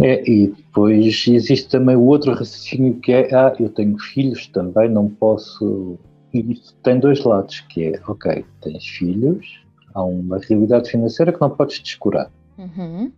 É, 0.00 0.28
e 0.28 0.48
depois 0.48 1.26
existe 1.28 1.68
também 1.68 1.94
o 1.94 2.04
outro 2.04 2.32
raciocínio 2.32 2.94
que 3.00 3.12
é, 3.12 3.34
ah, 3.34 3.54
eu 3.60 3.68
tenho 3.68 3.98
filhos 3.98 4.46
também, 4.46 4.88
não 4.88 5.08
posso. 5.08 5.98
E 6.32 6.52
isso 6.52 6.74
tem 6.82 6.98
dois 6.98 7.22
lados, 7.22 7.60
que 7.60 7.84
é, 7.84 8.00
ok, 8.08 8.44
tens 8.60 8.86
filhos, 8.86 9.63
há 9.94 10.02
uma 10.02 10.38
realidade 10.38 10.90
financeira 10.90 11.32
que 11.32 11.40
não 11.40 11.50
podes 11.50 11.80
descurar. 11.80 12.30
Uhum. 12.58 13.12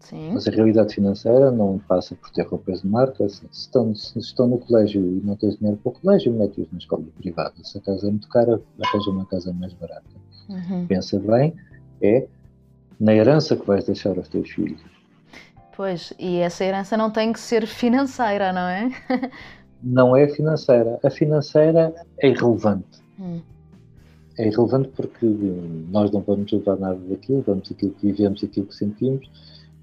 Sim. 0.00 0.32
Mas 0.32 0.48
a 0.48 0.50
realidade 0.50 0.94
financeira 0.94 1.50
não 1.50 1.78
passa 1.86 2.14
por 2.14 2.30
ter 2.30 2.46
roupas 2.46 2.82
de 2.82 2.88
marca. 2.88 3.28
Se 3.28 3.46
estão, 3.52 3.94
se 3.94 4.18
estão 4.18 4.46
no 4.46 4.58
colégio 4.58 5.00
e 5.00 5.20
não 5.24 5.36
tens 5.36 5.56
dinheiro 5.58 5.78
para 5.82 5.90
o 5.90 5.94
colégio, 5.94 6.32
mete-os 6.32 6.70
na 6.72 6.78
escola 6.78 7.04
privada. 7.18 7.54
Se 7.62 7.78
a 7.78 7.80
casa 7.80 8.08
é 8.08 8.10
muito 8.10 8.28
cara, 8.28 8.60
arranja 8.82 9.10
uma 9.10 9.26
casa 9.26 9.52
mais 9.52 9.72
barata. 9.74 10.04
Uhum. 10.48 10.86
Pensa 10.86 11.18
bem, 11.18 11.54
é 12.02 12.26
na 12.98 13.14
herança 13.14 13.56
que 13.56 13.66
vais 13.66 13.84
deixar 13.84 14.16
aos 14.16 14.28
teus 14.28 14.50
filhos. 14.50 14.80
Pois, 15.76 16.12
e 16.18 16.38
essa 16.38 16.64
herança 16.64 16.96
não 16.96 17.10
tem 17.10 17.32
que 17.32 17.40
ser 17.40 17.66
financeira, 17.66 18.52
não 18.52 18.68
é? 18.68 18.90
não 19.82 20.16
é 20.16 20.28
financeira. 20.28 20.98
A 21.04 21.10
financeira 21.10 21.94
é 22.18 22.28
irrelevante. 22.28 23.00
Hum. 23.18 23.40
É 24.40 24.48
irrelevante 24.48 24.88
porque 24.96 25.26
nós 25.90 26.10
não 26.10 26.20
vamos 26.20 26.50
levar 26.50 26.76
nada 26.76 26.98
daquilo, 27.08 27.42
vamos 27.46 27.70
aquilo 27.70 27.92
que 27.92 28.06
vivemos, 28.06 28.42
aquilo 28.42 28.66
que 28.66 28.74
sentimos, 28.74 29.30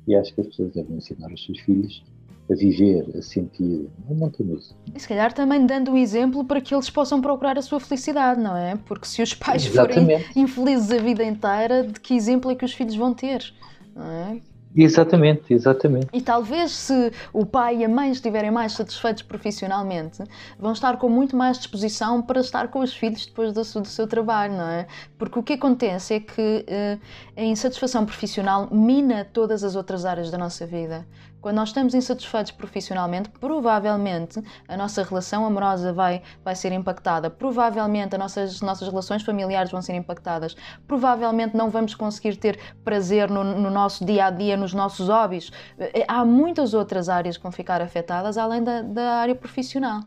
e 0.08 0.16
acho 0.16 0.34
que 0.34 0.42
as 0.42 0.48
pessoas 0.48 0.72
devem 0.74 0.98
ensinar 0.98 1.32
os 1.32 1.46
seus 1.46 1.60
filhos 1.60 2.04
a 2.50 2.56
viver, 2.56 3.06
a 3.18 3.22
sentir, 3.22 3.90
não 4.10 4.30
tem 4.30 4.54
isso. 4.54 4.76
E 4.96 5.00
se 5.00 5.08
calhar 5.08 5.34
também 5.34 5.66
dando 5.66 5.92
um 5.92 5.98
exemplo 5.98 6.46
para 6.46 6.62
que 6.62 6.74
eles 6.74 6.90
possam 6.90 7.22
procurar 7.22 7.58
a 7.58 7.62
sua 7.62 7.80
felicidade, 7.80 8.42
não 8.42 8.56
é? 8.56 8.78
Porque 8.86 9.06
se 9.06 9.22
os 9.22 9.34
pais 9.34 9.66
Exatamente. 9.66 10.24
forem 10.24 10.44
infelizes 10.44 10.90
a 10.92 10.98
vida 10.98 11.24
inteira, 11.24 11.84
de 11.84 12.00
que 12.00 12.16
exemplo 12.16 12.50
é 12.50 12.56
que 12.56 12.64
os 12.64 12.74
filhos 12.74 12.96
vão 12.96 13.14
ter? 13.14 13.54
Não 13.94 14.06
é? 14.06 14.40
Exatamente, 14.78 15.54
exatamente. 15.54 16.08
E 16.14 16.22
talvez 16.22 16.72
se 16.72 17.12
o 17.34 17.46
pai 17.46 17.78
e 17.78 17.86
a 17.86 17.90
mãe 17.90 18.12
estiverem 18.12 18.52
mais 18.52 18.74
satisfeitos 18.74 19.24
profissionalmente, 19.24 20.24
vão 20.60 20.72
estar 20.72 20.98
com 20.98 21.10
muito 21.10 21.36
mais 21.36 21.58
disposição 21.58 22.22
para 22.22 22.40
estar 22.42 22.68
com 22.68 22.80
os 22.80 22.94
filhos 22.94 23.26
depois 23.26 23.52
do, 23.54 23.62
do 23.82 23.88
seu 23.88 24.08
trabalho, 24.08 24.54
não 24.54 24.68
é? 24.68 24.86
Porque 25.18 25.40
o 25.40 25.44
que 25.44 25.54
acontece 25.54 26.14
é 26.14 26.20
que 26.20 26.66
uh, 26.68 27.00
a 27.36 27.44
insatisfação 27.44 28.06
profissional 28.06 28.68
mina 28.72 29.26
todas 29.26 29.64
as 29.64 29.76
outras 29.76 30.06
áreas 30.06 30.30
da 30.30 30.38
nossa 30.38 30.66
vida. 30.66 31.06
Quando 31.42 31.58
nós 31.58 31.70
estamos 31.70 31.94
insatisfeitos 31.94 32.52
profissionalmente, 32.52 33.30
provavelmente 33.30 34.42
a 34.68 34.76
nossa 34.76 35.04
relação 35.04 35.46
amorosa 35.46 35.94
vai, 35.94 36.22
vai 36.44 36.56
ser 36.56 36.72
impactada, 36.72 37.30
provavelmente 37.30 38.16
as 38.16 38.20
nossas, 38.20 38.62
nossas 38.62 38.88
relações 38.88 39.24
familiares 39.24 39.72
vão 39.72 39.82
ser 39.82 39.94
impactadas, 39.94 40.56
provavelmente 40.88 41.56
não 41.56 41.70
vamos 41.70 41.94
conseguir 41.94 42.38
ter 42.38 42.60
prazer 42.84 43.30
no, 43.30 43.44
no 43.44 43.70
nosso 43.70 44.04
dia 44.04 44.26
a 44.26 44.30
dia, 44.32 44.58
nos 44.58 44.74
nossos 44.74 45.10
hobbies. 45.10 45.52
Eh, 45.80 46.06
há 46.08 46.26
muitas 46.26 46.74
outras 46.74 47.08
áreas 47.08 47.38
que 47.38 47.44
vão 47.44 47.52
ficar 47.52 47.82
afetadas 47.82 48.38
além 48.38 48.64
da, 48.64 48.82
da 48.82 49.12
área 49.18 49.36
profissional. 49.36 50.02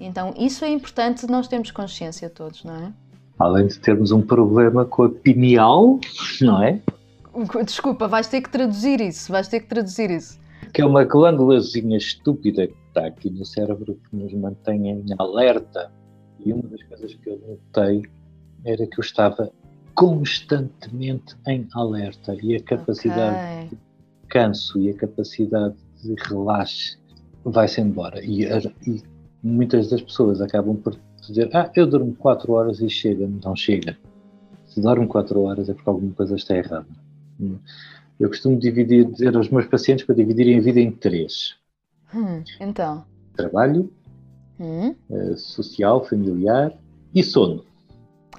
Então, 0.00 0.34
isso 0.36 0.64
é 0.64 0.68
importante 0.68 1.26
nós 1.30 1.46
termos 1.46 1.70
consciência 1.70 2.28
todos, 2.28 2.64
não 2.64 2.74
é? 2.74 2.92
Além 3.38 3.68
de 3.68 3.78
termos 3.78 4.10
um 4.10 4.20
problema 4.20 4.84
com 4.84 5.04
a 5.04 5.08
pineal, 5.08 6.00
não 6.40 6.62
é? 6.62 6.80
Desculpa, 7.64 8.08
vais 8.08 8.26
ter 8.26 8.40
que 8.40 8.50
traduzir 8.50 9.00
isso, 9.00 9.30
vais 9.32 9.48
ter 9.48 9.60
que 9.60 9.66
traduzir 9.66 10.10
isso 10.10 10.41
que 10.72 10.80
é 10.80 10.86
uma 10.86 11.04
glândulazinha 11.04 11.96
estúpida 11.96 12.66
que 12.66 12.74
está 12.88 13.06
aqui 13.06 13.30
no 13.30 13.44
cérebro 13.44 13.98
que 14.08 14.16
nos 14.16 14.32
mantém 14.32 14.88
em 14.88 15.04
alerta. 15.18 15.92
E 16.44 16.52
uma 16.52 16.62
das 16.62 16.82
coisas 16.84 17.14
que 17.14 17.28
eu 17.28 17.38
notei 17.46 18.02
era 18.64 18.86
que 18.86 18.98
eu 18.98 19.02
estava 19.02 19.50
constantemente 19.94 21.36
em 21.46 21.68
alerta 21.74 22.34
e 22.42 22.56
a 22.56 22.62
capacidade 22.62 23.66
okay. 23.66 23.68
de 23.68 23.78
canso 24.28 24.80
e 24.80 24.90
a 24.90 24.94
capacidade 24.94 25.76
de 26.02 26.14
relaxe 26.28 26.96
vai-se 27.44 27.80
embora. 27.80 28.24
E, 28.24 28.44
e, 28.86 29.02
muitas 29.42 29.90
das 29.90 30.00
pessoas 30.00 30.40
acabam 30.40 30.76
por 30.76 30.96
dizer: 31.20 31.50
Ah, 31.54 31.70
eu 31.76 31.86
durmo 31.86 32.14
4 32.14 32.50
horas 32.52 32.80
e 32.80 32.88
chega. 32.88 33.28
Não 33.44 33.54
chega. 33.54 33.96
Se 34.66 34.80
dorme 34.80 35.06
4 35.06 35.40
horas 35.42 35.68
é 35.68 35.74
porque 35.74 35.90
alguma 35.90 36.14
coisa 36.14 36.34
está 36.36 36.56
errada. 36.56 36.86
Eu 38.22 38.28
costumo 38.28 38.56
dividir, 38.56 39.04
dizer 39.04 39.36
aos 39.36 39.48
meus 39.48 39.66
pacientes 39.66 40.06
para 40.06 40.14
dividirem 40.14 40.56
a 40.56 40.60
vida 40.60 40.78
em 40.78 40.92
três. 40.92 41.56
Hum, 42.14 42.44
então. 42.60 43.04
Trabalho, 43.34 43.92
hum. 44.60 44.94
uh, 45.10 45.36
social, 45.36 46.04
familiar 46.04 46.72
e 47.12 47.20
sono. 47.20 47.64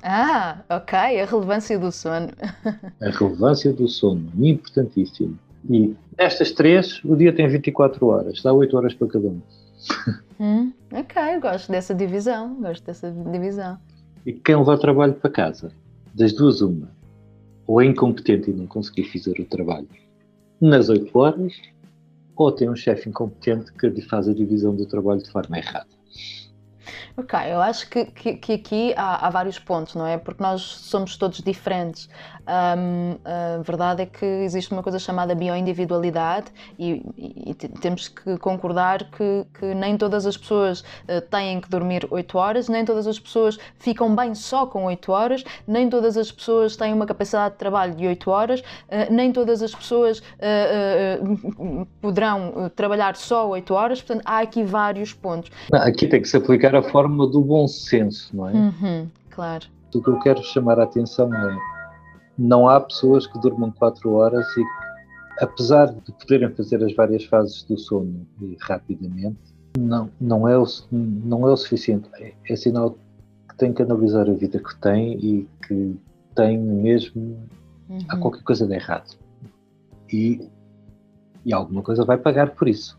Ah, 0.02 0.64
ok, 0.70 0.98
a 0.98 1.26
relevância 1.26 1.78
do 1.78 1.92
sono. 1.92 2.30
a 3.02 3.10
relevância 3.10 3.74
do 3.74 3.90
sono, 3.90 4.32
importantíssimo. 4.40 5.38
E 5.70 5.94
nestas 6.18 6.54
três, 6.54 7.04
o 7.04 7.18
dia 7.18 7.36
tem 7.36 7.50
24 7.50 8.08
horas, 8.08 8.42
dá 8.42 8.54
8 8.54 8.78
horas 8.78 8.94
para 8.94 9.08
cada 9.10 9.28
um. 9.28 9.42
Hum, 10.40 10.72
ok, 10.94 11.40
gosto 11.42 11.72
dessa 11.72 11.94
divisão, 11.94 12.56
gosto 12.62 12.86
dessa 12.86 13.12
divisão. 13.12 13.78
E 14.26 14.32
quem 14.32 14.56
leva 14.56 14.76
o 14.76 14.78
trabalho 14.78 15.14
para 15.14 15.30
casa? 15.30 15.74
Das 16.14 16.32
duas, 16.32 16.62
uma 16.62 16.90
ou 17.74 17.82
é 17.82 17.86
incompetente 17.86 18.52
e 18.52 18.54
não 18.54 18.68
conseguir 18.68 19.06
fazer 19.06 19.40
o 19.40 19.46
trabalho 19.46 19.88
nas 20.62 20.90
8 20.90 21.18
horas, 21.18 21.54
ou 22.36 22.52
tem 22.52 22.70
um 22.70 22.76
chefe 22.76 23.10
incompetente 23.10 23.74
que 23.74 24.00
faz 24.04 24.30
a 24.30 24.34
divisão 24.34 24.76
do 24.76 24.86
trabalho 24.86 25.24
de 25.24 25.32
forma 25.32 25.58
errada. 25.58 25.88
Ok, 27.16 27.40
eu 27.48 27.62
acho 27.62 27.88
que, 27.92 28.06
que, 28.06 28.34
que 28.38 28.54
aqui 28.54 28.94
há, 28.98 29.28
há, 29.28 29.30
vários 29.30 29.60
pontos, 29.60 29.94
não 29.94 30.08
é? 30.08 30.18
Porque 30.18 30.42
nós 30.42 30.64
somos 30.64 31.16
todos 31.16 31.42
diferentes. 31.42 32.10
Um, 32.42 33.18
a 33.24 33.62
verdade 33.62 34.02
é 34.02 34.06
que 34.06 34.26
existe 34.26 34.72
uma 34.72 34.82
coisa 34.82 34.98
chamada 34.98 35.34
bioindividualidade 35.34 36.48
e, 36.78 37.04
e, 37.16 37.52
e 37.52 37.54
temos 37.54 38.10
que 38.10 38.38
concordar 38.40 39.04
que, 39.12 39.46
que, 39.58 39.74
nem 39.76 39.96
todas 39.96 40.26
as 40.26 40.36
pessoas 40.36 40.82
uh, 40.82 41.22
têm 41.30 41.62
que 41.62 41.70
dormir 41.70 42.06
8 42.10 42.38
horas, 42.38 42.68
nem 42.68 42.84
todas 42.84 43.06
as 43.06 43.20
pessoas 43.20 43.58
ficam 43.78 44.14
bem 44.14 44.34
só 44.34 44.66
com 44.66 44.86
8 44.86 45.12
horas, 45.12 45.44
nem 45.68 45.90
todas 45.90 46.18
as 46.18 46.32
pessoas 46.32 46.76
têm 46.76 46.94
uma 46.94 47.06
capacidade 47.06 47.54
de 47.54 47.60
trabalho 47.60 47.94
de 47.96 48.08
8 48.08 48.30
horas, 48.30 48.60
uh, 48.60 48.64
nem 49.10 49.32
todas 49.32 49.62
as 49.62 49.74
pessoas 49.74 50.18
uh, 50.20 51.88
poderão 52.02 52.72
trabalhar 52.76 53.16
só 53.16 53.48
8 53.50 53.74
horas, 53.74 54.02
portanto 54.02 54.24
há 54.26 54.40
aqui 54.40 54.64
vários 54.64 55.14
pontos. 55.14 55.52
Aqui 55.72 56.08
tem 56.08 56.22
que 56.22 56.28
se 56.28 56.36
aplicar 56.36 56.76
a 56.76 56.82
forma 56.82 57.03
forma 57.04 57.28
do 57.28 57.42
bom 57.42 57.68
senso, 57.68 58.36
não 58.36 58.48
é? 58.48 58.54
Uhum, 58.54 59.08
claro. 59.30 59.66
O 59.94 60.02
que 60.02 60.10
eu 60.10 60.20
quero 60.20 60.42
chamar 60.42 60.80
a 60.80 60.84
atenção 60.84 61.34
é 61.34 61.58
não 62.38 62.68
há 62.68 62.80
pessoas 62.80 63.28
que 63.28 63.38
durmam 63.40 63.72
4 63.72 64.12
horas 64.12 64.46
e 64.58 64.64
apesar 65.44 65.88
de 65.94 66.12
poderem 66.14 66.50
fazer 66.50 66.84
as 66.84 66.96
várias 66.96 67.26
fases 67.26 67.64
do 67.64 67.78
sono 67.78 68.26
rapidamente, 68.62 69.38
não, 69.78 70.10
não, 70.20 70.48
é, 70.48 70.58
o, 70.58 70.66
não 70.92 71.48
é 71.48 71.52
o 71.52 71.58
suficiente. 71.58 72.10
É, 72.16 72.34
é 72.50 72.56
sinal 72.56 72.98
que 73.50 73.56
tem 73.58 73.74
que 73.74 73.82
analisar 73.82 74.30
a 74.30 74.34
vida 74.34 74.60
que 74.60 74.76
tem 74.80 75.14
e 75.14 75.48
que 75.68 75.96
tem 76.36 76.58
mesmo. 76.58 77.38
Uhum. 77.90 78.00
Há 78.08 78.18
qualquer 78.18 78.44
coisa 78.44 78.66
de 78.66 78.74
errado. 78.74 79.16
E, 80.12 80.48
e 81.46 81.54
alguma 81.54 81.82
coisa 81.82 82.06
vai 82.06 82.18
pagar 82.18 82.52
por 82.52 82.68
isso. 82.68 82.98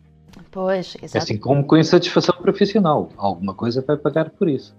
Pois, 0.55 0.97
exato. 1.03 1.19
Assim 1.19 1.37
como 1.37 1.67
com 1.67 1.77
insatisfação 1.77 2.37
profissional, 2.37 3.11
alguma 3.17 3.53
coisa 3.53 3.83
vai 3.85 3.97
pagar 3.97 4.31
por 4.31 4.49
isso. 4.49 4.73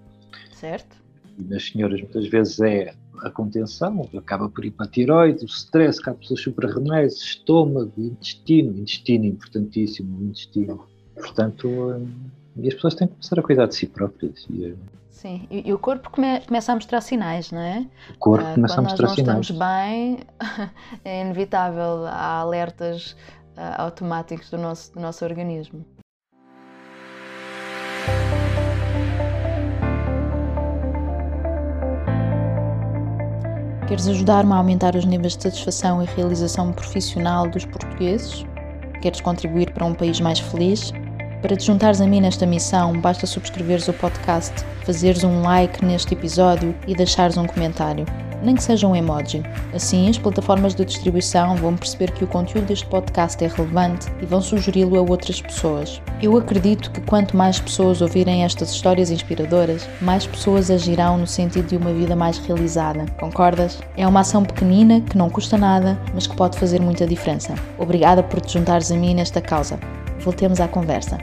Certo. 0.54 0.96
E 1.38 1.44
nas 1.44 1.68
senhoras 1.68 2.00
muitas 2.00 2.26
vezes 2.30 2.62
é 2.62 2.94
a 3.22 3.30
contenção, 3.30 4.08
acaba 4.18 4.48
por 4.48 4.64
ir 4.64 4.72
para 4.72 4.86
a 4.86 4.90
tiroide, 4.90 5.44
o 5.44 5.48
stress, 5.48 6.02
cápsulas 6.02 6.42
suprarrenais, 6.42 7.16
estômago, 7.16 7.92
intestino, 7.98 8.72
intestino 8.72 9.26
importantíssimo, 9.26 10.18
o 10.18 10.24
intestino. 10.24 10.88
Portanto, 11.14 11.68
hum, 11.68 12.08
e 12.56 12.70
as 12.70 12.74
pessoas 12.74 12.96
têm 12.96 13.10
que 13.10 13.16
começar 13.16 13.38
a 13.38 13.44
cuidar 13.44 13.66
de 13.66 13.76
si 13.76 13.88
próprias. 13.88 14.48
E, 14.50 14.68
hum, 14.68 14.78
Sim, 15.10 15.46
e, 15.52 15.68
e, 15.68 15.74
o 15.74 15.80
corpo 15.80 16.10
come, 16.10 16.40
começa 16.40 16.72
a 16.72 16.76
mostrar 16.76 17.02
sinais, 17.02 17.52
não 17.52 17.60
é? 17.60 17.86
O 18.16 18.18
corpo 18.18 18.50
uh, 18.50 18.54
começa 18.54 18.80
a 18.80 18.82
mostrar 18.82 19.10
sinais. 19.10 19.16
Quando 19.16 19.28
nós 19.28 19.50
não 19.50 19.58
estamos 19.58 19.60
bem, 19.60 20.20
é 21.04 21.22
inevitável, 21.22 22.06
há 22.06 22.40
alertas 22.40 23.16
automáticos 23.78 24.50
do 24.50 24.58
nosso, 24.58 24.94
do 24.94 25.00
nosso 25.00 25.24
organismo. 25.24 25.86
Queres 33.88 34.08
ajudar-me 34.08 34.52
a 34.52 34.56
aumentar 34.56 34.96
os 34.96 35.06
níveis 35.06 35.38
de 35.38 35.44
satisfação 35.44 36.02
e 36.02 36.06
realização 36.06 36.72
profissional 36.74 37.48
dos 37.48 37.66
portugueses? 37.66 38.44
Queres 39.02 39.22
contribuir 39.22 39.72
para 39.72 39.86
um 39.86 39.94
país 39.94 40.20
mais 40.20 40.40
feliz? 40.40 40.92
Para 41.42 41.56
te 41.56 41.66
juntares 41.66 42.02
a 42.02 42.08
mim 42.08 42.22
nesta 42.22 42.48
missão, 42.48 43.00
basta 43.00 43.28
subscreveres 43.28 43.88
o 43.88 43.94
podcast, 43.94 44.52
fazeres 44.84 45.24
um 45.24 45.44
like 45.44 45.86
neste 45.86 46.16
episódio 46.16 46.76
e 46.88 46.96
deixares 46.96 47.38
um 47.38 47.46
comentário 47.46 48.06
nem 48.42 48.56
que 48.56 48.64
seja 48.64 48.88
um 48.88 48.96
emoji. 48.96 49.44
Assim, 49.74 50.10
as 50.10 50.18
plataformas 50.18 50.76
de 50.76 50.86
distribuição 50.86 51.56
vão 51.56 51.76
perceber 51.76 52.12
que 52.12 52.24
o 52.24 52.28
conteúdo 52.28 52.68
deste 52.68 52.86
podcast 52.86 53.44
é 53.44 53.48
relevante 53.48 54.08
e 54.22 54.26
vão 54.26 54.42
sugeri-lo 54.42 54.98
a 54.98 55.02
outras 55.02 55.42
pessoas. 55.42 56.02
Eu 56.22 56.38
acredito 56.38 56.92
que 56.92 57.02
quanto 57.02 57.36
mais 57.36 57.60
pessoas 57.60 58.02
ouvirem 58.02 58.44
estas 58.44 58.72
histórias 58.72 59.12
inspiradoras, 59.12 59.88
mais 60.02 60.26
pessoas 60.26 60.72
agirão 60.72 61.18
no 61.18 61.28
sentido 61.28 61.68
de 61.68 61.78
uma 61.78 61.94
vida 61.94 62.16
mais 62.16 62.38
realizada. 62.38 63.06
Concordas? 63.20 63.80
É 63.98 64.08
uma 64.08 64.22
ação 64.22 64.44
pequenina 64.44 65.02
que 65.02 65.18
não 65.18 65.30
custa 65.30 65.58
nada, 65.58 66.00
mas 66.14 66.28
que 66.28 66.36
pode 66.36 66.58
fazer 66.58 66.82
muita 66.82 67.06
diferença. 67.06 67.56
Obrigada 67.78 68.24
por 68.24 68.42
te 68.42 68.54
juntares 68.54 68.92
a 68.92 68.96
mim 68.96 69.14
nesta 69.14 69.42
causa. 69.42 69.80
Voltemos 70.20 70.60
à 70.60 70.68
conversa. 70.68 71.18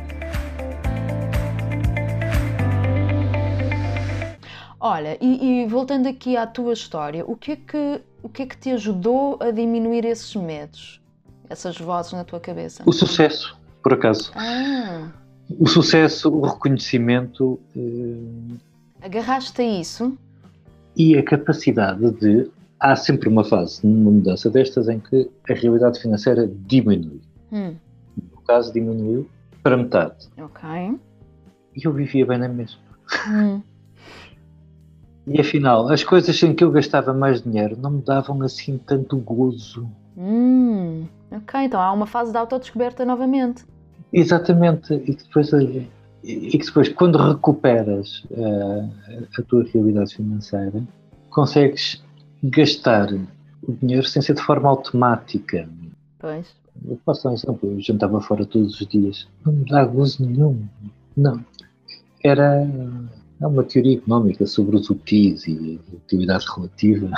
Olha, 4.84 5.16
e, 5.20 5.62
e, 5.62 5.66
voltando 5.68 6.08
aqui 6.08 6.36
à 6.36 6.44
tua 6.44 6.72
história, 6.72 7.24
o 7.24 7.36
que, 7.36 7.52
é 7.52 7.56
que, 7.56 8.00
o 8.20 8.28
que 8.28 8.42
é 8.42 8.46
que 8.46 8.56
te 8.56 8.70
ajudou 8.70 9.38
a 9.40 9.52
diminuir 9.52 10.04
esses 10.04 10.34
medos, 10.34 11.00
essas 11.48 11.78
vozes 11.78 12.12
na 12.14 12.24
tua 12.24 12.40
cabeça? 12.40 12.82
O 12.84 12.92
sucesso, 12.92 13.56
por 13.80 13.92
acaso. 13.92 14.32
Ah. 14.34 15.08
O 15.56 15.68
sucesso, 15.68 16.34
o 16.34 16.40
reconhecimento. 16.40 17.60
Eh... 17.76 18.56
Agarraste 19.00 19.62
a 19.62 19.64
isso? 19.64 20.18
E 20.96 21.16
a 21.16 21.22
capacidade 21.22 22.10
de. 22.18 22.50
Há 22.80 22.96
sempre 22.96 23.28
uma 23.28 23.44
fase 23.44 23.86
numa 23.86 24.10
mudança 24.10 24.50
destas 24.50 24.88
em 24.88 24.98
que 24.98 25.30
a 25.48 25.54
realidade 25.54 26.00
financeira 26.00 26.50
diminui. 26.66 27.20
Hum. 27.52 27.76
No 28.16 28.40
caso, 28.40 28.72
diminuiu 28.72 29.30
para 29.62 29.76
metade. 29.76 30.28
Ok. 30.36 30.68
E 31.76 31.86
eu 31.86 31.92
vivia 31.92 32.26
bem 32.26 32.38
na 32.38 32.48
mesma. 32.48 32.80
Hum. 33.28 33.62
E 35.26 35.40
afinal, 35.40 35.88
as 35.88 36.02
coisas 36.02 36.42
em 36.42 36.54
que 36.54 36.64
eu 36.64 36.70
gastava 36.70 37.12
mais 37.12 37.42
dinheiro 37.42 37.76
não 37.78 37.90
me 37.90 38.02
davam 38.02 38.42
assim 38.42 38.78
tanto 38.78 39.16
gozo. 39.18 39.88
Hum, 40.16 41.06
ok, 41.30 41.60
então 41.60 41.80
há 41.80 41.92
uma 41.92 42.06
fase 42.06 42.32
de 42.32 42.38
autodescoberta 42.38 43.04
novamente. 43.04 43.64
Exatamente, 44.12 44.92
e 44.92 45.14
depois, 45.14 45.50
e 45.52 46.58
depois 46.58 46.88
quando 46.90 47.16
recuperas 47.16 48.24
uh, 48.30 48.90
a 49.38 49.42
tua 49.42 49.64
realidade 49.64 50.14
financeira, 50.14 50.82
consegues 51.30 52.02
gastar 52.42 53.08
o 53.62 53.72
dinheiro 53.72 54.06
sem 54.06 54.20
ser 54.20 54.34
de 54.34 54.42
forma 54.42 54.68
automática. 54.68 55.68
Pois. 56.18 56.46
eu 56.86 56.98
posso 57.04 57.24
dar 57.24 57.30
um 57.30 57.34
exemplo, 57.34 57.72
eu 57.72 57.80
jantava 57.80 58.20
fora 58.20 58.44
todos 58.44 58.80
os 58.80 58.86
dias, 58.86 59.26
não 59.46 59.52
me 59.52 59.64
dá 59.64 59.84
gozo 59.84 60.24
nenhum, 60.26 60.62
não. 61.16 61.44
Era 62.22 62.64
é 63.42 63.46
uma 63.46 63.64
teoria 63.64 63.98
económica 63.98 64.46
sobre 64.46 64.76
os 64.76 64.88
UTIs 64.88 65.46
e 65.48 65.80
utilidade 65.92 66.46
relativa, 66.54 67.10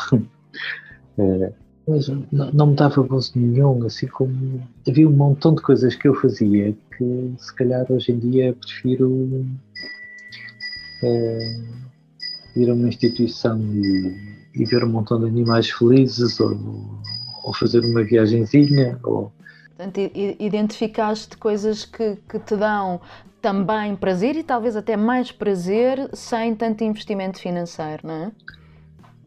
é, 1.18 1.52
mas 1.86 2.08
não, 2.32 2.50
não 2.50 2.66
me 2.68 2.74
dava 2.74 3.02
gozo 3.02 3.32
nenhum, 3.36 3.84
assim 3.84 4.06
como 4.06 4.62
havia 4.88 5.06
um 5.06 5.12
montão 5.12 5.54
de 5.54 5.60
coisas 5.60 5.94
que 5.94 6.08
eu 6.08 6.14
fazia 6.14 6.74
que 6.96 7.34
se 7.36 7.54
calhar 7.54 7.84
hoje 7.90 8.12
em 8.12 8.18
dia 8.18 8.56
prefiro 8.58 9.44
é, 11.02 11.38
ir 12.56 12.70
a 12.70 12.74
uma 12.74 12.88
instituição 12.88 13.60
e, 13.60 14.16
e, 14.54 14.64
ver 14.64 14.82
um 14.82 14.88
montão 14.88 15.20
de 15.20 15.26
animais 15.26 15.70
felizes 15.70 16.40
ou, 16.40 16.58
ou 17.44 17.54
fazer 17.54 17.84
uma 17.84 18.02
viagemzinha 18.02 18.98
ou 19.02 19.30
Portanto, 19.76 19.98
identificaste 20.38 21.36
coisas 21.36 21.84
que, 21.84 22.16
que 22.28 22.38
te 22.38 22.56
dão 22.56 23.00
também 23.44 23.94
prazer 23.94 24.36
e 24.36 24.42
talvez 24.42 24.74
até 24.74 24.96
mais 24.96 25.30
prazer 25.30 26.08
sem 26.14 26.54
tanto 26.54 26.82
investimento 26.82 27.38
financeiro, 27.38 28.06
não 28.06 28.14
é? 28.14 28.32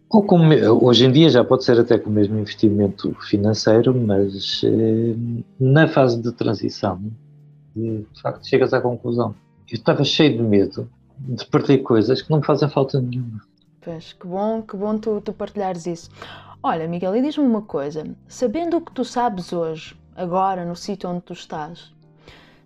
Ou 0.10 0.24
com, 0.24 0.40
hoje 0.84 1.06
em 1.06 1.12
dia 1.12 1.30
já 1.30 1.44
pode 1.44 1.64
ser 1.64 1.80
até 1.80 2.00
com 2.00 2.10
o 2.10 2.14
mesmo 2.14 2.36
investimento 2.40 3.16
financeiro, 3.30 3.94
mas 3.94 4.64
eh, 4.64 5.16
na 5.60 5.88
fase 5.88 6.20
de 6.20 6.32
transição, 6.32 7.00
de 7.76 8.08
facto, 8.20 8.48
chegas 8.48 8.74
à 8.74 8.82
conclusão. 8.82 9.36
Eu 9.70 9.76
estava 9.76 10.04
cheio 10.04 10.36
de 10.36 10.42
medo 10.42 10.90
de 11.20 11.46
perder 11.46 11.80
coisas 11.80 12.20
que 12.20 12.32
não 12.32 12.40
me 12.40 12.46
fazem 12.46 12.68
falta 12.70 13.00
nenhuma. 13.00 13.42
Pois, 13.82 14.14
que 14.14 14.26
bom, 14.26 14.64
que 14.64 14.76
bom 14.76 14.98
tu, 14.98 15.22
tu 15.22 15.32
partilhares 15.32 15.86
isso. 15.86 16.10
Olha, 16.64 16.88
Miguel, 16.88 17.16
e 17.16 17.22
diz-me 17.22 17.46
uma 17.46 17.62
coisa: 17.62 18.04
sabendo 18.28 18.78
o 18.78 18.82
que 18.82 18.92
tu 18.94 19.06
sabes 19.06 19.54
hoje, 19.54 19.96
agora, 20.16 20.66
no 20.66 20.76
sítio 20.76 21.08
onde 21.08 21.22
tu 21.22 21.34
estás, 21.34 21.92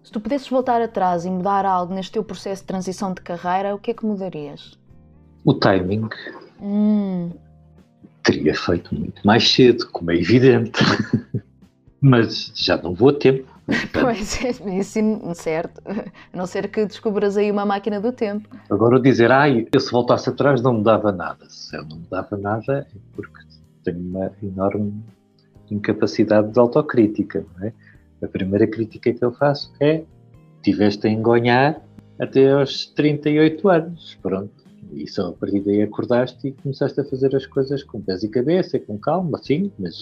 se 0.04 0.12
tu 0.12 0.20
pudesses 0.20 0.48
voltar 0.48 0.82
atrás 0.82 1.26
e 1.26 1.30
mudar 1.30 1.66
algo 1.66 1.94
neste 1.94 2.14
teu 2.14 2.24
processo 2.24 2.64
de 2.64 2.68
transição 2.68 3.14
de 3.14 3.22
carreira, 3.22 3.76
o 3.76 3.80
que 3.80 3.92
é 3.92 3.94
que 3.94 4.06
mudarias? 4.06 4.78
O 5.46 5.54
timing. 5.54 6.10
Hum. 6.62 7.32
Teria 8.24 8.54
feito 8.54 8.94
muito 8.94 9.26
mais 9.26 9.52
cedo, 9.52 9.88
como 9.92 10.12
é 10.12 10.16
evidente. 10.16 10.80
Mas 12.02 12.52
já 12.56 12.78
não 12.78 12.94
vou 12.94 13.10
a 13.10 13.14
tempo. 13.14 13.52
Pois 13.94 14.44
é, 14.44 14.50
isso 14.78 15.00
certo. 15.36 15.82
A 15.86 16.38
não 16.38 16.46
ser 16.46 16.68
que 16.70 16.86
descubras 16.86 17.38
aí 17.38 17.50
uma 17.50 17.66
máquina 17.66 18.02
do 18.02 18.12
tempo. 18.12 18.50
Agora 18.70 19.00
dizer, 19.00 19.32
ai, 19.32 19.68
eu 19.72 19.80
se 19.80 19.92
voltasse 19.92 20.30
atrás 20.30 20.62
não 20.62 20.74
mudava 20.74 21.12
nada. 21.12 21.46
Se 21.48 21.78
eu 21.78 21.86
não 21.86 21.98
mudava 21.98 22.38
nada 22.38 22.88
é 22.92 23.00
porque 23.14 23.40
tenho 23.84 24.00
uma 24.00 24.32
enorme 24.42 25.02
incapacidade 25.70 26.52
de 26.52 26.60
autocrítica. 26.60 27.46
É? 27.62 27.72
A 28.24 28.28
primeira 28.28 28.68
crítica 28.68 29.14
que 29.14 29.24
eu 29.24 29.32
faço 29.32 29.72
é 29.80 30.04
tiveste 30.62 31.08
a 31.08 31.10
engonhar 31.10 31.82
até 32.20 32.52
aos 32.52 32.86
38 32.88 33.68
anos. 33.70 34.18
Pronto, 34.22 34.52
e 34.94 35.08
só 35.08 35.30
a 35.30 35.34
partir 35.34 35.62
daí 35.62 35.82
acordaste 35.82 36.50
e 36.50 36.52
começaste 36.52 37.00
a 37.00 37.04
fazer 37.04 37.36
as 37.36 37.46
coisas 37.46 37.84
com 37.84 38.02
pés 38.02 38.24
e 38.24 38.30
cabeça, 38.30 38.80
com 38.80 38.98
calma, 38.98 39.40
sim, 39.42 39.72
mas 39.80 39.96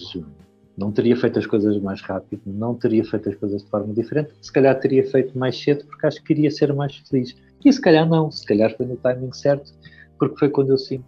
não 0.78 0.92
teria 0.92 1.16
feito 1.16 1.38
as 1.38 1.46
coisas 1.46 1.78
mais 1.80 2.02
rápido, 2.02 2.42
não 2.46 2.74
teria 2.74 3.04
feito 3.04 3.30
as 3.30 3.36
coisas 3.36 3.64
de 3.64 3.70
forma 3.70 3.94
diferente, 3.94 4.32
se 4.42 4.52
calhar 4.52 4.78
teria 4.80 5.06
feito 5.10 5.38
mais 5.38 5.62
cedo 5.62 5.86
porque 5.86 6.08
acho 6.08 6.18
que 6.20 6.34
queria 6.34 6.50
ser 6.50 6.74
mais 6.74 6.96
feliz. 6.96 7.36
E 7.64 7.72
se 7.72 7.82
calhar 7.82 8.08
não, 8.08 8.32
se 8.32 8.46
calhar 8.46 8.76
foi 8.76 8.86
no 8.86 8.96
timing 8.96 9.34
certo, 9.34 9.74
porque 10.18 10.38
foi 10.38 10.50
quando 10.50 10.70
eu 10.72 10.78
senti. 10.78 11.04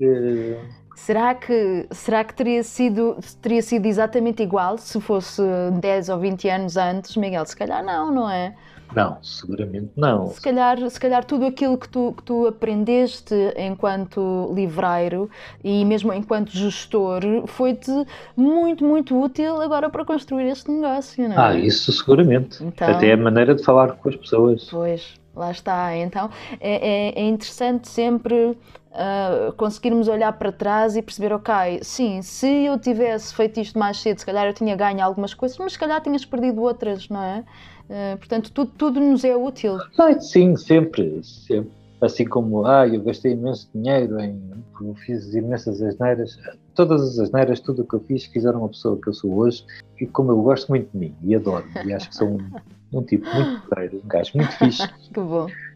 Uh... 0.00 0.83
Será 0.94 1.34
que, 1.34 1.86
será 1.90 2.24
que 2.24 2.34
teria, 2.34 2.62
sido, 2.62 3.16
teria 3.42 3.62
sido 3.62 3.86
exatamente 3.86 4.42
igual 4.42 4.78
se 4.78 5.00
fosse 5.00 5.42
10 5.80 6.08
ou 6.08 6.18
20 6.18 6.48
anos 6.48 6.76
antes, 6.76 7.16
Miguel? 7.16 7.44
Se 7.46 7.56
calhar 7.56 7.84
não, 7.84 8.12
não 8.12 8.30
é? 8.30 8.54
Não, 8.94 9.18
seguramente 9.22 9.90
não. 9.96 10.28
Se 10.28 10.40
calhar, 10.40 10.78
se 10.88 11.00
calhar 11.00 11.24
tudo 11.24 11.46
aquilo 11.46 11.76
que 11.76 11.88
tu, 11.88 12.14
que 12.16 12.22
tu 12.22 12.46
aprendeste 12.46 13.34
enquanto 13.56 14.52
livreiro 14.54 15.28
e 15.62 15.84
mesmo 15.84 16.12
enquanto 16.12 16.50
gestor 16.50 17.22
foi-te 17.46 17.90
muito, 18.36 18.84
muito 18.84 19.20
útil 19.20 19.60
agora 19.60 19.90
para 19.90 20.04
construir 20.04 20.48
este 20.48 20.70
negócio, 20.70 21.28
não 21.28 21.34
é? 21.34 21.38
Ah, 21.38 21.54
isso 21.56 21.92
seguramente. 21.92 22.62
Então, 22.62 22.88
Até 22.88 23.12
a 23.12 23.16
maneira 23.16 23.54
de 23.54 23.64
falar 23.64 23.92
com 23.92 24.08
as 24.08 24.16
pessoas. 24.16 24.68
Pois, 24.70 25.14
lá 25.34 25.50
está. 25.50 25.96
Então 25.96 26.30
é, 26.60 27.12
é, 27.16 27.20
é 27.20 27.28
interessante 27.28 27.88
sempre 27.88 28.56
Uh, 28.94 29.52
conseguirmos 29.54 30.06
olhar 30.06 30.32
para 30.34 30.52
trás 30.52 30.94
e 30.94 31.02
perceber, 31.02 31.32
ok, 31.32 31.80
sim, 31.82 32.22
se 32.22 32.46
eu 32.46 32.78
tivesse 32.78 33.34
feito 33.34 33.58
isto 33.58 33.76
mais 33.76 33.96
cedo, 33.96 34.20
se 34.20 34.24
calhar 34.24 34.46
eu 34.46 34.54
tinha 34.54 34.76
ganho 34.76 35.02
algumas 35.02 35.34
coisas, 35.34 35.58
mas 35.58 35.72
se 35.72 35.78
calhar 35.80 36.00
tinhas 36.00 36.24
perdido 36.24 36.62
outras, 36.62 37.08
não 37.08 37.20
é? 37.20 37.44
Uh, 37.90 38.16
portanto, 38.18 38.52
tudo, 38.52 38.70
tudo 38.78 39.00
nos 39.00 39.24
é 39.24 39.34
útil. 39.34 39.78
Sim, 40.20 40.54
sempre, 40.54 41.20
sempre. 41.24 41.72
Assim 42.04 42.24
como, 42.24 42.66
ah, 42.66 42.86
eu 42.86 43.02
gastei 43.02 43.32
imenso 43.32 43.68
dinheiro 43.74 44.20
em. 44.20 44.50
Eu 44.80 44.94
fiz 44.94 45.34
imensas 45.34 45.80
asneiras. 45.80 46.38
Todas 46.74 47.00
as 47.00 47.18
asneiras, 47.18 47.60
tudo 47.60 47.82
o 47.82 47.86
que 47.86 47.94
eu 47.94 48.00
fiz, 48.00 48.24
fizeram 48.26 48.64
a 48.64 48.68
pessoa 48.68 49.00
que 49.00 49.08
eu 49.08 49.14
sou 49.14 49.32
hoje. 49.34 49.64
E 50.00 50.06
como 50.06 50.32
eu 50.32 50.42
gosto 50.42 50.68
muito 50.68 50.90
de 50.90 50.98
mim 50.98 51.14
e 51.22 51.34
adoro, 51.34 51.64
e 51.84 51.92
acho 51.92 52.08
que 52.08 52.16
sou 52.16 52.28
um, 52.28 52.50
um 52.92 53.02
tipo 53.02 53.24
muito 53.34 53.68
porreiro, 53.68 54.02
um 54.04 54.08
gajo 54.08 54.32
muito 54.34 54.52
fixe. 54.52 54.82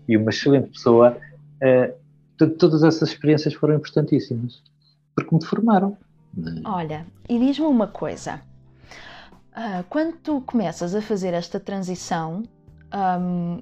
E 0.08 0.16
uma 0.16 0.30
excelente 0.30 0.70
pessoa. 0.70 1.18
Uh, 1.62 2.48
todas 2.56 2.82
essas 2.82 3.10
experiências 3.10 3.52
foram 3.52 3.74
importantíssimas. 3.74 4.62
Porque 5.14 5.34
me 5.34 5.44
formaram. 5.44 5.98
Olha, 6.64 7.06
e 7.28 7.38
diz-me 7.38 7.66
uma 7.66 7.86
coisa. 7.86 8.40
Uh, 9.52 9.84
quando 9.90 10.16
tu 10.16 10.40
começas 10.40 10.94
a 10.94 11.02
fazer 11.02 11.34
esta 11.34 11.60
transição, 11.60 12.42
um, 13.20 13.60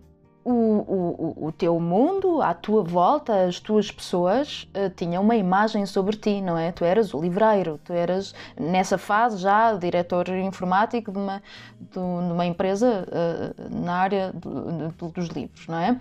o, 0.48 1.36
o, 1.42 1.46
o, 1.48 1.52
teu 1.52 1.80
mundo, 1.80 2.40
à 2.40 2.54
tua 2.54 2.84
volta, 2.84 3.46
as 3.46 3.58
tuas 3.58 3.90
pessoas 3.90 4.68
uh, 4.74 4.88
tinham 4.90 5.20
uma 5.22 5.34
imagem 5.34 5.84
sobre 5.86 6.16
ti, 6.16 6.40
não 6.40 6.56
é? 6.56 6.70
Tu 6.70 6.84
eras 6.84 7.12
o 7.12 7.20
livreiro, 7.20 7.80
tu 7.84 7.92
eras, 7.92 8.32
nessa 8.58 8.96
fase 8.96 9.38
já, 9.38 9.74
diretor 9.74 10.28
informático 10.28 11.10
de 11.10 11.18
uma, 11.18 11.42
de 11.80 11.98
uma 11.98 12.46
empresa 12.46 13.08
uh, 13.08 13.82
na 13.82 13.94
área 13.94 14.32
do, 14.32 14.88
do, 14.90 15.08
dos 15.08 15.26
livros, 15.30 15.66
não 15.66 15.78
é? 15.78 16.00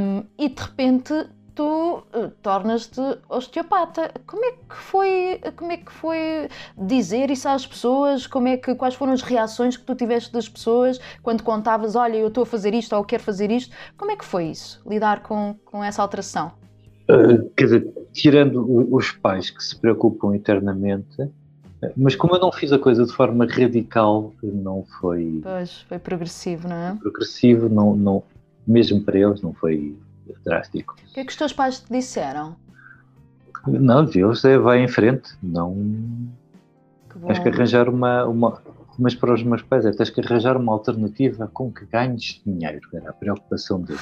Um, 0.00 0.24
e 0.38 0.48
de 0.48 0.62
repente 0.62 1.12
tu 1.58 2.04
uh, 2.14 2.30
tornas-te 2.40 3.00
osteopata. 3.28 4.12
Como 4.24 4.44
é 4.44 4.52
que 4.52 4.76
foi, 4.76 5.40
como 5.56 5.72
é 5.72 5.76
que 5.78 5.90
foi 5.90 6.48
dizer 6.76 7.32
isso 7.32 7.48
às 7.48 7.66
pessoas? 7.66 8.28
Como 8.28 8.46
é 8.46 8.56
que 8.56 8.76
quais 8.76 8.94
foram 8.94 9.12
as 9.12 9.22
reações 9.22 9.76
que 9.76 9.84
tu 9.84 9.96
tiveste 9.96 10.32
das 10.32 10.48
pessoas 10.48 11.00
quando 11.20 11.42
contavas, 11.42 11.96
olha, 11.96 12.16
eu 12.16 12.28
estou 12.28 12.44
a 12.44 12.46
fazer 12.46 12.74
isto 12.74 12.94
ou 12.94 13.02
quero 13.02 13.24
fazer 13.24 13.50
isto? 13.50 13.74
Como 13.96 14.12
é 14.12 14.16
que 14.16 14.24
foi 14.24 14.44
isso? 14.44 14.80
Lidar 14.86 15.24
com, 15.24 15.56
com 15.64 15.82
essa 15.82 16.00
alteração? 16.00 16.52
Uh, 17.10 17.50
quer 17.56 17.64
dizer, 17.64 17.92
tirando 18.12 18.94
os 18.94 19.10
pais 19.10 19.50
que 19.50 19.60
se 19.60 19.74
preocupam 19.74 20.36
internamente, 20.36 21.28
mas 21.96 22.14
como 22.14 22.36
eu 22.36 22.40
não 22.40 22.52
fiz 22.52 22.72
a 22.72 22.78
coisa 22.78 23.04
de 23.04 23.12
forma 23.12 23.46
radical, 23.46 24.32
não 24.42 24.84
foi. 25.00 25.40
Pois, 25.42 25.80
foi 25.88 25.98
progressivo, 25.98 26.68
não 26.68 26.76
é? 26.76 26.96
Progressivo, 27.00 27.68
não, 27.68 27.96
não, 27.96 28.22
mesmo 28.64 29.00
para 29.02 29.18
eles, 29.18 29.42
não 29.42 29.52
foi 29.52 29.96
drástico. 30.44 30.96
O 31.10 31.12
que 31.12 31.20
é 31.20 31.24
que 31.24 31.30
os 31.30 31.36
teus 31.36 31.52
pais 31.52 31.80
te 31.80 31.92
disseram? 31.92 32.56
Não, 33.66 34.04
Deus 34.04 34.44
é, 34.44 34.58
vai 34.58 34.82
em 34.82 34.88
frente. 34.88 35.36
Não. 35.42 35.74
Que 37.10 37.18
tens 37.18 37.38
que 37.38 37.48
arranjar 37.48 37.88
uma, 37.88 38.24
uma. 38.24 38.62
Mas 38.98 39.14
para 39.14 39.32
os 39.32 39.42
meus 39.42 39.62
pais 39.62 39.84
é 39.84 39.92
tens 39.92 40.10
que 40.10 40.20
arranjar 40.20 40.56
uma 40.56 40.72
alternativa 40.72 41.48
com 41.52 41.72
que 41.72 41.84
ganhes 41.86 42.40
dinheiro. 42.44 42.80
Era 42.92 43.10
a 43.10 43.12
preocupação 43.12 43.80
deles. 43.80 44.00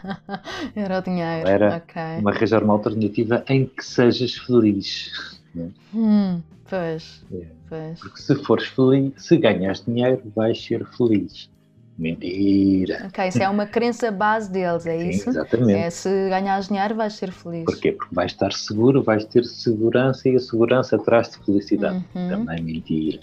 Era 0.74 0.98
o 0.98 1.02
dinheiro. 1.02 1.48
Era 1.48 1.76
okay. 1.76 2.18
uma, 2.20 2.30
arranjar 2.30 2.62
uma 2.62 2.72
alternativa 2.74 3.44
em 3.48 3.66
que 3.66 3.84
sejas 3.84 4.34
feliz. 4.34 5.40
Né? 5.54 5.70
Hum, 5.94 6.40
pois, 6.68 7.24
é. 7.32 7.46
pois. 7.68 8.00
Porque 8.00 8.22
se 8.22 8.34
fores 8.36 8.66
feliz, 8.68 9.12
se 9.16 9.36
ganhas 9.36 9.84
dinheiro, 9.84 10.22
vais 10.34 10.62
ser 10.62 10.86
feliz. 10.96 11.50
Mentira. 11.98 13.06
Ok, 13.06 13.28
isso 13.28 13.42
é 13.42 13.48
uma 13.48 13.66
crença 13.66 14.10
base 14.10 14.50
deles, 14.50 14.86
é 14.86 14.98
Sim, 14.98 15.08
isso? 15.10 15.28
Exatamente. 15.28 15.78
É 15.78 15.90
se 15.90 16.08
ganhares 16.28 16.68
dinheiro 16.68 16.94
vais 16.94 17.12
ser 17.12 17.30
feliz. 17.30 17.64
Porquê? 17.64 17.92
Porque 17.92 18.14
vais 18.14 18.32
estar 18.32 18.52
seguro, 18.52 19.02
vais 19.02 19.24
ter 19.24 19.44
segurança 19.44 20.28
e 20.28 20.36
a 20.36 20.40
segurança 20.40 20.98
traz-te 20.98 21.38
felicidade. 21.44 22.04
Uhum. 22.14 22.28
Também 22.28 22.62
mentira. 22.62 23.20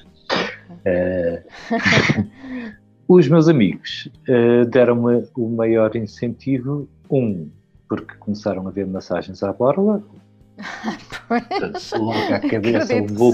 Uh, 0.69 1.43
os 3.07 3.27
meus 3.27 3.47
amigos 3.47 4.09
uh, 4.27 4.65
deram-me 4.65 5.27
o 5.35 5.49
maior 5.49 5.95
incentivo, 5.95 6.87
um, 7.09 7.49
porque 7.87 8.13
começaram 8.19 8.67
a 8.67 8.71
ver 8.71 8.85
massagens 8.85 9.41
à 9.41 9.51
borla, 9.51 10.03
logo 11.97 12.33
à 12.33 12.39
cabeça 12.39 12.95
um 12.95 13.07
voo 13.07 13.31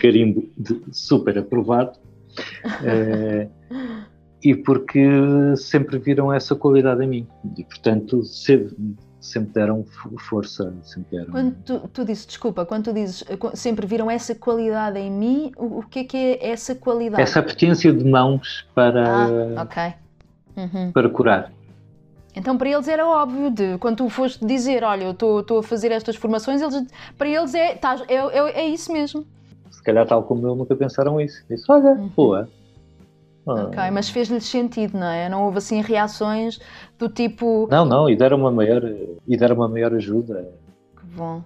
carimbo 0.00 0.48
de 0.56 0.80
super 0.92 1.36
aprovado. 1.38 1.98
Uh, 2.80 3.50
e 4.42 4.54
porque 4.54 5.06
sempre 5.56 5.98
viram 5.98 6.32
essa 6.32 6.54
qualidade 6.56 7.04
em 7.04 7.08
mim. 7.08 7.26
E, 7.56 7.64
portanto, 7.64 8.24
ser, 8.24 8.74
sempre 9.20 9.52
deram 9.52 9.84
força, 10.28 10.74
sempre 10.82 11.18
deram... 11.18 11.30
Quando 11.30 11.54
tu, 11.64 11.88
tu 11.92 12.04
dizes, 12.04 12.26
desculpa, 12.26 12.66
quando 12.66 12.84
tu 12.84 12.92
dizes 12.92 13.24
eh, 13.28 13.38
sempre 13.54 13.86
viram 13.86 14.10
essa 14.10 14.34
qualidade 14.34 14.98
em 14.98 15.10
mim, 15.10 15.52
o, 15.56 15.78
o 15.78 15.82
que 15.82 16.00
é 16.00 16.04
que 16.04 16.16
é 16.16 16.50
essa 16.50 16.74
qualidade? 16.74 17.22
Essa 17.22 17.38
apetência 17.38 17.92
de 17.92 18.04
mãos 18.04 18.66
para, 18.74 19.04
ah, 19.58 19.62
okay. 19.62 19.94
uhum. 20.56 20.90
para 20.92 21.08
curar. 21.08 21.52
Então 22.34 22.56
para 22.56 22.68
eles 22.68 22.88
era 22.88 23.06
óbvio, 23.06 23.50
de, 23.50 23.78
quando 23.78 23.98
tu 23.98 24.08
foste 24.08 24.44
dizer, 24.44 24.82
olha, 24.82 25.04
eu 25.04 25.10
estou 25.12 25.58
a 25.58 25.62
fazer 25.62 25.92
estas 25.92 26.16
formações, 26.16 26.60
eles, 26.60 26.84
para 27.16 27.28
eles 27.28 27.54
é, 27.54 27.74
tá, 27.74 27.96
é, 28.08 28.16
é, 28.16 28.60
é, 28.62 28.68
isso 28.68 28.92
mesmo. 28.92 29.24
Se 29.70 29.82
calhar 29.82 30.06
tal 30.06 30.22
como 30.24 30.46
eu 30.46 30.56
nunca 30.56 30.74
pensaram 30.74 31.20
isso. 31.20 31.44
Disse, 31.48 31.64
olha, 31.70 31.92
uhum. 31.92 32.08
boa, 32.08 32.48
ah. 33.46 33.64
Ok, 33.64 33.90
mas 33.90 34.08
fez-lhes 34.08 34.44
sentido, 34.44 34.98
não 34.98 35.06
é? 35.06 35.28
Não 35.28 35.44
houve 35.44 35.58
assim 35.58 35.80
reações 35.80 36.60
do 36.98 37.08
tipo. 37.08 37.68
Não, 37.70 37.84
não, 37.84 38.08
e 38.08 38.16
deram 38.16 38.38
uma 38.38 38.50
maior, 38.50 38.82
e 39.26 39.36
deram 39.36 39.56
uma 39.56 39.68
maior 39.68 39.94
ajuda. 39.94 40.48
Que 40.96 41.06
bom, 41.06 41.42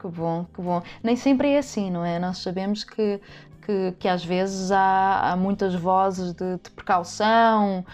que 0.00 0.08
bom, 0.08 0.46
que 0.54 0.62
bom. 0.62 0.82
Nem 1.02 1.16
sempre 1.16 1.50
é 1.50 1.58
assim, 1.58 1.90
não 1.90 2.04
é? 2.04 2.18
Nós 2.18 2.38
sabemos 2.38 2.84
que 2.84 3.20
que, 3.60 3.94
que 3.98 4.08
às 4.08 4.24
vezes 4.24 4.70
há, 4.72 5.32
há 5.32 5.36
muitas 5.36 5.74
vozes 5.74 6.32
de, 6.32 6.56
de 6.56 6.70
precaução, 6.70 7.84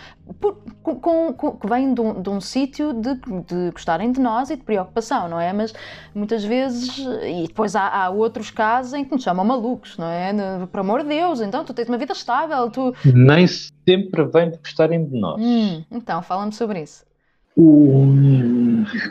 por, 0.41 0.57
com, 0.83 1.33
com, 1.33 1.53
que 1.53 1.67
vêm 1.69 1.93
de 1.95 2.01
um, 2.01 2.21
de 2.21 2.31
um 2.31 2.41
sítio 2.41 2.93
de, 2.93 3.15
de 3.15 3.71
gostarem 3.73 4.13
de 4.13 4.21
nós 4.21 4.51
e 4.51 4.57
de 4.57 4.63
preocupação, 4.63 5.29
não 5.29 5.41
é? 5.41 5.53
Mas 5.53 5.73
muitas 6.15 6.45
vezes, 6.45 6.99
e 6.99 7.47
depois 7.47 7.77
há, 7.77 7.89
há 7.89 8.11
outros 8.11 8.51
casos 8.51 8.93
em 8.95 9.05
que 9.05 9.13
nos 9.13 9.23
chamam 9.23 9.45
malucos, 9.45 9.97
não 9.97 10.09
é? 10.09 10.33
Por 10.71 10.81
amor 10.81 11.03
de 11.03 11.09
Deus, 11.09 11.41
então 11.41 11.65
tu 11.65 11.73
tens 11.73 11.89
uma 11.89 11.99
vida 11.99 12.13
estável, 12.13 12.71
tu... 12.71 12.95
Nem 13.05 13.47
sempre 13.47 14.25
vêm 14.25 14.51
de 14.51 14.59
gostarem 14.59 15.05
de 15.05 15.19
nós. 15.19 15.41
Hum, 15.41 15.85
então, 15.91 16.23
fala-me 16.23 16.53
sobre 16.53 16.83
isso. 16.83 17.05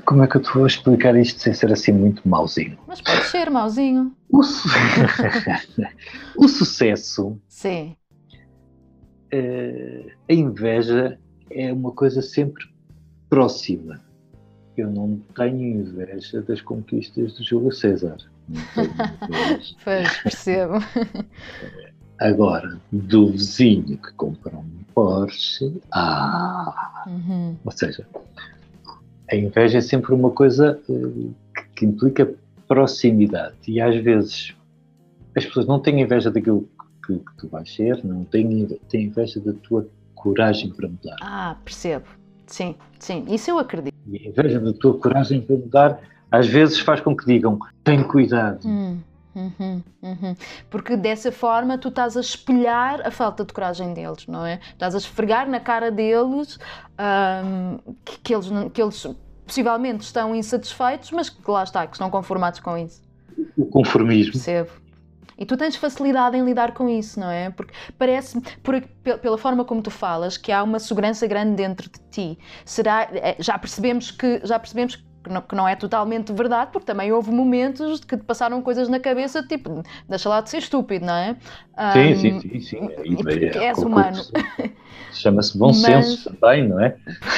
Como 0.06 0.24
é 0.24 0.28
que 0.28 0.38
eu 0.38 0.42
te 0.42 0.54
vou 0.54 0.68
explicar 0.68 1.16
isto 1.16 1.42
sem 1.42 1.52
ser 1.52 1.74
assim 1.74 1.92
muito 1.92 2.22
mauzinho? 2.30 2.78
Mas 2.88 3.02
pode 3.02 3.24
ser 3.24 3.50
mauzinho. 3.50 4.12
O, 6.38 6.48
su... 6.48 6.64
o 6.64 6.66
sucesso. 6.66 7.42
Sim. 7.48 7.96
Uh, 9.34 10.12
a 10.30 10.34
inveja 10.34 11.20
é 11.50 11.72
uma 11.72 11.92
coisa 11.92 12.22
sempre 12.22 12.66
próxima. 13.30 14.00
Eu 14.78 14.92
não 14.92 15.22
tenho 15.36 15.82
inveja 15.82 16.42
das 16.42 16.62
conquistas 16.62 17.38
de 17.38 17.44
Júlio 17.44 17.72
César. 17.72 18.18
pois, 19.84 20.18
percebo. 20.22 20.74
Agora, 22.20 22.80
do 22.92 23.32
vizinho 23.32 23.98
que 23.98 24.14
comprou 24.14 24.62
um 24.62 24.84
Porsche, 24.94 25.82
ah! 25.92 27.04
Uhum. 27.08 27.58
Ou 27.66 27.72
seja, 27.72 28.08
a 29.30 29.36
inveja 29.36 29.80
é 29.80 29.82
sempre 29.82 30.14
uma 30.14 30.32
coisa 30.32 30.80
que, 30.86 31.32
que, 31.76 31.86
implica 31.86 32.34
proximidade 32.68 33.56
e 33.68 33.82
às 33.82 34.02
vezes 34.02 34.55
as 35.36 35.46
pessoas 35.46 35.66
não 35.66 35.80
têm 35.80 36.02
inveja 36.02 36.32
daquilo 36.32 36.68
que, 37.06 37.18
que 37.18 37.38
tu 37.38 37.48
vais 37.48 37.74
ser, 37.74 38.04
não 38.04 38.24
têm, 38.24 38.66
têm 38.90 39.06
inveja 39.06 39.40
da 39.40 39.54
tua 39.54 39.88
coragem 40.16 40.72
para 40.72 40.88
mudar. 40.88 41.16
Ah, 41.22 41.58
percebo. 41.64 42.06
Sim, 42.48 42.76
sim, 43.00 43.26
isso 43.30 43.50
eu 43.50 43.60
acredito. 43.60 43.94
E 44.08 44.18
a 44.18 44.30
inveja 44.30 44.60
da 44.60 44.74
tua 44.74 44.98
coragem 44.98 45.42
para 45.42 45.56
mudar 45.56 46.00
às 46.32 46.48
vezes 46.48 46.80
faz 46.80 47.02
com 47.02 47.16
que 47.16 47.26
digam: 47.26 47.60
tem 47.84 48.04
cuidado. 48.04 48.68
Hum. 48.68 49.00
Uhum, 49.36 49.84
uhum. 50.02 50.36
Porque 50.70 50.96
dessa 50.96 51.30
forma 51.30 51.78
tu 51.78 51.90
estás 51.90 52.16
a 52.16 52.22
espelhar 52.22 53.06
a 53.06 53.12
falta 53.12 53.44
de 53.44 53.52
coragem 53.52 53.94
deles, 53.94 54.26
não 54.28 54.46
é? 54.46 54.62
Estás 54.72 54.96
a 54.96 54.98
esfregar 54.98 55.50
na 55.50 55.60
cara 55.60 55.92
deles 55.92 56.58
um, 57.44 57.94
que, 58.06 58.18
que, 58.20 58.34
eles, 58.34 58.48
que 58.74 58.82
eles 58.82 59.06
possivelmente 59.46 60.06
estão 60.06 60.34
insatisfeitos, 60.34 61.12
mas 61.12 61.30
que 61.30 61.52
lá 61.52 61.64
está, 61.64 61.86
que 61.86 61.96
estão 61.96 62.10
conformados 62.10 62.62
com 62.62 62.78
isso. 62.78 63.04
O 63.58 63.66
conformismo. 63.66 64.32
Percebo. 64.32 64.72
E 65.38 65.46
tu 65.46 65.58
tens 65.58 65.76
facilidade 65.76 66.38
em 66.38 66.46
lidar 66.46 66.74
com 66.74 66.90
isso, 66.90 67.20
não 67.20 67.30
é? 67.30 67.50
Porque 67.50 67.74
parece, 67.98 68.40
por, 68.64 68.82
pela 69.22 69.38
forma 69.38 69.66
como 69.66 69.82
tu 69.82 69.92
falas, 69.92 70.38
que 70.38 70.52
há 70.52 70.64
uma 70.64 70.80
segurança 70.80 71.28
grande 71.28 71.56
dentro 71.56 71.90
de 71.90 72.00
ti. 72.10 72.40
Será, 72.64 73.10
é, 73.12 73.36
já 73.40 73.58
percebemos 73.58 74.12
que 74.12 74.42
já 74.44 74.58
percebemos 74.58 74.96
que 74.96 75.30
não, 75.30 75.42
que 75.42 75.56
não, 75.56 75.68
é 75.68 75.76
totalmente 75.76 76.32
verdade, 76.32 76.72
porque 76.72 76.86
também 76.86 77.12
houve 77.12 77.32
momentos 77.32 78.00
que 78.00 78.16
te 78.16 78.24
passaram 78.24 78.62
coisas 78.62 78.88
na 78.88 79.00
cabeça, 79.00 79.42
tipo, 79.42 79.82
deixa 80.08 80.30
lá 80.30 80.40
de 80.40 80.52
ser 80.52 80.60
estúpido, 80.60 81.06
não 81.06 81.16
é? 81.16 81.36
Sim, 81.94 82.14
um, 82.14 82.16
sim, 82.16 82.40
sim, 82.40 82.60
sim. 82.60 83.16
Porque 83.16 83.46
é, 83.58 83.66
és 83.66 83.78
humano. 83.80 84.22
Chama-se 85.12 85.58
bom 85.58 85.68
Mas, 85.68 86.06
senso 86.06 86.36
também, 86.36 86.68
não 86.68 86.80
é? 86.80 86.96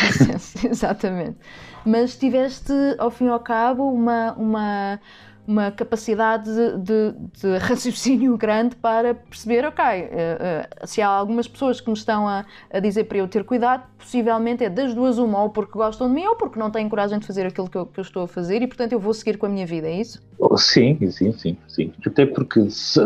exatamente. 0.69 1.37
Mas 1.85 2.17
tiveste, 2.17 2.73
ao 2.97 3.09
fim 3.09 3.25
e 3.25 3.29
ao 3.29 3.39
cabo, 3.39 3.89
uma, 3.89 4.33
uma 4.33 4.99
uma 5.47 5.71
capacidade 5.71 6.49
de, 6.53 6.77
de, 6.77 7.13
de, 7.41 7.57
raciocínio 7.57 8.35
grande 8.37 8.75
para 8.75 9.15
perceber, 9.15 9.65
ok, 9.65 9.83
uh, 9.83 10.03
uh, 10.03 10.87
se 10.87 11.01
há 11.01 11.07
algumas 11.07 11.47
pessoas 11.47 11.79
que 11.79 11.89
me 11.89 11.95
estão 11.95 12.27
a, 12.27 12.45
a, 12.69 12.79
dizer 12.81 13.05
para 13.05 13.19
eu 13.19 13.27
ter 13.27 13.45
cuidado, 13.45 13.83
possivelmente 13.97 14.63
é 14.65 14.69
das 14.69 14.93
duas 14.93 15.17
uma, 15.17 15.41
ou 15.41 15.49
porque 15.49 15.71
gostam 15.71 16.09
de 16.09 16.15
mim, 16.15 16.25
ou 16.25 16.35
porque 16.35 16.59
não 16.59 16.69
têm 16.69 16.89
coragem 16.89 17.17
de 17.17 17.25
fazer 17.25 17.45
aquilo 17.45 17.69
que 17.69 17.77
eu, 17.77 17.85
que 17.85 17.97
eu 17.97 18.01
estou 18.01 18.23
a 18.23 18.27
fazer 18.27 18.61
e, 18.61 18.67
portanto, 18.67 18.91
eu 18.91 18.99
vou 18.99 19.13
seguir 19.13 19.37
com 19.37 19.45
a 19.45 19.49
minha 19.49 19.65
vida, 19.65 19.87
é 19.87 20.01
isso? 20.01 20.21
Oh, 20.37 20.57
sim, 20.57 20.97
sim, 21.09 21.31
sim, 21.31 21.57
sim. 21.67 21.93
Até 22.05 22.25
porque 22.25 22.69
se, 22.69 22.99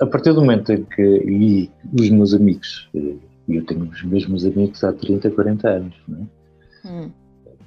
a 0.00 0.06
partir 0.06 0.32
do 0.32 0.40
momento 0.40 0.72
em 0.72 0.84
que 0.84 1.02
e 1.02 1.70
os 1.92 2.10
meus 2.10 2.34
amigos, 2.34 2.90
e 2.94 3.56
eu 3.56 3.64
tenho 3.64 3.84
os 3.84 4.02
mesmos 4.02 4.44
amigos 4.44 4.82
há 4.82 4.92
30, 4.92 5.30
40 5.30 5.68
anos, 5.68 5.94
não 6.08 6.18
é? 6.18 6.88
Hum. 6.88 7.10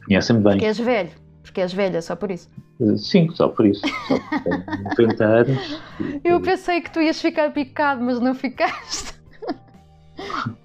Conhecem-me 0.05 0.41
bem. 0.41 0.53
Porque 0.53 0.65
és 0.65 0.77
velho. 0.77 1.22
Porque 1.53 1.61
és 1.61 1.71
velha, 1.71 2.01
só 2.01 2.15
por 2.15 2.31
isso? 2.31 2.49
Eh, 2.81 2.97
sim, 2.97 3.29
só 3.31 3.47
por 3.47 3.67
isso. 3.67 3.83
Só 4.07 4.17
por 4.17 4.41
tenho 4.41 5.05
90 5.13 5.23
anos. 5.23 5.81
Eu 6.23 6.41
pensei 6.41 6.81
que 6.81 6.89
tu 6.89 6.99
ias 6.99 7.21
ficar 7.21 7.53
picado, 7.53 8.03
mas 8.03 8.19
não 8.19 8.33
ficaste. 8.33 9.13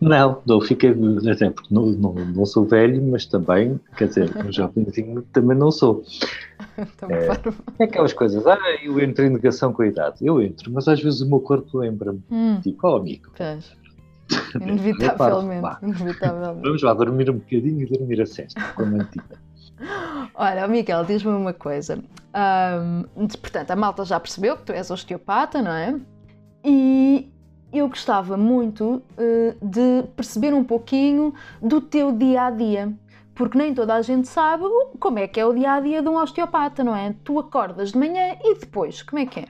Não, 0.00 0.40
não 0.46 0.60
fiquei, 0.62 0.94
até 1.30 1.50
porque 1.50 1.74
não, 1.74 1.86
não, 1.86 2.14
não 2.14 2.46
sou 2.46 2.64
velho, 2.64 3.02
mas 3.02 3.26
também, 3.26 3.78
quer 3.98 4.08
dizer, 4.08 4.34
um 4.34 4.50
jovenzinho 4.50 5.20
também 5.30 5.58
não 5.58 5.70
sou. 5.70 6.02
é, 6.78 7.82
é 7.82 7.84
aquelas 7.84 8.14
coisas, 8.14 8.46
ah, 8.46 8.58
eu 8.82 8.98
entro 8.98 9.26
em 9.26 9.30
negação 9.30 9.74
com 9.74 9.82
a 9.82 9.86
idade. 9.88 10.16
Eu 10.22 10.40
entro, 10.40 10.72
mas 10.72 10.88
às 10.88 11.02
vezes 11.02 11.20
o 11.20 11.28
meu 11.28 11.40
corpo 11.40 11.76
lembra-me, 11.76 12.22
hum. 12.30 12.60
tipo, 12.62 12.86
ó 12.86 12.94
oh, 12.94 12.96
amigo. 12.96 13.30
Pois. 13.36 13.76
Inevitavelmente, 14.56 15.68
inevitavelmente. 15.82 16.62
Vamos 16.62 16.82
lá 16.82 16.94
dormir 16.94 17.28
um 17.28 17.34
bocadinho 17.34 17.82
e 17.82 17.86
dormir 17.86 18.22
a 18.22 18.26
sexta, 18.26 18.62
como 18.74 18.96
antiga. 18.96 19.38
Olha, 20.40 20.68
Miguel, 20.68 21.04
diz-me 21.04 21.32
uma 21.32 21.52
coisa. 21.52 21.98
Um, 23.18 23.26
portanto, 23.26 23.72
a 23.72 23.76
malta 23.76 24.04
já 24.04 24.20
percebeu 24.20 24.56
que 24.56 24.62
tu 24.62 24.72
és 24.72 24.88
osteopata, 24.88 25.60
não 25.60 25.72
é? 25.72 25.98
E 26.64 27.28
eu 27.72 27.88
gostava 27.88 28.36
muito 28.36 29.02
uh, 29.18 29.66
de 29.66 30.04
perceber 30.14 30.54
um 30.54 30.62
pouquinho 30.62 31.34
do 31.60 31.80
teu 31.80 32.12
dia 32.12 32.42
a 32.42 32.50
dia. 32.52 32.92
Porque 33.34 33.58
nem 33.58 33.74
toda 33.74 33.96
a 33.96 34.00
gente 34.00 34.28
sabe 34.28 34.62
como 35.00 35.18
é 35.18 35.26
que 35.26 35.40
é 35.40 35.44
o 35.44 35.52
dia 35.52 35.72
a 35.72 35.80
dia 35.80 36.00
de 36.00 36.08
um 36.08 36.16
osteopata, 36.16 36.84
não 36.84 36.94
é? 36.94 37.16
Tu 37.24 37.36
acordas 37.36 37.90
de 37.90 37.98
manhã 37.98 38.36
e 38.40 38.60
depois, 38.60 39.02
como 39.02 39.18
é 39.18 39.26
que 39.26 39.40
é? 39.40 39.46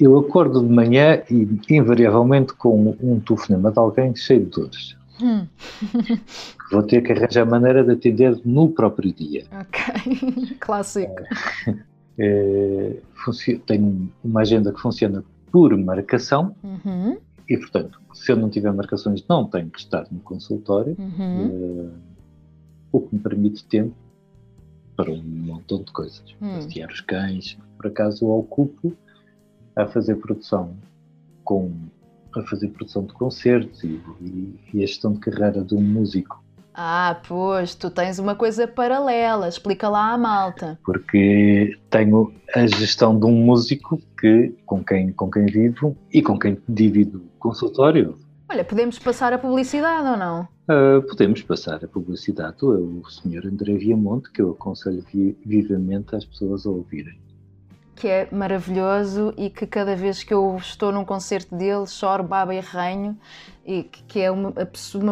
Eu 0.00 0.18
acordo 0.18 0.66
de 0.66 0.72
manhã 0.72 1.22
e, 1.30 1.48
invariavelmente, 1.70 2.54
com 2.54 2.96
um 3.00 3.20
telefonema 3.20 3.70
de 3.70 3.78
alguém 3.78 4.16
cheio 4.16 4.46
de 4.46 4.50
dores. 4.50 4.96
Hum. 5.22 5.46
Vou 6.70 6.82
ter 6.82 7.02
que 7.02 7.12
arranjar 7.12 7.44
maneira 7.44 7.82
de 7.84 7.92
atender 7.92 8.40
no 8.44 8.70
próprio 8.70 9.12
dia. 9.12 9.44
Ok, 9.52 10.56
clássico. 10.60 11.22
É, 12.18 12.96
tenho 13.66 14.10
uma 14.22 14.42
agenda 14.42 14.72
que 14.72 14.80
funciona 14.80 15.24
por 15.50 15.76
marcação 15.76 16.54
uhum. 16.62 17.18
e, 17.48 17.56
portanto, 17.56 18.00
se 18.14 18.30
eu 18.30 18.36
não 18.36 18.48
tiver 18.48 18.72
marcações, 18.72 19.24
não 19.28 19.46
tenho 19.46 19.70
que 19.70 19.80
estar 19.80 20.06
no 20.10 20.20
consultório, 20.20 20.96
uhum. 20.98 21.90
é, 21.90 22.10
o 22.92 23.00
que 23.00 23.14
me 23.14 23.20
permite 23.20 23.64
tempo 23.64 23.94
para 24.96 25.10
um 25.10 25.22
montão 25.22 25.82
de 25.82 25.90
coisas. 25.92 26.22
Hum. 26.42 26.56
Passear 26.56 26.90
os 26.90 27.00
cães, 27.00 27.56
por 27.76 27.86
acaso, 27.86 28.26
eu 28.26 28.30
ocupo 28.30 28.92
a 29.74 29.86
fazer 29.86 30.16
produção 30.16 30.76
com 31.42 31.72
a 32.36 32.42
fazer 32.42 32.68
produção 32.68 33.04
de 33.04 33.12
concertos 33.14 33.82
e, 33.82 34.00
e, 34.20 34.60
e, 34.74 34.84
a 34.84 34.86
gestão 34.86 35.12
de 35.12 35.18
carreira 35.18 35.64
de 35.64 35.74
um 35.74 35.80
músico. 35.80 36.39
Ah, 36.74 37.20
pois, 37.26 37.74
tu 37.74 37.90
tens 37.90 38.18
uma 38.18 38.34
coisa 38.34 38.66
paralela, 38.66 39.48
explica 39.48 39.88
lá 39.88 40.12
à 40.12 40.18
malta. 40.18 40.78
Porque 40.84 41.76
tenho 41.90 42.32
a 42.54 42.66
gestão 42.66 43.18
de 43.18 43.26
um 43.26 43.32
músico 43.32 44.00
que, 44.18 44.54
com, 44.64 44.82
quem, 44.82 45.12
com 45.12 45.30
quem 45.30 45.46
vivo 45.46 45.96
e 46.12 46.22
com 46.22 46.38
quem 46.38 46.58
divido 46.68 47.18
o 47.18 47.38
consultório. 47.38 48.16
Olha, 48.48 48.64
podemos 48.64 48.98
passar 48.98 49.32
a 49.32 49.38
publicidade 49.38 50.08
ou 50.08 50.16
não? 50.16 50.48
Uh, 50.68 51.02
podemos 51.06 51.42
passar 51.42 51.84
a 51.84 51.88
publicidade. 51.88 52.56
É 52.62 52.66
o 52.66 53.02
Sr. 53.08 53.46
André 53.46 53.74
Viamonte, 53.74 54.30
que 54.32 54.42
eu 54.42 54.52
aconselho 54.52 55.04
vivamente 55.44 56.16
às 56.16 56.24
pessoas 56.24 56.66
a 56.66 56.70
ouvirem 56.70 57.18
que 58.00 58.08
é 58.08 58.26
maravilhoso 58.32 59.34
e 59.36 59.50
que 59.50 59.66
cada 59.66 59.94
vez 59.94 60.22
que 60.22 60.32
eu 60.32 60.56
estou 60.56 60.90
num 60.90 61.04
concerto 61.04 61.54
dele 61.54 61.86
choro, 61.86 62.24
baba 62.24 62.54
e 62.54 62.60
ranho 62.60 63.14
e 63.70 63.84
que 63.84 64.20
é 64.20 64.30
uma, 64.30 64.52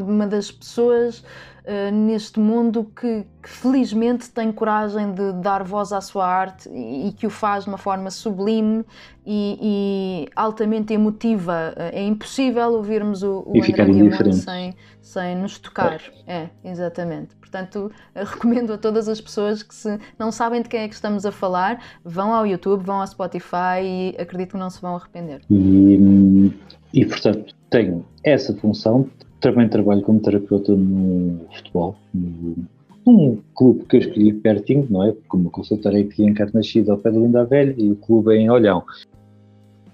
uma 0.01 0.27
das 0.27 0.51
pessoas 0.51 1.21
uh, 1.21 1.93
neste 1.93 2.41
mundo 2.41 2.91
que, 2.99 3.25
que, 3.41 3.49
felizmente 3.49 4.29
tem 4.31 4.51
coragem 4.51 5.13
de 5.13 5.33
dar 5.35 5.63
voz 5.63 5.93
à 5.93 6.01
sua 6.01 6.27
arte 6.27 6.69
e, 6.69 7.09
e 7.09 7.13
que 7.13 7.27
o 7.27 7.31
faz 7.31 7.65
de 7.65 7.71
uma 7.71 7.79
forma 7.79 8.11
sublime 8.11 8.85
e, 9.25 9.59
e 9.63 10.29
altamente 10.35 10.93
emotiva. 10.93 11.73
É 11.77 12.03
impossível 12.03 12.73
ouvirmos 12.73 13.23
o, 13.23 13.45
o 13.47 13.57
André 13.57 13.85
Diamond 13.85 14.35
sem, 14.35 14.75
sem 15.01 15.37
nos 15.37 15.59
tocar. 15.59 16.01
É. 16.27 16.35
é, 16.35 16.51
exatamente. 16.65 17.37
Portanto, 17.37 17.91
recomendo 18.15 18.73
a 18.73 18.79
todas 18.79 19.09
as 19.09 19.21
pessoas 19.21 19.63
que 19.63 19.75
se 19.75 19.99
não 20.19 20.31
sabem 20.31 20.63
de 20.63 20.69
quem 20.69 20.81
é 20.81 20.89
que 20.89 20.95
estamos 20.95 21.25
a 21.25 21.33
falar, 21.33 21.83
vão 22.05 22.35
ao 22.35 22.47
YouTube, 22.47 22.83
vão 22.85 23.01
ao 23.01 23.07
Spotify 23.07 23.83
e 23.83 24.17
acredito 24.19 24.53
que 24.53 24.59
não 24.59 24.69
se 24.69 24.83
vão 24.83 24.97
arrepender. 24.97 25.43
E, 25.49 26.53
e 26.93 27.05
portanto, 27.05 27.55
tenho 27.71 28.05
essa 28.25 28.55
função. 28.55 29.09
Também 29.41 29.69
trabalho 29.69 30.03
como 30.03 30.19
terapeuta 30.19 30.75
no 30.75 31.47
futebol, 31.55 31.97
num 32.13 33.41
clube 33.55 33.85
que 33.85 33.97
eu 33.97 34.01
escolhi 34.01 34.33
pertinho, 34.33 34.87
não 34.91 35.05
é? 35.05 35.13
Porque 35.13 35.37
uma 35.37 35.51
consultora 35.51 35.99
aqui 35.99 36.25
em 36.25 36.35
Carnachida, 36.35 36.91
ao 36.91 36.99
pé 36.99 37.11
do 37.13 37.21
Linda 37.21 37.45
Velha, 37.45 37.75
e 37.79 37.93
o 37.93 37.97
clube 37.97 38.35
é 38.35 38.39
em 38.39 38.51
Olhão. 38.51 38.85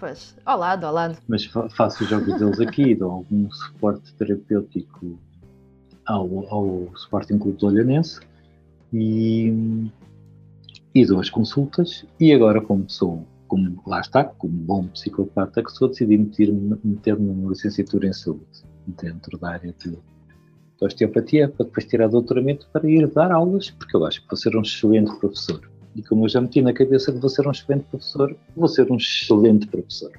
Pois, 0.01 0.34
ao 0.47 0.59
lado, 0.59 0.84
ao 0.86 0.92
lado. 0.92 1.18
Mas 1.28 1.45
faço 1.45 2.05
os 2.05 2.11
jogos 2.11 2.38
deles 2.38 2.59
aqui, 2.61 2.95
dou 2.97 3.11
algum 3.11 3.51
suporte 3.51 4.14
terapêutico 4.14 5.18
ao, 6.07 6.47
ao 6.49 6.88
Sporting 6.97 7.38
Clube 7.38 7.59
do 7.59 7.66
Olhanense 7.66 8.20
e, 8.92 9.90
e 10.95 11.07
dou 11.07 11.20
as 11.20 11.28
consultas. 11.28 12.07
E 12.18 12.32
agora, 12.32 12.61
como 12.61 12.84
sou 12.88 13.26
como 13.55 13.80
lá 13.86 14.00
está, 14.00 14.24
como 14.24 14.52
bom 14.52 14.88
psicopata 14.88 15.62
que 15.62 15.70
sou, 15.70 15.86
decidi 15.86 16.18
meter-me 16.18 16.76
meter 16.82 17.16
numa 17.16 17.50
licenciatura 17.50 18.09
em 18.09 18.12
saúde, 18.12 18.64
dentro 19.00 19.38
da 19.38 19.50
área 19.50 19.72
de 19.78 19.96
osteopatia, 20.80 21.48
para 21.48 21.64
depois 21.64 21.86
tirar 21.86 22.09
doutoramento 22.09 22.68
para 22.72 22.90
ir 22.90 23.07
dar 23.07 23.30
aulas, 23.30 23.70
porque 23.70 23.96
eu 23.96 24.05
acho 24.05 24.22
que 24.22 24.28
vou 24.28 24.36
ser 24.36 24.57
um 24.57 24.62
excelente 24.62 25.16
professor. 25.20 25.70
E 25.94 26.02
como 26.02 26.24
eu 26.24 26.28
já 26.28 26.40
meti 26.40 26.61
na 26.61 26.72
cabeça 26.72 27.12
que 27.12 27.18
vou 27.20 27.30
ser 27.30 27.46
um 27.46 27.52
excelente 27.52 27.84
professor, 27.84 28.36
vou 28.57 28.66
ser 28.66 28.90
um 28.90 28.96
excelente 28.96 29.68
professor. 29.68 30.11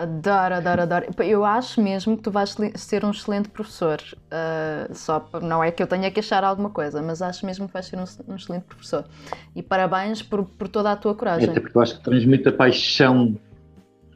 Adoro, 0.00 0.54
adoro, 0.54 0.82
adoro. 0.82 1.06
Eu 1.22 1.44
acho 1.44 1.82
mesmo 1.82 2.16
que 2.16 2.22
tu 2.22 2.30
vais 2.30 2.56
ser 2.74 3.04
um 3.04 3.10
excelente 3.10 3.50
professor. 3.50 4.00
Uh, 4.16 4.94
só 4.94 5.28
não 5.42 5.62
é 5.62 5.70
que 5.70 5.82
eu 5.82 5.86
tenha 5.86 6.10
que 6.10 6.20
achar 6.20 6.42
alguma 6.42 6.70
coisa, 6.70 7.02
mas 7.02 7.20
acho 7.20 7.44
mesmo 7.44 7.66
que 7.66 7.74
vais 7.74 7.84
ser 7.84 7.98
um, 7.98 8.04
um 8.32 8.34
excelente 8.34 8.64
professor. 8.64 9.04
E 9.54 9.62
parabéns 9.62 10.22
por, 10.22 10.46
por 10.46 10.68
toda 10.68 10.90
a 10.90 10.96
tua 10.96 11.14
coragem. 11.14 11.50
Até 11.50 11.60
porque 11.60 11.76
eu 11.76 11.82
acho 11.82 11.98
que 11.98 12.04
transmite 12.04 12.48
a 12.48 12.52
paixão. 12.52 13.36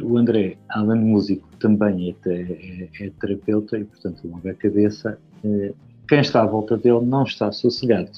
O 0.01 0.16
André, 0.16 0.57
além 0.70 1.01
de 1.01 1.05
músico, 1.05 1.47
também 1.59 2.16
é, 2.24 2.30
é, 2.30 3.07
é 3.07 3.11
terapeuta 3.20 3.76
e, 3.76 3.85
portanto, 3.85 4.26
longa 4.26 4.53
a 4.53 4.55
cabeça. 4.55 5.18
É, 5.45 5.74
quem 6.09 6.20
está 6.20 6.43
à 6.43 6.47
volta 6.47 6.78
dele 6.78 7.05
não 7.05 7.24
está 7.24 7.53
sossegado. 7.53 8.11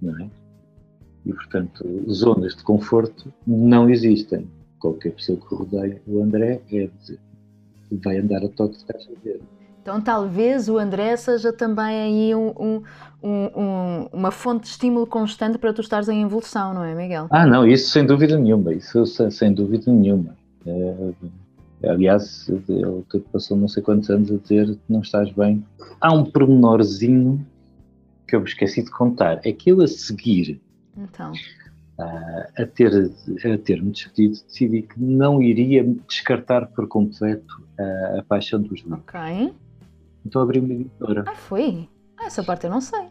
Não 0.00 0.16
é? 0.20 0.30
E, 1.26 1.32
portanto, 1.32 1.84
zonas 2.08 2.54
de 2.54 2.62
conforto 2.62 3.32
não 3.44 3.90
existem 3.90 4.48
qualquer 4.80 5.12
pessoa 5.12 5.38
que 5.38 5.54
rodeia 5.54 6.00
o 6.06 6.20
André 6.20 6.60
é 6.72 6.88
de, 7.06 7.18
vai 8.02 8.18
andar 8.18 8.42
a 8.44 8.48
toque 8.48 8.78
de 8.78 8.84
caixa 8.84 9.10
verde. 9.22 9.42
Então 9.82 10.00
talvez 10.00 10.68
o 10.68 10.78
André 10.78 11.16
seja 11.16 11.52
também 11.52 11.84
aí 11.84 12.34
um, 12.34 12.52
um, 12.58 12.82
um, 13.22 14.08
uma 14.12 14.30
fonte 14.30 14.64
de 14.64 14.68
estímulo 14.68 15.06
constante 15.06 15.58
para 15.58 15.72
tu 15.72 15.80
estares 15.80 16.08
em 16.08 16.22
evolução, 16.22 16.74
não 16.74 16.84
é, 16.84 16.94
Miguel? 16.94 17.28
Ah, 17.30 17.46
não, 17.46 17.66
isso 17.66 17.90
sem 17.90 18.04
dúvida 18.04 18.38
nenhuma, 18.38 18.74
isso 18.74 19.06
sem 19.06 19.52
dúvida 19.54 19.90
nenhuma. 19.90 20.36
É, 20.66 21.88
aliás, 21.88 22.48
ele 22.48 23.24
passou 23.32 23.56
não 23.56 23.68
sei 23.68 23.82
quantos 23.82 24.10
anos 24.10 24.30
a 24.30 24.36
dizer 24.36 24.66
que 24.66 24.80
não 24.88 25.00
estás 25.00 25.30
bem. 25.32 25.64
Há 26.00 26.12
um 26.12 26.24
pormenorzinho 26.24 27.44
que 28.28 28.36
eu 28.36 28.40
me 28.40 28.46
esqueci 28.46 28.82
de 28.82 28.90
contar. 28.90 29.40
Aquilo 29.46 29.82
a 29.82 29.88
seguir. 29.88 30.60
Então 30.96 31.32
a, 32.02 32.66
ter, 32.66 32.92
a 32.92 33.58
ter-me 33.58 33.90
despedido, 33.90 34.34
decidi 34.46 34.82
que 34.82 35.00
não 35.00 35.42
iria 35.42 35.84
descartar 36.08 36.66
por 36.68 36.88
completo 36.88 37.62
a, 37.78 38.18
a 38.20 38.22
paixão 38.22 38.60
dos 38.60 38.80
livros. 38.80 39.00
Ok. 39.00 39.54
Então 40.24 40.42
abri 40.42 40.60
uma 40.60 40.72
editora. 40.74 41.24
Ah, 41.26 41.34
foi? 41.34 41.88
Ah, 42.18 42.26
essa 42.26 42.42
parte 42.42 42.64
eu 42.66 42.70
não 42.70 42.80
sei. 42.80 43.06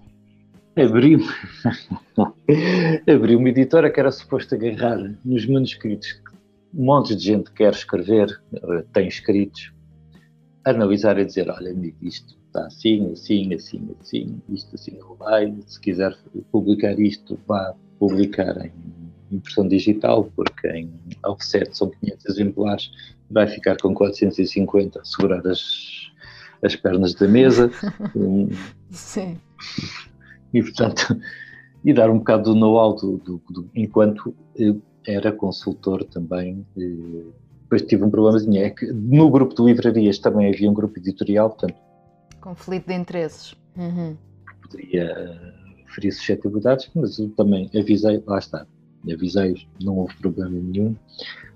Abri, 0.78 1.18
abri 3.14 3.36
uma 3.36 3.50
editora 3.50 3.92
que 3.92 4.00
era 4.00 4.12
suposto 4.12 4.56
agarrar 4.56 4.98
nos 5.26 5.46
manuscritos 5.46 6.14
que 6.14 6.30
um 6.74 6.86
monte 6.86 7.16
de 7.16 7.24
gente 7.24 7.52
quer 7.52 7.74
escrever, 7.74 8.42
tem 8.94 9.08
escritos, 9.08 9.74
analisar 10.64 11.18
e 11.18 11.26
dizer, 11.26 11.50
olha 11.50 11.76
isto 12.02 12.40
está 12.50 12.66
assim, 12.66 13.12
assim, 13.12 13.54
assim, 13.54 13.96
assim, 14.00 14.42
isto 14.50 14.76
assim 14.76 14.98
não 14.98 15.16
vai, 15.16 15.54
se 15.66 15.80
quiser 15.80 16.16
publicar 16.52 17.00
isto, 17.00 17.40
vá 17.48 17.76
publicar 18.00 18.66
em 18.66 18.72
impressão 19.32 19.68
digital, 19.68 20.32
porque 20.36 20.68
em 20.70 20.92
offset 21.26 21.78
são 21.78 21.90
500 21.90 22.26
exemplares, 22.26 22.92
vai 23.30 23.48
ficar 23.48 23.78
com 23.78 23.94
450 23.94 25.00
a 25.00 25.06
segurar 25.06 25.46
as, 25.46 25.62
as 26.64 26.76
pernas 26.76 27.14
da 27.14 27.28
mesa. 27.28 27.72
Sim. 28.90 29.38
E, 30.54 30.64
portanto, 30.64 31.20
e 31.86 31.94
dar 31.94 32.10
um 32.10 32.18
bocado 32.18 32.54
do 32.54 32.60
know-how 32.60 32.96
do, 32.96 33.18
do, 33.18 33.42
do, 33.50 33.70
enquanto 33.76 34.34
era 35.06 35.32
consultor 35.32 36.04
também. 36.06 36.66
Depois 37.64 37.84
tive 37.84 38.04
um 38.04 38.10
problemazinho, 38.10 38.64
é 38.64 38.70
que 38.72 38.92
no 38.92 39.30
grupo 39.30 39.54
de 39.54 39.62
livrarias 39.64 40.18
também 40.18 40.52
havia 40.52 40.70
um 40.70 40.74
grupo 40.74 40.98
editorial, 40.98 41.50
portanto... 41.52 41.76
Conflito 42.42 42.88
de 42.88 42.94
interesses. 42.96 43.54
Uhum. 43.78 44.18
Poderia 44.62 45.59
referir 45.90 46.12
suscetibilidades, 46.12 46.90
mas 46.96 47.20
eu 47.20 47.30
também 47.32 47.70
avisei, 47.76 48.24
lá 48.26 48.40
está, 48.40 48.66
avisei-os, 49.12 49.68
não 49.82 49.98
houve 49.98 50.16
problema 50.18 50.52
nenhum, 50.52 50.96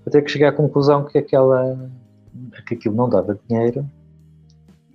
até 0.06 0.22
que 0.22 0.32
cheguei 0.32 0.48
à 0.48 0.52
conclusão 0.52 1.06
que, 1.06 1.18
aquela, 1.18 1.90
que 2.68 2.74
aquilo 2.74 2.96
não 2.96 3.08
dava 3.08 3.40
dinheiro 3.48 3.90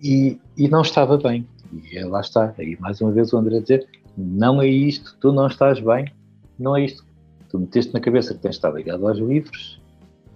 e, 0.03 0.39
e 0.57 0.69
não 0.69 0.83
estava 0.83 1.17
bem. 1.17 1.47
E 1.73 1.99
lá 2.01 2.21
está, 2.21 2.55
aí 2.59 2.77
mais 2.81 3.01
uma 3.01 3.13
vez 3.13 3.33
o 3.33 3.39
André 3.39 3.59
a 3.59 3.61
dizer, 3.61 3.87
não 4.17 4.61
é 4.61 4.67
isto, 4.67 5.17
tu 5.21 5.33
não 5.33 5.47
estás 5.47 5.81
bem, 5.81 6.13
não 6.59 6.77
é 6.77 6.85
isto. 6.85 7.07
Tu 7.51 7.59
meteste 7.59 7.95
na 7.95 8.01
cabeça 8.01 8.35
que 8.35 8.41
tens 8.41 8.53
de 8.53 8.57
estar 8.57 8.71
ligado 8.71 9.07
aos 9.09 9.19
livros 9.19 9.81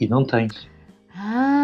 e 0.01 0.07
não 0.07 0.25
tens. 0.25 0.69
Ah, 1.15 1.62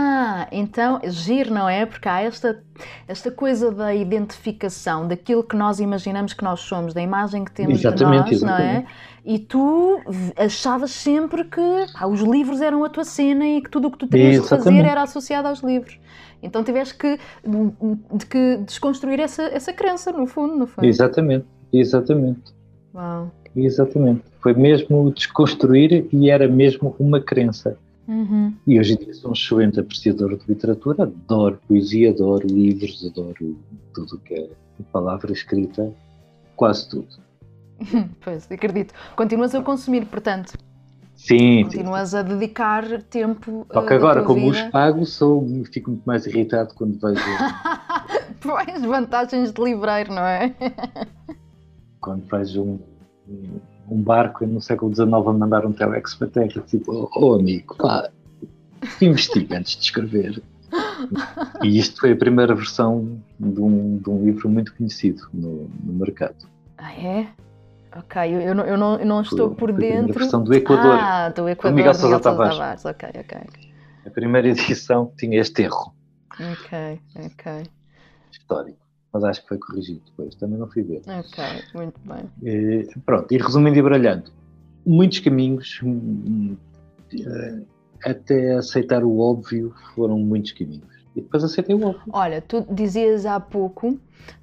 então, 0.52 1.00
giro, 1.04 1.52
não 1.52 1.68
é? 1.68 1.86
Porque 1.86 2.08
há 2.08 2.20
esta, 2.20 2.62
esta 3.06 3.30
coisa 3.30 3.70
da 3.72 3.94
identificação, 3.94 5.08
daquilo 5.08 5.42
que 5.42 5.56
nós 5.56 5.80
imaginamos 5.80 6.32
que 6.32 6.44
nós 6.44 6.60
somos, 6.60 6.92
da 6.92 7.00
imagem 7.02 7.44
que 7.44 7.52
temos 7.52 7.78
exatamente, 7.78 8.24
de 8.36 8.44
nós, 8.44 8.60
exatamente. 8.60 8.74
não 8.74 8.80
é? 8.80 8.86
E 9.24 9.38
tu 9.38 10.00
achavas 10.36 10.90
sempre 10.90 11.44
que 11.44 11.60
ah, 11.94 12.06
os 12.06 12.20
livros 12.20 12.60
eram 12.60 12.84
a 12.84 12.88
tua 12.88 13.04
cena 13.04 13.46
e 13.46 13.60
que 13.60 13.70
tudo 13.70 13.88
o 13.88 13.90
que 13.90 13.98
tu 13.98 14.06
terias 14.06 14.42
de 14.42 14.48
fazer 14.48 14.84
era 14.84 15.02
associado 15.02 15.48
aos 15.48 15.60
livros. 15.60 15.98
Então 16.42 16.62
tiveste 16.62 16.94
que, 16.96 17.18
de, 18.14 18.26
que 18.26 18.56
desconstruir 18.64 19.20
essa, 19.20 19.42
essa 19.42 19.72
crença, 19.72 20.12
no 20.12 20.26
fundo, 20.26 20.56
no 20.56 20.66
fundo. 20.66 20.86
Exatamente, 20.86 21.46
exatamente. 21.72 22.54
Uau. 22.94 23.30
Exatamente. 23.56 24.22
Foi 24.40 24.54
mesmo 24.54 25.12
desconstruir 25.12 26.06
e 26.12 26.30
era 26.30 26.46
mesmo 26.48 26.94
uma 26.98 27.20
crença. 27.20 27.76
Uhum. 28.08 28.54
E 28.66 28.80
hoje 28.80 28.94
em 28.94 28.96
dia 28.96 29.12
sou 29.12 29.30
um 29.30 29.34
excelente 29.34 29.78
apreciador 29.78 30.34
de 30.34 30.42
literatura, 30.48 31.02
adoro 31.02 31.60
poesia, 31.68 32.10
adoro 32.10 32.46
livros, 32.46 33.06
adoro 33.06 33.58
tudo 33.92 34.16
o 34.16 34.18
que 34.18 34.34
é 34.34 34.48
palavra 34.90 35.30
escrita, 35.30 35.92
quase 36.56 36.88
tudo. 36.88 37.08
pois, 38.24 38.50
acredito. 38.50 38.94
Continuas 39.14 39.54
a 39.54 39.62
consumir, 39.62 40.06
portanto. 40.06 40.54
Sim. 41.14 41.64
Continuas 41.64 42.10
sim. 42.10 42.16
a 42.16 42.22
dedicar 42.22 43.02
tempo. 43.02 43.66
Só 43.70 43.82
que 43.82 43.92
agora, 43.92 44.22
como 44.22 44.52
vida. 44.52 44.66
os 44.66 44.70
pago, 44.70 45.04
sou, 45.04 45.46
fico 45.70 45.90
muito 45.90 46.04
mais 46.04 46.26
irritado 46.26 46.74
quando 46.74 46.98
vejo. 46.98 47.20
pois, 48.40 48.82
vantagens 48.82 49.52
de 49.52 49.62
livreiro, 49.62 50.14
não 50.14 50.22
é? 50.22 50.54
quando 52.00 52.24
vejo 52.24 52.62
um, 52.62 52.80
um 53.90 54.02
barco 54.02 54.46
no 54.46 54.60
século 54.60 54.94
XIX 54.94 55.08
a 55.08 55.32
mandar 55.32 55.66
um 55.66 55.72
telex 55.72 56.14
para 56.14 56.28
a 56.28 56.30
Terra, 56.30 56.62
tipo, 56.66 56.92
oh, 56.92 57.10
oh 57.14 57.34
amigo, 57.34 57.76
pá, 57.76 58.10
investiga 59.00 59.58
antes 59.58 59.76
de 59.76 59.84
escrever. 59.84 60.42
E 61.62 61.78
isto 61.78 62.00
foi 62.00 62.12
a 62.12 62.16
primeira 62.16 62.54
versão 62.54 63.20
de 63.38 63.60
um, 63.60 63.98
de 63.98 64.10
um 64.10 64.24
livro 64.24 64.48
muito 64.48 64.74
conhecido 64.76 65.28
no, 65.32 65.68
no 65.82 65.92
mercado. 65.94 66.48
Ah, 66.76 66.92
é? 66.92 67.28
Ok, 67.96 68.22
eu, 68.22 68.40
eu, 68.40 68.54
não, 68.54 68.64
eu, 68.64 68.76
não, 68.76 68.98
eu 68.98 69.06
não 69.06 69.22
estou 69.22 69.54
por 69.54 69.72
dentro. 69.72 70.10
A 70.10 70.18
versão 70.18 70.42
do 70.42 70.52
Equador. 70.52 70.98
Ah, 71.00 71.30
do 71.30 71.48
Equador. 71.48 71.72
Do 71.72 71.76
Miguel 71.76 71.94
Sousa 71.94 72.20
Tavares. 72.20 72.58
Tavares. 72.58 72.84
Ok, 72.84 73.08
ok. 73.14 73.40
A 74.06 74.10
primeira 74.10 74.48
edição 74.50 75.12
tinha 75.16 75.40
este 75.40 75.62
erro. 75.62 75.94
Ok, 76.34 77.00
ok. 77.24 77.62
Histórico 78.30 78.87
mas 79.18 79.24
acho 79.24 79.42
que 79.42 79.48
foi 79.48 79.58
corrigido 79.58 80.00
depois, 80.06 80.34
também 80.36 80.58
não 80.58 80.68
fui 80.68 80.82
ver. 80.82 81.02
Ok, 81.06 81.44
muito 81.74 82.00
bem. 82.04 82.24
E, 82.42 82.88
pronto, 83.04 83.32
e 83.32 83.38
resumindo 83.38 83.76
e 83.76 83.82
baralhando, 83.82 84.30
muitos 84.86 85.18
caminhos, 85.18 85.80
hum, 85.82 86.56
hum, 87.12 87.64
até 88.04 88.54
aceitar 88.54 89.02
o 89.02 89.18
óbvio 89.18 89.74
foram 89.94 90.18
muitos 90.18 90.52
caminhos. 90.52 90.86
E 91.16 91.20
depois 91.20 91.42
aceitei 91.42 91.74
o 91.74 91.84
óbvio. 91.84 92.02
Olha, 92.12 92.40
tu 92.40 92.64
dizias 92.72 93.26
há 93.26 93.40
pouco 93.40 93.98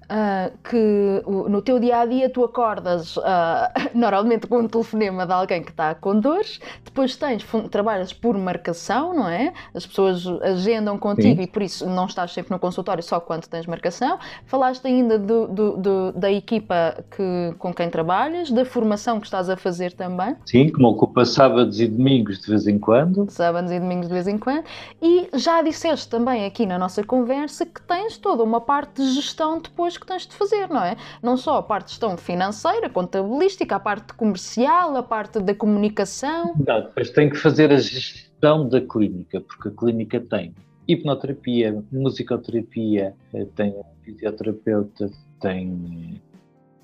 Uh, 0.05 0.55
que 0.69 1.23
no 1.49 1.61
teu 1.63 1.79
dia 1.79 1.99
a 1.99 2.05
dia 2.05 2.29
tu 2.29 2.43
acordas 2.43 3.17
uh, 3.17 3.21
normalmente 3.93 4.45
com 4.45 4.59
um 4.59 4.67
telefonema 4.67 5.25
de 5.25 5.33
alguém 5.33 5.63
que 5.63 5.71
está 5.71 5.95
com 5.95 6.19
dores, 6.19 6.59
depois 6.83 7.15
tens, 7.15 7.43
trabalhas 7.71 8.13
por 8.13 8.37
marcação, 8.37 9.13
não 9.13 9.27
é? 9.27 9.51
As 9.73 9.85
pessoas 9.85 10.25
agendam 10.43 10.97
contigo 10.97 11.37
Sim. 11.37 11.43
e 11.43 11.47
por 11.47 11.61
isso 11.61 11.89
não 11.89 12.05
estás 12.05 12.31
sempre 12.31 12.51
no 12.51 12.59
consultório 12.59 13.01
só 13.01 13.19
quando 13.19 13.47
tens 13.47 13.65
marcação. 13.65 14.19
Falaste 14.45 14.85
ainda 14.85 15.17
do, 15.17 15.47
do, 15.47 15.77
do, 15.77 16.11
da 16.11 16.31
equipa 16.31 17.03
que, 17.09 17.55
com 17.57 17.73
quem 17.73 17.89
trabalhas, 17.89 18.51
da 18.51 18.63
formação 18.63 19.19
que 19.19 19.25
estás 19.25 19.49
a 19.49 19.57
fazer 19.57 19.93
também. 19.93 20.35
Sim, 20.45 20.69
que 20.69 20.77
me 20.77 20.85
ocupa 20.85 21.25
sábados 21.25 21.79
e 21.79 21.87
domingos 21.87 22.39
de 22.39 22.47
vez 22.47 22.67
em 22.67 22.77
quando. 22.77 23.29
Sábados 23.29 23.71
e 23.71 23.79
domingos 23.79 24.07
de 24.07 24.13
vez 24.13 24.27
em 24.27 24.37
quando. 24.37 24.63
E 25.01 25.29
já 25.33 25.61
disseste 25.61 26.07
também 26.09 26.45
aqui 26.45 26.65
na 26.65 26.77
nossa 26.77 27.03
conversa 27.03 27.65
que 27.65 27.81
tens 27.81 28.17
toda 28.17 28.43
uma 28.43 28.61
parte 28.61 29.01
de 29.01 29.13
gestão 29.13 29.59
depois 29.59 29.94
que 29.97 30.05
tens 30.05 30.27
de 30.27 30.35
fazer, 30.35 30.67
não 30.69 30.83
é? 30.83 30.95
Não 31.21 31.37
só 31.37 31.57
a 31.57 31.63
parte 31.63 31.85
de 31.87 31.91
gestão 31.91 32.17
financeira, 32.17 32.89
contabilística, 32.89 33.75
a 33.75 33.79
parte 33.79 34.13
comercial, 34.13 34.95
a 34.95 35.03
parte 35.03 35.39
da 35.39 35.53
comunicação. 35.53 36.53
Não, 36.65 36.81
depois 36.81 37.09
tem 37.11 37.29
que 37.29 37.37
fazer 37.37 37.71
a 37.71 37.77
gestão 37.77 38.67
da 38.67 38.81
clínica, 38.81 39.41
porque 39.41 39.69
a 39.69 39.71
clínica 39.71 40.19
tem 40.19 40.53
hipnoterapia, 40.87 41.83
musicoterapia, 41.91 43.13
eh, 43.33 43.45
tem 43.55 43.75
fisioterapeuta, 44.03 45.09
tem, 45.41 46.21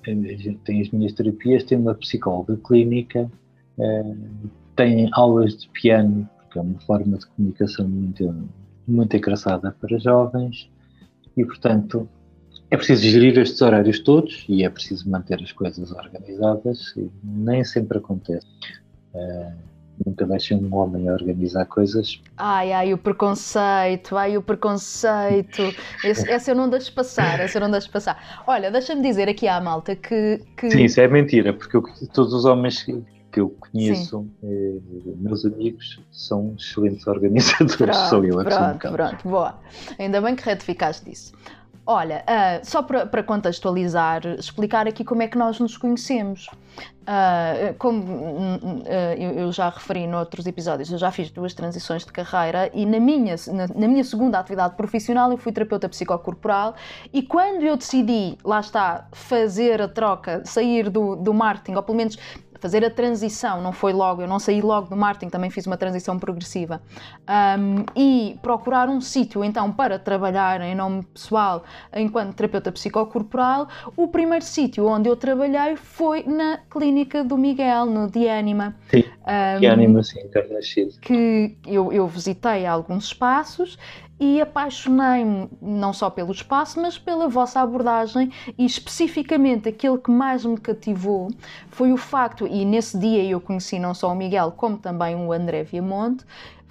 eh, 0.06 0.54
tem 0.64 0.80
as 0.80 0.90
minhas 0.90 1.12
terapias, 1.12 1.64
tem 1.64 1.78
uma 1.78 1.94
psicóloga 1.94 2.56
clínica, 2.56 3.30
eh, 3.78 4.14
tem 4.76 5.08
aulas 5.12 5.56
de 5.56 5.68
piano, 5.68 6.28
porque 6.38 6.58
é 6.58 6.62
uma 6.62 6.80
forma 6.80 7.18
de 7.18 7.26
comunicação 7.26 7.88
muito, 7.88 8.48
muito 8.88 9.16
engraçada 9.16 9.74
para 9.80 9.98
jovens, 9.98 10.68
e 11.36 11.44
portanto 11.44 12.08
é 12.72 12.76
preciso 12.78 13.02
gerir 13.02 13.38
estes 13.38 13.60
horários 13.60 13.98
todos 13.98 14.46
e 14.48 14.64
é 14.64 14.70
preciso 14.70 15.08
manter 15.10 15.38
as 15.42 15.52
coisas 15.52 15.92
organizadas 15.92 16.94
e 16.96 17.10
nem 17.22 17.62
sempre 17.62 17.98
acontece. 17.98 18.46
Uh, 19.14 19.52
nunca 20.06 20.24
deixem 20.24 20.56
um 20.56 20.74
homem 20.74 21.10
organizar 21.10 21.66
coisas. 21.66 22.22
Ai, 22.34 22.72
ai, 22.72 22.94
o 22.94 22.98
preconceito, 22.98 24.16
ai, 24.16 24.38
o 24.38 24.42
preconceito. 24.42 25.62
Esse, 26.02 26.30
essa 26.30 26.50
eu 26.50 26.54
não 26.54 26.70
deixo 26.70 26.94
passar, 26.94 27.40
essa 27.40 27.58
eu 27.58 27.60
não 27.60 27.70
deixo 27.70 27.90
passar. 27.90 28.42
Olha, 28.46 28.70
deixa-me 28.70 29.02
dizer 29.02 29.28
aqui 29.28 29.46
à 29.46 29.60
malta 29.60 29.94
que, 29.94 30.40
que... 30.56 30.70
Sim, 30.70 30.84
isso 30.84 30.98
é 30.98 31.06
mentira, 31.06 31.52
porque 31.52 31.76
eu, 31.76 31.82
todos 32.14 32.32
os 32.32 32.46
homens 32.46 32.86
que 33.30 33.38
eu 33.38 33.50
conheço, 33.50 34.26
eh, 34.42 34.78
meus 35.18 35.44
amigos, 35.44 36.00
são 36.10 36.54
excelentes 36.58 37.04
organizadores, 37.08 37.76
pronto, 37.76 38.08
sou 38.08 38.24
eu. 38.24 38.38
Pronto, 38.38 38.92
pronto, 38.92 39.28
boa. 39.28 39.58
Ainda 39.98 40.22
bem 40.22 40.34
que 40.34 40.44
retificaste 40.44 41.10
isso. 41.10 41.32
Olha, 41.92 42.24
uh, 42.24 42.64
só 42.64 42.82
para, 42.82 43.22
contextualizar, 43.22 44.26
explicar 44.38 44.88
aqui 44.88 45.04
como 45.04 45.20
é 45.22 45.28
que 45.28 45.36
nós 45.36 45.60
nos 45.60 45.76
conhecemos. 45.76 46.48
Uh, 47.02 47.74
como 47.78 48.02
uh, 48.02 48.82
eu, 49.18 49.32
eu, 49.32 49.52
já 49.52 49.68
referi 49.68 50.06
noutros 50.06 50.46
episódios, 50.46 50.90
eu 50.90 50.96
já 50.96 51.10
fiz 51.10 51.30
duas 51.30 51.52
transições 51.52 52.02
de 52.02 52.10
carreira 52.10 52.70
e 52.72 52.86
na 52.86 52.98
minha, 52.98 53.34
na, 53.48 53.66
na, 53.66 53.88
minha 53.88 54.04
segunda 54.04 54.38
atividade 54.38 54.74
profissional 54.74 55.30
eu 55.30 55.36
fui 55.36 55.52
terapeuta 55.52 55.86
psicocorporal 55.86 56.74
e 57.12 57.20
quando 57.20 57.62
eu 57.62 57.76
decidi, 57.76 58.38
lá 58.42 58.60
está, 58.60 59.06
fazer 59.12 59.82
a 59.82 59.88
troca, 59.88 60.42
sair 60.46 60.88
do, 60.88 61.14
do 61.16 61.34
marketing, 61.34 61.74
ou 61.74 61.82
pelo 61.82 61.98
menos 61.98 62.16
fazer 62.62 62.84
a 62.84 62.90
transição, 62.90 63.60
não 63.60 63.72
foi 63.72 63.92
logo, 63.92 64.22
eu 64.22 64.28
não 64.28 64.38
saí 64.38 64.62
logo 64.62 64.88
do 64.88 64.96
marketing, 64.96 65.30
também 65.30 65.50
fiz 65.50 65.66
uma 65.66 65.76
transição 65.76 66.16
progressiva, 66.16 66.80
um, 67.58 67.84
e 67.96 68.38
procurar 68.40 68.88
um 68.88 69.00
sítio 69.00 69.42
então 69.42 69.72
para 69.72 69.98
trabalhar 69.98 70.60
em 70.60 70.72
nome 70.72 71.02
pessoal 71.12 71.64
enquanto 71.92 72.36
terapeuta 72.36 72.70
psicocorporal, 72.70 73.68
o 73.96 74.06
primeiro 74.06 74.44
sítio 74.44 74.86
onde 74.86 75.08
eu 75.08 75.16
trabalhei 75.16 75.74
foi 75.74 76.22
na 76.22 76.58
clínica 76.70 77.24
do 77.24 77.36
Miguel, 77.36 77.86
no 77.86 78.08
Dianima. 78.08 78.76
Sim, 78.88 79.04
um, 79.56 79.58
Dianima, 79.58 80.02
sim. 80.04 80.20
Que 81.00 81.58
eu, 81.66 81.92
eu 81.92 82.06
visitei 82.06 82.64
alguns 82.64 83.06
espaços 83.06 83.76
e 84.22 84.40
apaixonei-me 84.40 85.50
não 85.60 85.92
só 85.92 86.08
pelo 86.08 86.30
espaço, 86.30 86.80
mas 86.80 86.96
pela 86.96 87.28
vossa 87.28 87.60
abordagem 87.60 88.30
e 88.56 88.64
especificamente 88.64 89.68
aquele 89.68 89.98
que 89.98 90.12
mais 90.12 90.44
me 90.44 90.56
cativou 90.56 91.28
foi 91.68 91.92
o 91.92 91.96
facto, 91.96 92.46
e 92.46 92.64
nesse 92.64 92.96
dia 92.96 93.24
eu 93.24 93.40
conheci 93.40 93.80
não 93.80 93.92
só 93.92 94.12
o 94.12 94.14
Miguel 94.14 94.52
como 94.52 94.78
também 94.78 95.16
o 95.16 95.32
André 95.32 95.64
Viamonte, 95.64 96.24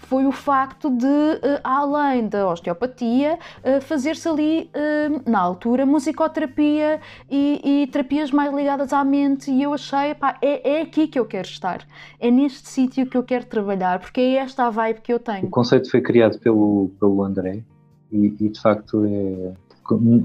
foi 0.07 0.25
o 0.25 0.31
facto 0.31 0.89
de, 0.89 1.05
uh, 1.05 1.59
além 1.63 2.27
da 2.27 2.49
osteopatia, 2.49 3.37
uh, 3.63 3.81
fazer-se 3.81 4.27
ali, 4.27 4.69
uh, 4.75 5.29
na 5.29 5.39
altura, 5.39 5.85
musicoterapia 5.85 6.99
e, 7.29 7.83
e, 7.83 7.87
terapias 7.87 8.31
mais 8.31 8.53
ligadas 8.53 8.91
à 8.93 9.03
mente. 9.03 9.51
E 9.51 9.63
eu 9.63 9.73
achei, 9.73 10.13
pá, 10.15 10.37
é, 10.41 10.79
é 10.79 10.81
aqui 10.81 11.07
que 11.07 11.17
eu 11.17 11.25
quero 11.25 11.47
estar, 11.47 11.85
é 12.19 12.29
neste 12.29 12.67
sítio 12.67 13.05
que 13.05 13.17
eu 13.17 13.23
quero 13.23 13.45
trabalhar, 13.45 13.99
porque 13.99 14.19
é 14.19 14.35
esta 14.35 14.65
a 14.65 14.69
vibe 14.69 15.01
que 15.01 15.13
eu 15.13 15.19
tenho. 15.19 15.45
O 15.45 15.49
conceito 15.49 15.89
foi 15.89 16.01
criado 16.01 16.39
pelo, 16.39 16.91
pelo 16.99 17.23
André 17.23 17.63
e, 18.11 18.25
e 18.39 18.49
de 18.49 18.59
facto 18.59 19.05
é, 19.05 19.53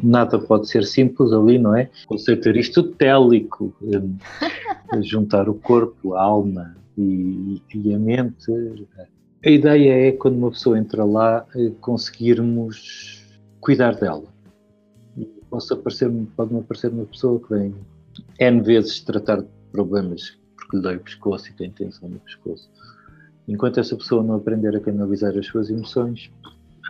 nada 0.02 0.38
pode 0.38 0.68
ser 0.68 0.84
simples 0.84 1.32
ali, 1.32 1.58
não 1.58 1.74
é? 1.74 1.90
O 2.04 2.08
conceito 2.08 2.48
aristotélico, 2.48 3.72
juntar 5.02 5.48
o 5.48 5.54
corpo, 5.54 6.14
a 6.14 6.22
alma 6.22 6.76
e, 6.96 7.62
e 7.74 7.94
a 7.94 7.98
mente 7.98 8.50
a 9.46 9.50
ideia 9.50 10.08
é, 10.08 10.12
quando 10.12 10.36
uma 10.36 10.50
pessoa 10.50 10.76
entra 10.76 11.04
lá, 11.04 11.46
eh, 11.54 11.70
conseguirmos 11.80 13.22
cuidar 13.60 13.94
dela. 13.94 14.24
Posso 15.48 15.72
aparecer, 15.72 16.10
pode-me 16.36 16.58
aparecer 16.58 16.90
uma 16.90 17.04
pessoa 17.04 17.38
que 17.38 17.50
vem 17.50 17.74
N 18.40 18.60
vezes 18.62 19.00
tratar 19.00 19.42
de 19.42 19.48
problemas 19.70 20.36
porque 20.56 20.76
lhe 20.76 20.82
dói 20.82 20.96
o 20.96 21.00
pescoço 21.00 21.48
e 21.48 21.52
tem 21.52 21.70
tensão 21.70 22.08
no 22.08 22.18
pescoço. 22.18 22.68
Enquanto 23.46 23.78
essa 23.78 23.94
pessoa 23.94 24.24
não 24.24 24.34
aprender 24.34 24.74
a 24.74 24.80
canalizar 24.80 25.38
as 25.38 25.46
suas 25.46 25.70
emoções, 25.70 26.28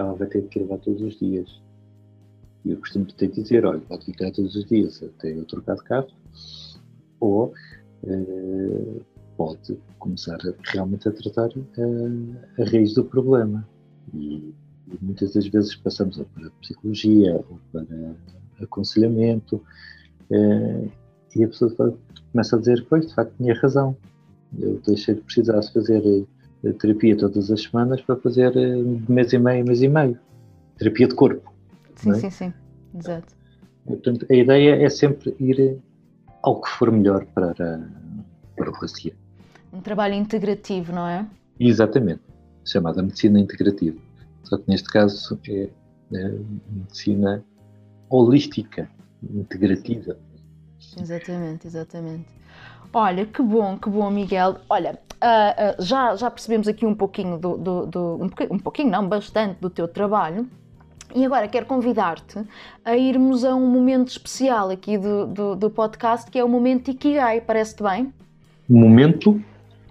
ela 0.00 0.14
vai 0.14 0.26
ter 0.26 0.42
que 0.48 0.60
lá 0.60 0.78
todos 0.78 1.02
os 1.02 1.18
dias. 1.18 1.60
E 2.64 2.70
eu 2.70 2.78
costumo 2.78 3.04
ter 3.04 3.28
de 3.28 3.42
dizer, 3.42 3.66
olha, 3.66 3.80
pode 3.80 4.06
ficar 4.06 4.30
todos 4.30 4.56
os 4.56 4.64
dias 4.64 5.02
até 5.02 5.30
eu 5.30 5.44
trocar 5.44 5.76
de 5.76 5.84
carro, 5.84 6.08
ou 7.20 7.52
uh, 8.02 9.04
pode 9.36 9.78
começar 9.98 10.36
a, 10.36 10.52
realmente 10.72 11.08
a 11.08 11.12
tratar 11.12 11.50
a, 11.50 12.62
a 12.62 12.64
raiz 12.64 12.94
do 12.94 13.04
problema. 13.04 13.66
E, 14.14 14.54
e, 14.88 14.98
muitas 15.02 15.34
das 15.34 15.46
vezes 15.48 15.74
passamos 15.76 16.20
para 16.34 16.50
psicologia 16.60 17.34
ou 17.36 17.58
para 17.72 17.84
aconselhamento 18.62 19.62
eh, 20.30 20.88
e 21.34 21.44
a 21.44 21.48
pessoa 21.48 21.96
começa 22.32 22.56
a 22.56 22.58
dizer, 22.58 22.86
pois, 22.88 23.06
de 23.06 23.14
facto, 23.14 23.34
tinha 23.36 23.54
razão. 23.54 23.96
Eu 24.58 24.80
deixei 24.86 25.14
de 25.14 25.20
precisar 25.20 25.60
de 25.60 25.72
fazer 25.72 26.26
eh, 26.64 26.72
terapia 26.72 27.16
todas 27.16 27.50
as 27.50 27.62
semanas 27.62 28.00
para 28.00 28.16
fazer 28.16 28.56
eh, 28.56 28.82
de 28.82 29.12
mês 29.12 29.32
e 29.32 29.38
meio, 29.38 29.64
mês 29.64 29.82
e 29.82 29.88
meio. 29.88 30.18
Terapia 30.78 31.08
de 31.08 31.14
corpo. 31.14 31.52
Sim, 31.96 32.10
é? 32.10 32.14
sim, 32.14 32.30
sim. 32.30 32.52
Exato. 32.98 33.34
Portanto, 33.86 34.26
a 34.30 34.34
ideia 34.34 34.82
é 34.82 34.88
sempre 34.88 35.34
ir 35.38 35.78
ao 36.42 36.60
que 36.60 36.68
for 36.70 36.90
melhor 36.90 37.24
para, 37.26 37.54
para 38.56 38.70
o 38.70 38.80
paciente. 38.80 39.25
Um 39.72 39.80
trabalho 39.80 40.14
integrativo, 40.14 40.92
não 40.92 41.06
é? 41.06 41.26
Exatamente, 41.58 42.22
chamada 42.64 43.02
medicina 43.02 43.38
integrativa. 43.38 43.98
Só 44.44 44.56
que 44.58 44.64
neste 44.68 44.88
caso 44.88 45.38
é, 45.48 45.68
é 46.14 46.38
medicina 46.70 47.44
holística, 48.08 48.88
integrativa. 49.22 50.16
Exatamente, 51.00 51.66
exatamente. 51.66 52.26
Olha, 52.92 53.26
que 53.26 53.42
bom, 53.42 53.76
que 53.76 53.90
bom, 53.90 54.10
Miguel. 54.10 54.56
Olha, 54.70 54.98
uh, 55.22 55.80
uh, 55.80 55.82
já, 55.82 56.14
já 56.16 56.30
percebemos 56.30 56.68
aqui 56.68 56.86
um 56.86 56.94
pouquinho 56.94 57.36
do, 57.38 57.56
do, 57.56 57.86
do 57.86 58.14
um, 58.22 58.28
pouquinho, 58.28 58.52
um 58.54 58.58
pouquinho, 58.58 58.90
não, 58.90 59.08
bastante 59.08 59.60
do 59.60 59.68
teu 59.68 59.88
trabalho. 59.88 60.48
E 61.14 61.24
agora 61.24 61.48
quero 61.48 61.66
convidar-te 61.66 62.42
a 62.84 62.96
irmos 62.96 63.44
a 63.44 63.54
um 63.54 63.66
momento 63.66 64.08
especial 64.08 64.70
aqui 64.70 64.98
do, 64.98 65.26
do, 65.26 65.56
do 65.56 65.70
podcast, 65.70 66.30
que 66.30 66.38
é 66.38 66.44
o 66.44 66.48
momento 66.48 66.90
Ikigai. 66.90 67.40
Parece-te 67.40 67.82
bem? 67.82 68.12
Momento 68.68 69.40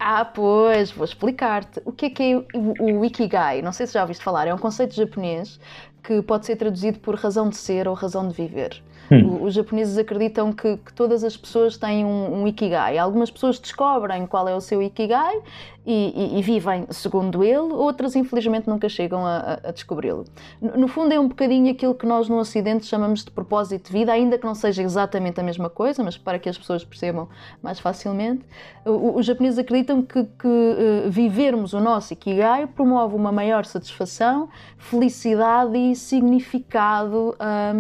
ah, 0.08 0.24
pois, 0.24 0.92
vou 0.92 1.04
explicar-te. 1.04 1.82
O 1.84 1.92
que 1.92 2.06
é 2.06 2.10
que 2.12 2.22
é 2.22 2.38
o, 2.56 3.00
o 3.00 3.06
Ikigai? 3.06 3.64
Não 3.64 3.72
sei 3.72 3.88
se 3.88 3.94
já 3.96 4.04
ouviste 4.04 4.24
falar, 4.24 4.48
é 4.48 4.54
um 4.54 4.58
conceito 4.58 4.94
japonês 4.94 5.60
que 6.04 6.22
pode 6.22 6.46
ser 6.46 6.58
traduzido 6.58 7.00
por 7.00 7.16
razão 7.16 7.50
de 7.50 7.58
ser 7.58 7.88
ou 7.88 7.96
razão 7.96 8.28
de 8.28 8.36
viver. 8.36 8.84
Hum. 9.12 9.42
Os 9.42 9.56
japoneses 9.56 9.98
acreditam 9.98 10.54
que, 10.54 10.78
que, 10.78 10.94
todas 10.94 11.24
as 11.24 11.36
pessoas 11.36 11.76
têm 11.76 12.06
um, 12.06 12.42
um, 12.42 12.48
Ikigai. 12.48 13.00
Algumas 13.00 13.32
pessoas 13.32 13.58
descobrem 13.58 14.28
qual 14.28 14.48
é 14.48 14.56
o 14.56 14.62
seu 14.62 14.80
Ikigai 14.80 15.42
e, 15.86 16.14
e, 16.16 16.40
e, 16.40 16.42
vivem 16.42 16.88
segundo 16.90 17.44
ele, 17.44 17.74
outras 17.74 18.16
infelizmente 18.16 18.68
nunca 18.68 18.90
chegam 18.90 19.26
a, 19.26 19.60
a 19.64 19.72
descobri-lo. 19.72 20.26
No, 20.62 20.78
no, 20.78 20.88
fundo 20.88 21.14
é 21.14 21.20
um 21.20 21.28
bocadinho 21.28 21.72
aquilo 21.72 21.94
que 21.94 22.06
nós 22.06 22.28
no 22.28 22.38
Ocidente 22.38 22.86
chamamos 22.86 23.24
de 23.24 23.32
propósito 23.32 23.88
de 23.88 23.94
vida, 23.94 24.12
ainda 24.12 24.38
que 24.38 24.46
não 24.46 24.56
seja 24.56 24.82
exatamente 24.82 25.40
a 25.40 25.44
mesma 25.44 25.70
coisa, 25.70 26.04
mas 26.04 26.18
para 26.18 26.40
que 26.40 26.50
as 26.50 26.58
pessoas 26.58 26.84
percebam 26.84 27.30
mais 27.62 27.80
facilmente. 27.80 28.44
Os 28.84 29.26
japoneses 29.26 29.60
acreditam 29.60 30.02
que, 30.02 30.24
que 30.24 30.48
uh, 30.48 31.10
vivermos 31.10 31.74
o 31.74 31.80
nosso 31.80 32.14
Ikigai 32.14 32.68
promove 32.68 33.16
uma 33.16 33.32
maior 33.32 33.66
satisfação, 33.66 34.50
felicidade 34.78 35.78
e 35.78 35.96
significado 35.96 37.36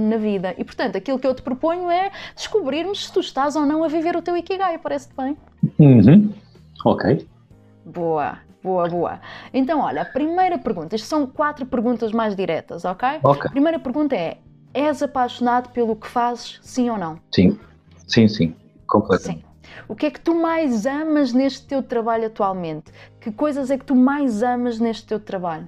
na 0.10 0.18
vida. 0.18 0.54
E 0.58 0.64
portanto, 0.64 0.96
aquilo 0.96 1.20
que 1.20 1.28
eu 1.28 1.34
te 1.34 1.42
proponho 1.42 1.90
é 1.90 2.12
descobrirmos 2.36 3.06
se 3.06 3.14
tu 3.14 3.20
estás 3.20 3.56
ou 3.56 3.66
não 3.66 3.84
a 3.84 3.88
viver 3.88 4.16
o 4.16 4.22
teu 4.22 4.36
Ikigai, 4.36 4.78
parece-te 4.78 5.16
bem? 5.16 5.38
Uhum. 5.80 6.32
Ok. 6.86 7.26
Boa, 7.86 8.40
boa, 8.64 8.90
boa. 8.90 9.20
Então, 9.54 9.80
olha, 9.80 10.02
a 10.02 10.06
primeira 10.06 10.58
pergunta, 10.58 10.96
isto 10.96 11.08
são 11.08 11.28
quatro 11.28 11.66
perguntas 11.66 12.12
mais 12.12 12.36
diretas, 12.36 12.84
ok? 12.84 13.20
Ok. 13.24 13.48
A 13.48 13.50
primeira 13.50 13.80
pergunta 13.80 14.16
é: 14.16 14.38
és 14.74 15.04
apaixonado 15.04 15.70
pelo 15.70 15.96
que 15.96 16.08
fazes, 16.08 16.60
sim 16.64 16.90
ou 16.90 16.98
não? 16.98 17.20
Sim, 17.32 17.60
sim, 18.08 18.28
sim, 18.28 18.56
completamente. 18.88 19.40
Sim. 19.40 19.46
O 19.88 19.96
que 19.96 20.08
é 20.08 20.12
que 20.12 20.20
tu 20.20 20.34
mais 20.34 20.86
amas 20.86 21.32
neste 21.32 21.68
teu 21.68 21.84
trabalho 21.84 22.26
atualmente? 22.26 22.92
Que 23.22 23.32
coisas 23.32 23.70
é 23.70 23.78
que 23.78 23.86
tu 23.86 23.96
mais 23.96 24.42
amas 24.42 24.80
neste 24.80 25.06
teu 25.06 25.20
trabalho? 25.20 25.68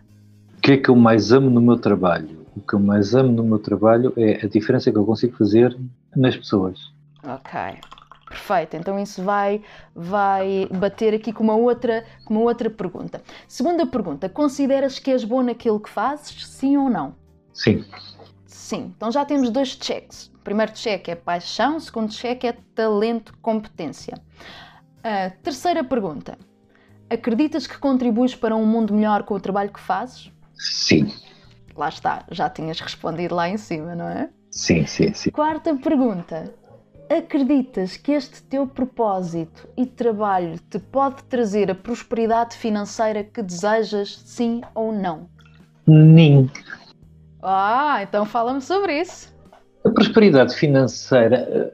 O 0.57 0.61
que 0.61 0.72
é 0.72 0.78
que 0.78 0.89
eu 0.89 0.95
mais 0.95 1.32
amo 1.32 1.49
no 1.49 1.61
meu 1.61 1.78
trabalho? 1.78 2.45
O 2.55 2.61
que 2.61 2.74
eu 2.74 2.80
mais 2.80 3.13
amo 3.13 3.32
no 3.32 3.43
meu 3.43 3.59
trabalho 3.59 4.11
é 4.18 4.43
a 4.43 4.49
diferença 4.49 4.91
que 4.91 4.97
eu 4.97 5.05
consigo 5.05 5.38
fazer 5.38 5.78
nas 6.15 6.36
pessoas. 6.36 6.80
Ok. 7.24 7.80
Perfeito, 8.38 8.78
então 8.78 9.00
isso 9.00 9.24
vai, 9.24 9.64
vai 9.96 10.68
bater 10.72 11.14
aqui 11.14 11.34
com 11.34 11.44
uma, 11.44 11.56
outra, 11.56 12.06
com 12.24 12.36
uma 12.36 12.44
outra 12.44 12.70
pergunta. 12.70 13.22
Segunda 13.48 13.86
pergunta: 13.86 14.30
consideras 14.30 15.00
que 15.00 15.10
és 15.10 15.24
bom 15.24 15.42
naquilo 15.42 15.80
que 15.80 15.90
fazes, 15.90 16.46
sim 16.48 16.78
ou 16.78 16.88
não? 16.88 17.16
Sim. 17.52 17.84
Sim, 18.46 18.94
então 18.96 19.12
já 19.12 19.26
temos 19.26 19.50
dois 19.50 19.70
checks. 19.70 20.32
O 20.36 20.40
primeiro 20.40 20.72
check 20.74 21.10
é 21.10 21.16
paixão, 21.16 21.78
o 21.78 21.82
segundo 21.82 22.12
check 22.12 22.44
é 22.44 22.54
talento, 22.76 23.36
competência. 23.42 24.14
A 25.04 25.32
terceira 25.42 25.84
pergunta: 25.84 26.38
acreditas 27.10 27.66
que 27.66 27.78
contribuis 27.80 28.36
para 28.36 28.56
um 28.56 28.66
mundo 28.66 28.94
melhor 28.94 29.24
com 29.24 29.34
o 29.34 29.40
trabalho 29.40 29.72
que 29.72 29.80
fazes? 29.80 30.32
Sim. 30.54 31.12
Lá 31.76 31.90
está, 31.90 32.24
já 32.32 32.50
tinhas 32.50 32.80
respondido 32.80 33.34
lá 33.34 33.50
em 33.50 33.58
cima, 33.58 33.96
não 33.96 34.08
é? 34.08 34.30
Sim, 34.52 34.86
sim, 34.86 35.12
sim. 35.14 35.32
Quarta 35.32 35.76
pergunta: 35.76 36.54
Acreditas 37.10 37.95
que 37.95 38.12
este 38.12 38.43
teu 38.43 38.68
propósito 38.68 39.68
e 39.78 39.86
trabalho 39.86 40.60
te 40.70 40.78
pode 40.78 41.24
trazer 41.24 41.72
a 41.72 41.76
prosperidade 41.76 42.58
financeira 42.58 43.24
que 43.24 43.41
desejas, 43.41 44.22
sim 44.26 44.62
ou 44.76 44.91
não? 44.91 45.30
Sim. 45.86 46.49
Ah, 47.41 47.99
então 48.03 48.26
fala-me 48.26 48.62
sobre 48.62 48.99
isso. 48.99 49.34
A 49.86 49.89
prosperidade 49.89 50.53
financeira, 50.53 51.74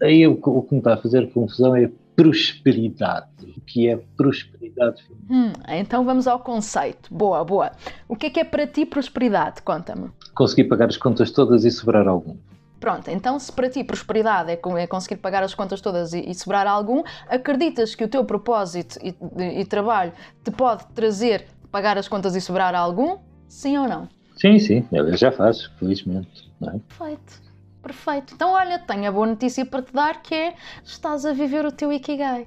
eh, 0.00 0.06
aí 0.06 0.26
o, 0.28 0.38
o 0.40 0.62
que 0.62 0.74
me 0.74 0.78
está 0.78 0.94
a 0.94 0.96
fazer 0.96 1.32
confusão 1.32 1.74
é 1.74 1.90
prosperidade. 2.14 3.26
O 3.56 3.60
que 3.60 3.88
é 3.88 3.96
prosperidade 4.16 5.02
financeira? 5.02 5.28
Hum, 5.30 5.52
então 5.68 6.04
vamos 6.04 6.28
ao 6.28 6.38
conceito. 6.38 7.12
Boa, 7.12 7.44
boa. 7.44 7.72
O 8.08 8.14
que 8.14 8.26
é 8.26 8.30
que 8.30 8.40
é 8.40 8.44
para 8.44 8.66
ti 8.66 8.86
prosperidade? 8.86 9.60
Conta-me. 9.62 10.10
Conseguir 10.34 10.64
pagar 10.64 10.88
as 10.88 10.96
contas 10.96 11.32
todas 11.32 11.64
e 11.64 11.70
sobrar 11.70 12.06
algum. 12.06 12.36
Pronto, 12.80 13.10
então 13.10 13.38
se 13.38 13.50
para 13.50 13.68
ti 13.68 13.82
prosperidade 13.82 14.52
é, 14.52 14.60
é 14.78 14.86
conseguir 14.86 15.16
pagar 15.16 15.42
as 15.42 15.54
contas 15.54 15.80
todas 15.80 16.12
e, 16.12 16.20
e, 16.20 16.34
sobrar 16.34 16.66
algum, 16.66 17.02
acreditas 17.28 17.94
que 17.94 18.04
o 18.04 18.08
teu 18.08 18.24
propósito 18.24 18.98
e, 19.02 19.16
e, 19.36 19.60
e, 19.60 19.64
trabalho 19.64 20.12
te 20.44 20.50
pode 20.50 20.86
trazer 20.94 21.46
pagar 21.72 21.98
as 21.98 22.06
contas 22.06 22.36
e 22.36 22.40
sobrar 22.40 22.74
algum? 22.74 23.18
Sim 23.48 23.78
ou 23.78 23.88
não? 23.88 24.08
Sim, 24.36 24.58
sim, 24.58 24.86
eu 24.92 25.16
já 25.16 25.32
faço, 25.32 25.72
felizmente. 25.76 26.48
É? 26.62 26.78
Perfeito, 26.78 27.42
perfeito. 27.82 28.34
Então 28.34 28.52
olha, 28.52 28.78
tenho 28.78 29.08
a 29.08 29.12
boa 29.12 29.26
notícia 29.26 29.66
para 29.66 29.82
te 29.82 29.92
dar 29.92 30.22
que 30.22 30.34
é 30.34 30.54
estás 30.84 31.26
a 31.26 31.32
viver 31.32 31.66
o 31.66 31.72
teu 31.72 31.92
Ikigai. 31.92 32.46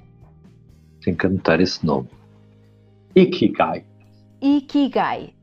Tenho 1.03 1.17
que 1.17 1.25
anotar 1.25 1.59
esse 1.59 1.85
nome. 1.85 2.07
Ikigai. 3.15 3.83
Ikigai. 4.41 5.33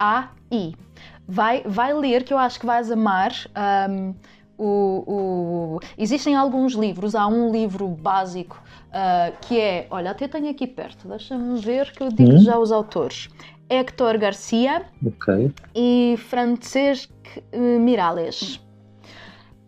I-K-I-G-A-I 0.00 0.86
vai, 1.26 1.62
vai 1.66 1.92
ler, 1.92 2.24
que 2.24 2.32
eu 2.32 2.38
acho 2.38 2.60
que 2.60 2.66
vais 2.66 2.90
amar. 2.90 3.32
Um, 3.90 4.14
o, 4.58 5.04
o, 5.06 5.80
Existem 5.98 6.34
alguns 6.34 6.72
livros, 6.72 7.14
há 7.14 7.26
um 7.26 7.52
livro 7.52 7.88
básico 7.88 8.62
uh, 8.88 9.36
que 9.42 9.60
é, 9.60 9.86
olha, 9.90 10.12
até 10.12 10.26
tenho 10.26 10.48
aqui 10.48 10.66
perto, 10.66 11.06
deixa-me 11.08 11.60
ver 11.60 11.92
que 11.92 12.02
eu 12.02 12.08
digo 12.08 12.32
hum? 12.32 12.38
já 12.38 12.58
os 12.58 12.72
autores. 12.72 13.28
Héctor 13.68 14.16
Garcia 14.16 14.86
okay. 15.04 15.52
e 15.74 16.14
Francesc 16.16 17.10
Miralles, 17.52 18.64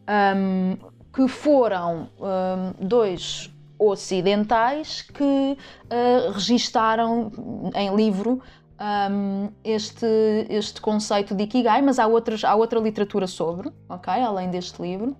um, 0.08 0.76
que 1.12 1.28
foram 1.28 2.08
um, 2.18 2.86
dois 2.86 3.52
ocidentais 3.78 5.02
que 5.02 5.22
uh, 5.24 6.32
registaram 6.32 7.30
em 7.74 7.94
livro 7.94 8.40
um, 8.80 9.48
este, 9.64 10.06
este 10.48 10.80
conceito 10.80 11.34
de 11.34 11.44
Ikigai, 11.44 11.82
mas 11.82 11.98
há, 11.98 12.06
outras, 12.06 12.44
há 12.44 12.54
outra 12.54 12.78
literatura 12.78 13.26
sobre, 13.26 13.70
ok? 13.88 14.12
Além 14.12 14.50
deste 14.50 14.80
livro. 14.80 15.16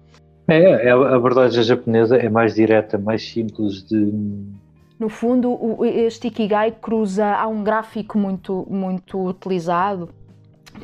É, 0.47 0.89
é 0.89 0.91
a 0.91 1.15
abordagem 1.15 1.63
japonesa 1.63 2.17
é 2.17 2.29
mais 2.29 2.55
direta, 2.55 2.97
mais 2.97 3.23
simples 3.29 3.83
de. 3.87 4.13
No 4.99 5.09
fundo, 5.09 5.85
este 5.85 6.29
Ikigai 6.29 6.73
cruza. 6.73 7.27
Há 7.27 7.47
um 7.47 7.63
gráfico 7.63 8.19
muito, 8.19 8.67
muito 8.69 9.29
utilizado 9.29 10.09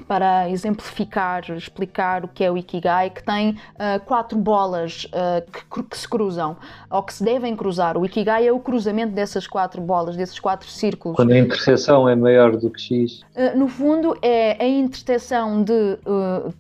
para 0.02 0.50
exemplificar, 0.50 1.50
explicar 1.50 2.24
o 2.24 2.28
que 2.28 2.44
é 2.44 2.50
o 2.50 2.56
Ikigai, 2.56 3.10
que 3.10 3.22
tem 3.22 3.50
uh, 3.50 4.04
quatro 4.04 4.38
bolas 4.38 5.06
uh, 5.06 5.50
que, 5.50 5.82
que, 5.82 5.96
se 5.96 6.08
cruzam, 6.08 6.56
ou 6.90 7.02
que 7.02 7.14
se 7.14 7.24
devem 7.24 7.56
cruzar. 7.56 7.96
O 7.96 8.04
Ikigai 8.04 8.46
é 8.46 8.52
o 8.52 8.58
cruzamento 8.58 9.12
dessas 9.12 9.46
quatro 9.46 9.80
bolas, 9.80 10.16
desses 10.16 10.38
quatro 10.38 10.68
círculos. 10.68 11.16
Quando 11.16 11.32
a 11.32 11.38
interseção 11.38 12.08
é 12.08 12.14
maior 12.14 12.56
do 12.56 12.70
que 12.70 12.80
X? 12.80 13.20
Uh, 13.34 13.56
no 13.56 13.68
fundo, 13.68 14.16
é 14.22 14.62
a 14.62 14.68
interseção 14.68 15.62
de 15.62 15.98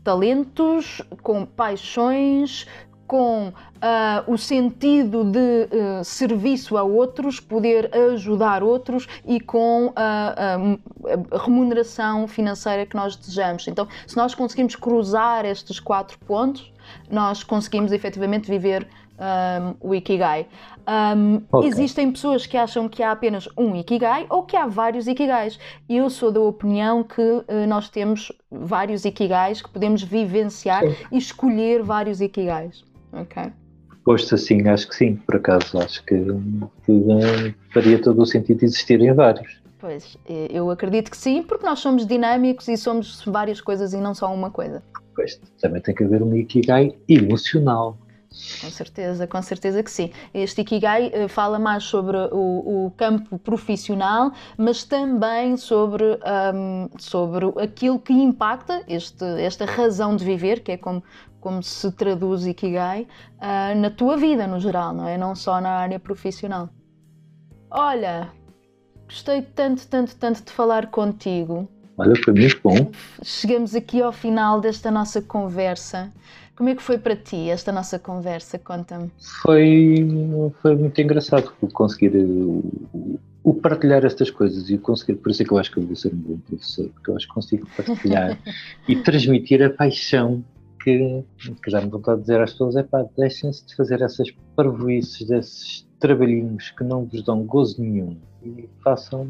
talentos 0.02 1.02
com 1.22 1.44
paixões, 1.44 2.66
com 3.14 3.46
uh, 3.46 3.52
o 4.26 4.36
sentido 4.36 5.22
de 5.22 5.38
uh, 5.38 6.02
serviço 6.02 6.76
a 6.76 6.82
outros, 6.82 7.38
poder 7.38 7.88
ajudar 8.12 8.60
outros 8.60 9.06
e 9.24 9.38
com 9.38 9.92
a, 9.94 10.56
a, 10.56 11.38
remuneração 11.38 12.26
financeira 12.26 12.84
que 12.84 12.96
nós 12.96 13.14
desejamos. 13.14 13.68
Então, 13.68 13.86
se 14.04 14.16
nós 14.16 14.34
conseguimos 14.34 14.74
cruzar 14.74 15.44
estes 15.44 15.78
quatro 15.78 16.18
pontos, 16.26 16.72
nós 17.08 17.44
conseguimos 17.44 17.92
efetivamente 17.92 18.50
viver 18.50 18.84
um, 19.16 19.90
o 19.90 19.94
Ikigai. 19.94 20.48
Um, 21.16 21.40
okay. 21.52 21.68
Existem 21.68 22.10
pessoas 22.10 22.46
que 22.46 22.56
acham 22.56 22.88
que 22.88 23.00
há 23.00 23.12
apenas 23.12 23.48
um 23.56 23.76
Ikigai 23.76 24.26
ou 24.28 24.42
que 24.42 24.56
há 24.56 24.66
vários 24.66 25.06
Ikigais. 25.06 25.56
Eu 25.88 26.10
sou 26.10 26.32
da 26.32 26.40
opinião 26.40 27.04
que 27.04 27.22
uh, 27.22 27.44
nós 27.68 27.88
temos 27.88 28.32
vários 28.50 29.04
Ikigais 29.04 29.62
que 29.62 29.70
podemos 29.70 30.02
vivenciar 30.02 30.82
Sim. 30.82 30.96
e 31.12 31.16
escolher 31.16 31.80
vários 31.80 32.20
Ikigais. 32.20 32.82
Ok. 33.14 33.52
Posto 34.04 34.34
assim, 34.34 34.68
acho 34.68 34.88
que 34.88 34.94
sim, 34.94 35.16
por 35.16 35.36
acaso, 35.36 35.78
acho 35.78 36.04
que, 36.04 36.16
que 36.84 37.54
faria 37.72 38.00
todo 38.00 38.20
o 38.20 38.26
sentido 38.26 38.62
existirem 38.62 39.12
vários. 39.14 39.62
Pois, 39.78 40.16
eu 40.28 40.70
acredito 40.70 41.10
que 41.10 41.16
sim, 41.16 41.42
porque 41.42 41.64
nós 41.64 41.78
somos 41.78 42.06
dinâmicos 42.06 42.68
e 42.68 42.76
somos 42.76 43.22
várias 43.24 43.60
coisas 43.60 43.92
e 43.92 43.96
não 43.98 44.14
só 44.14 44.32
uma 44.32 44.50
coisa. 44.50 44.82
Pois, 45.14 45.40
também 45.60 45.80
tem 45.80 45.94
que 45.94 46.04
haver 46.04 46.22
um 46.22 46.34
Ikigai 46.34 46.94
emocional. 47.08 47.96
Com 48.60 48.70
certeza, 48.70 49.26
com 49.28 49.40
certeza 49.40 49.82
que 49.82 49.90
sim. 49.90 50.10
Este 50.32 50.62
Ikigai 50.62 51.12
uh, 51.14 51.28
fala 51.28 51.58
mais 51.58 51.84
sobre 51.84 52.16
o, 52.32 52.86
o, 52.86 52.90
campo 52.96 53.38
profissional, 53.38 54.32
mas 54.58 54.82
também 54.82 55.56
sobre, 55.56 56.18
um, 56.54 56.88
sobre 56.98 57.46
aquilo 57.62 57.98
que 57.98 58.12
impacta 58.12 58.82
este, 58.88 59.24
esta 59.38 59.64
razão 59.64 60.16
de 60.16 60.24
viver, 60.24 60.60
que 60.60 60.72
é 60.72 60.76
como, 60.76 61.02
como 61.44 61.62
se 61.62 61.92
traduz 61.92 62.46
Ikigai, 62.46 63.02
uh, 63.02 63.78
na 63.78 63.90
tua 63.90 64.16
vida 64.16 64.46
no 64.46 64.58
geral, 64.58 64.94
não 64.94 65.06
é? 65.06 65.18
Não 65.18 65.36
só 65.36 65.60
na 65.60 65.72
área 65.72 66.00
profissional. 66.00 66.70
Olha, 67.70 68.30
gostei 69.06 69.42
tanto, 69.42 69.86
tanto, 69.86 70.16
tanto 70.16 70.42
de 70.42 70.50
falar 70.50 70.86
contigo. 70.86 71.68
Olha, 71.98 72.14
foi 72.16 72.32
muito 72.32 72.58
bom. 72.64 72.90
Chegamos 73.22 73.74
aqui 73.74 74.00
ao 74.00 74.10
final 74.10 74.58
desta 74.58 74.90
nossa 74.90 75.20
conversa. 75.20 76.10
Como 76.56 76.70
é 76.70 76.74
que 76.74 76.82
foi 76.82 76.96
para 76.96 77.14
ti 77.14 77.50
esta 77.50 77.70
nossa 77.70 77.98
conversa? 77.98 78.58
Conta-me. 78.58 79.10
Foi, 79.42 80.50
foi 80.62 80.74
muito 80.76 80.98
engraçado 80.98 81.52
conseguir 81.74 82.16
o, 82.16 83.20
o, 83.42 83.52
partilhar 83.52 84.02
estas 84.06 84.30
coisas 84.30 84.70
e 84.70 84.78
conseguir, 84.78 85.16
por 85.16 85.30
isso 85.30 85.42
é 85.42 85.44
que 85.44 85.52
eu 85.52 85.58
acho 85.58 85.70
que 85.70 85.78
eu 85.78 85.82
vou 85.82 85.94
ser 85.94 86.14
um 86.14 86.16
bom 86.16 86.38
professor, 86.38 86.88
porque 86.88 87.10
eu 87.10 87.16
acho 87.16 87.28
que 87.28 87.34
consigo 87.34 87.68
partilhar 87.76 88.38
e 88.88 88.96
transmitir 88.96 89.62
a 89.62 89.68
paixão 89.68 90.42
que, 90.84 91.24
que 91.62 91.70
dá-me 91.70 91.88
vontade 91.88 92.18
de 92.18 92.26
dizer 92.26 92.40
às 92.40 92.52
pessoas: 92.52 92.76
é 92.76 92.82
pá, 92.82 93.04
deixem-se 93.16 93.66
de 93.66 93.74
fazer 93.74 94.02
essas 94.02 94.30
parvoices, 94.54 95.26
desses 95.26 95.88
trabalhinhos 95.98 96.70
que 96.70 96.84
não 96.84 97.06
vos 97.06 97.22
dão 97.24 97.42
gozo 97.44 97.80
nenhum 97.80 98.18
e 98.42 98.68
façam, 98.82 99.26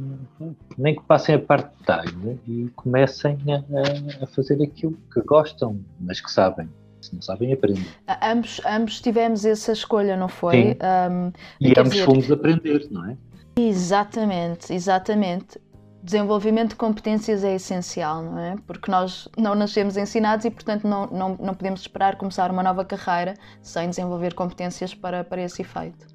nem 0.77 0.97
que 0.97 1.03
passem 1.05 1.37
a 1.37 1.39
parte 1.39 1.71
de 1.79 2.11
time 2.11 2.41
e 2.49 2.69
comecem 2.75 3.39
a, 3.49 4.25
a 4.25 4.27
fazer 4.27 4.61
aquilo 4.61 4.99
que 5.13 5.21
gostam, 5.21 5.81
mas 6.01 6.21
que 6.21 6.31
sabem. 6.31 6.69
Se 7.01 7.15
não 7.15 7.23
sabem, 7.23 7.53
aprendem. 7.53 7.85
Ambos, 8.23 8.61
ambos 8.67 9.01
tivemos 9.01 9.45
essa 9.45 9.73
escolha, 9.73 10.17
não 10.17 10.27
foi? 10.27 10.77
Um, 11.11 11.31
e 11.61 11.79
ambos 11.79 11.93
dizer... 11.93 12.07
fomos 12.07 12.33
aprender, 12.33 12.89
não 12.91 13.09
é? 13.11 13.17
Exatamente, 13.57 14.73
exatamente. 14.73 15.61
Desenvolvimento 16.05 16.71
de 16.71 16.77
competências 16.77 17.43
é 17.43 17.55
essencial, 17.55 18.23
não 18.23 18.39
é? 18.39 18.57
Porque 18.67 18.91
nós 18.91 19.27
não 19.39 19.55
nascemos 19.55 19.97
ensinados 19.97 20.45
e, 20.45 20.51
portanto, 20.51 20.87
não, 20.87 21.07
não, 21.07 21.35
não 21.41 21.55
podemos 21.55 21.81
esperar 21.81 22.17
começar 22.17 22.51
uma 22.51 22.63
nova 22.63 22.85
carreira 22.85 23.33
sem 23.63 23.89
desenvolver 23.89 24.35
competências 24.35 24.93
para, 24.93 25.25
para 25.25 25.41
esse 25.41 25.63
efeito. 25.63 26.07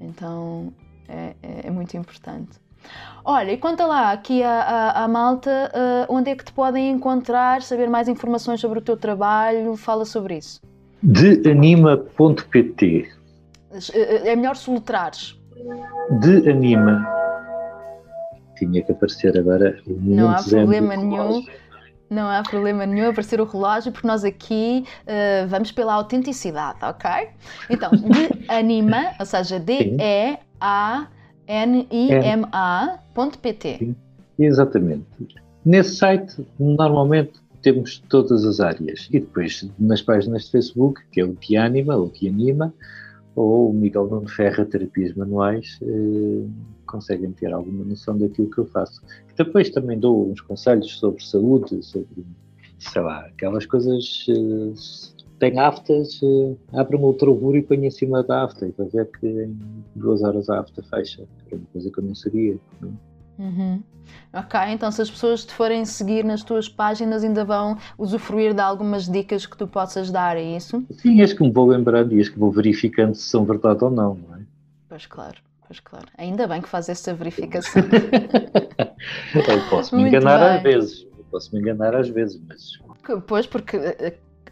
Então, 0.00 0.72
é, 1.06 1.34
é, 1.42 1.66
é 1.66 1.70
muito 1.70 1.94
importante. 1.98 2.58
Olha, 3.22 3.52
e 3.52 3.58
conta 3.58 3.84
lá 3.84 4.10
aqui 4.10 4.42
à, 4.42 5.06
Malta 5.06 5.70
uh, 6.08 6.14
onde 6.14 6.30
é 6.30 6.34
que 6.34 6.46
te 6.46 6.52
podem 6.54 6.90
encontrar, 6.90 7.60
saber 7.60 7.90
mais 7.90 8.08
informações 8.08 8.58
sobre 8.58 8.78
o 8.78 8.82
teu 8.82 8.96
trabalho, 8.96 9.76
fala 9.76 10.06
sobre 10.06 10.38
isso. 10.38 10.62
Deanima.pt 11.02 13.12
É 14.24 14.34
melhor 14.34 14.56
soletrares. 14.56 15.38
De 16.20 16.48
Anima. 16.48 17.25
Tinha 18.56 18.82
que 18.82 18.92
aparecer 18.92 19.38
agora 19.38 19.78
o 19.86 19.92
Não 20.00 20.30
há 20.30 20.42
problema 20.42 20.96
nenhum. 20.96 21.44
Não 22.08 22.28
há 22.28 22.42
problema 22.42 22.86
nenhum 22.86 23.10
aparecer 23.10 23.40
o 23.40 23.44
relógio, 23.44 23.90
porque 23.90 24.06
nós 24.06 24.24
aqui 24.24 24.84
uh, 25.02 25.48
vamos 25.48 25.72
pela 25.72 25.94
autenticidade, 25.94 26.78
ok? 26.82 27.10
Então, 27.68 27.90
de 27.90 28.46
anima, 28.48 29.12
ou 29.18 29.26
seja, 29.26 29.58
D-E-A-N-I-M-A.pt. 29.58 30.36
Exatamente. 34.38 35.04
Nesse 35.64 35.96
site, 35.96 36.46
normalmente 36.60 37.40
temos 37.60 37.98
todas 38.08 38.44
as 38.44 38.60
áreas. 38.60 39.08
E 39.10 39.18
depois, 39.18 39.68
nas 39.76 40.00
páginas 40.00 40.44
de 40.44 40.52
Facebook, 40.52 41.02
que 41.10 41.20
é 41.20 41.24
o 41.24 41.34
Tianima, 41.34 41.96
ou 41.96 42.08
Tianima, 42.08 42.72
ou 43.36 43.70
o 43.70 43.72
Miguel 43.72 44.06
Nuno 44.06 44.28
Ferra 44.28 44.64
Terapias 44.64 45.14
Manuais, 45.14 45.78
eh, 45.82 46.46
conseguem 46.86 47.30
ter 47.32 47.52
alguma 47.52 47.84
noção 47.84 48.16
daquilo 48.16 48.50
que 48.50 48.58
eu 48.58 48.66
faço. 48.66 49.02
Depois 49.36 49.68
também 49.68 49.98
dou 49.98 50.30
uns 50.30 50.40
conselhos 50.40 50.98
sobre 50.98 51.22
saúde, 51.22 51.82
sobre, 51.82 52.24
sei 52.78 53.02
lá, 53.02 53.26
aquelas 53.26 53.66
coisas. 53.66 54.26
Eh, 54.30 55.16
tem 55.38 55.58
aftas, 55.58 56.18
eh, 56.22 56.56
abre 56.72 56.96
uma 56.96 57.08
ultravura 57.08 57.58
e 57.58 57.62
põe 57.62 57.84
em 57.84 57.90
cima 57.90 58.22
da 58.22 58.44
afta 58.44 58.66
e 58.66 58.70
vai 58.70 58.88
ver 58.88 59.10
que 59.20 59.26
em 59.26 59.54
duas 59.94 60.22
horas 60.22 60.48
a 60.48 60.60
afta 60.60 60.82
fecha. 60.82 61.28
Era 61.46 61.56
uma 61.56 61.66
coisa 61.72 61.90
que 61.90 61.98
eu 61.98 62.04
não 62.04 62.14
sabia. 62.14 62.58
Não? 62.80 63.15
Uhum. 63.38 63.82
Ok, 64.32 64.58
então 64.68 64.90
se 64.92 65.02
as 65.02 65.10
pessoas 65.10 65.44
te 65.44 65.52
forem 65.52 65.84
seguir 65.84 66.24
nas 66.24 66.42
tuas 66.42 66.68
páginas 66.68 67.24
ainda 67.24 67.44
vão 67.44 67.76
usufruir 67.98 68.54
de 68.54 68.60
algumas 68.60 69.08
dicas 69.08 69.46
que 69.46 69.56
tu 69.56 69.66
possas 69.66 70.10
dar, 70.10 70.36
é 70.36 70.42
isso? 70.56 70.84
Sim, 70.90 71.22
as 71.22 71.32
que 71.32 71.42
me 71.42 71.50
vou 71.50 71.66
lembrando 71.66 72.14
e 72.14 72.20
as 72.20 72.28
que 72.28 72.38
vou 72.38 72.50
verificando 72.50 73.14
se 73.14 73.22
são 73.22 73.44
verdade 73.44 73.82
ou 73.82 73.90
não, 73.90 74.14
não 74.14 74.36
é? 74.36 74.40
Pois 74.88 75.06
claro. 75.06 75.38
Pois 75.66 75.80
claro, 75.80 76.06
ainda 76.16 76.46
bem 76.46 76.62
que 76.62 76.68
faz 76.68 76.88
essa 76.88 77.12
verificação. 77.12 77.82
eu 79.34 79.68
posso 79.68 79.96
me 79.96 80.02
Muito 80.02 80.14
enganar 80.14 80.38
bem. 80.38 80.56
às 80.56 80.62
vezes, 80.62 81.06
eu 81.18 81.24
posso 81.28 81.52
me 81.52 81.60
enganar 81.60 81.94
às 81.96 82.08
vezes, 82.08 82.40
mas. 82.46 82.78
Pois, 83.26 83.46
porque 83.48 83.76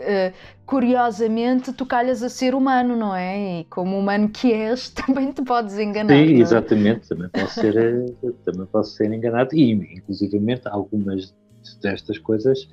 uh, 0.00 0.34
curiosamente 0.66 1.72
tu 1.72 1.86
calhas 1.86 2.22
a 2.22 2.28
ser 2.28 2.54
humano, 2.54 2.96
não 2.96 3.14
é? 3.14 3.60
E 3.60 3.64
como 3.64 3.98
humano 3.98 4.28
que 4.28 4.52
és, 4.52 4.90
também 4.94 5.32
te 5.32 5.42
podes 5.42 5.78
enganar. 5.78 6.14
Sim, 6.14 6.34
é? 6.34 6.38
exatamente, 6.40 7.08
também 7.08 7.28
posso, 7.28 7.60
ser, 7.60 8.14
também 8.44 8.66
posso 8.66 8.90
ser 8.92 9.12
enganado 9.12 9.54
e, 9.54 9.72
inclusivamente, 9.72 10.62
algumas 10.68 11.34
destas 11.80 12.18
coisas 12.18 12.68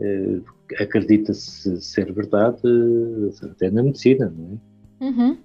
uh, 0.00 0.44
acredita-se 0.80 1.80
ser 1.80 2.12
verdade 2.12 2.60
até 3.42 3.70
na 3.70 3.82
medicina, 3.82 4.32
não 4.36 4.54
é? 4.54 5.04
Uhum. 5.04 5.38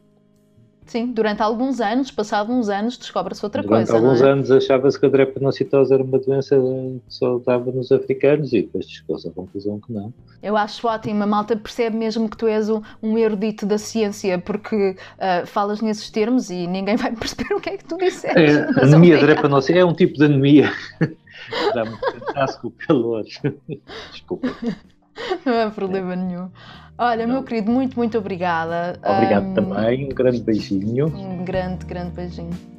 Sim, 0.85 1.07
durante 1.07 1.41
alguns 1.41 1.79
anos, 1.79 2.11
passado 2.11 2.51
uns 2.51 2.69
anos, 2.69 2.97
descobre-se 2.97 3.43
outra 3.43 3.61
durante 3.61 3.87
coisa. 3.87 3.91
Durante 3.93 4.05
alguns 4.05 4.21
é? 4.21 4.31
anos 4.31 4.51
achava-se 4.51 4.99
que 4.99 5.05
a 5.05 5.09
drepanocitose 5.09 5.93
era 5.93 6.03
uma 6.03 6.19
doença 6.19 6.55
que 6.55 7.01
só 7.07 7.39
dava 7.39 7.71
nos 7.71 7.91
africanos 7.91 8.53
e 8.53 8.61
depois 8.61 8.89
chegou-se 8.89 9.27
à 9.27 9.31
conclusão 9.31 9.79
que 9.79 9.91
não. 9.91 10.13
Eu 10.41 10.57
acho 10.57 10.85
ótimo, 10.87 11.23
a 11.23 11.27
malta 11.27 11.55
percebe 11.55 11.95
mesmo 11.95 12.29
que 12.29 12.37
tu 12.37 12.47
és 12.47 12.69
um, 12.69 12.81
um 13.01 13.17
erudito 13.17 13.65
da 13.65 13.77
ciência 13.77 14.37
porque 14.37 14.95
uh, 14.95 15.47
falas 15.47 15.81
nesses 15.81 16.09
termos 16.09 16.49
e 16.49 16.67
ninguém 16.67 16.95
vai 16.95 17.11
perceber 17.15 17.53
o 17.53 17.61
que 17.61 17.69
é 17.69 17.77
que 17.77 17.85
tu 17.85 17.97
disseste. 17.97 18.37
É, 18.37 18.83
anemia 18.83 19.17
drepanocitose 19.17 19.79
é 19.79 19.85
um 19.85 19.93
tipo 19.93 20.17
de 20.17 20.25
anemia. 20.25 20.71
Dá-me 21.73 21.91
um 21.91 22.61
com 22.61 22.67
o 22.67 22.71
calor. 22.71 23.23
Desculpa. 24.11 24.47
Não 25.45 25.53
é 25.53 25.69
problema 25.69 26.15
nenhum. 26.15 26.49
Olha, 26.97 27.25
meu 27.25 27.43
querido, 27.43 27.71
muito, 27.71 27.97
muito 27.97 28.17
obrigada. 28.17 28.99
Obrigado 29.03 29.45
um, 29.47 29.53
também. 29.53 30.05
Um 30.05 30.09
grande 30.09 30.41
beijinho. 30.41 31.07
Um 31.07 31.43
grande, 31.43 31.85
grande 31.85 32.11
beijinho. 32.11 32.72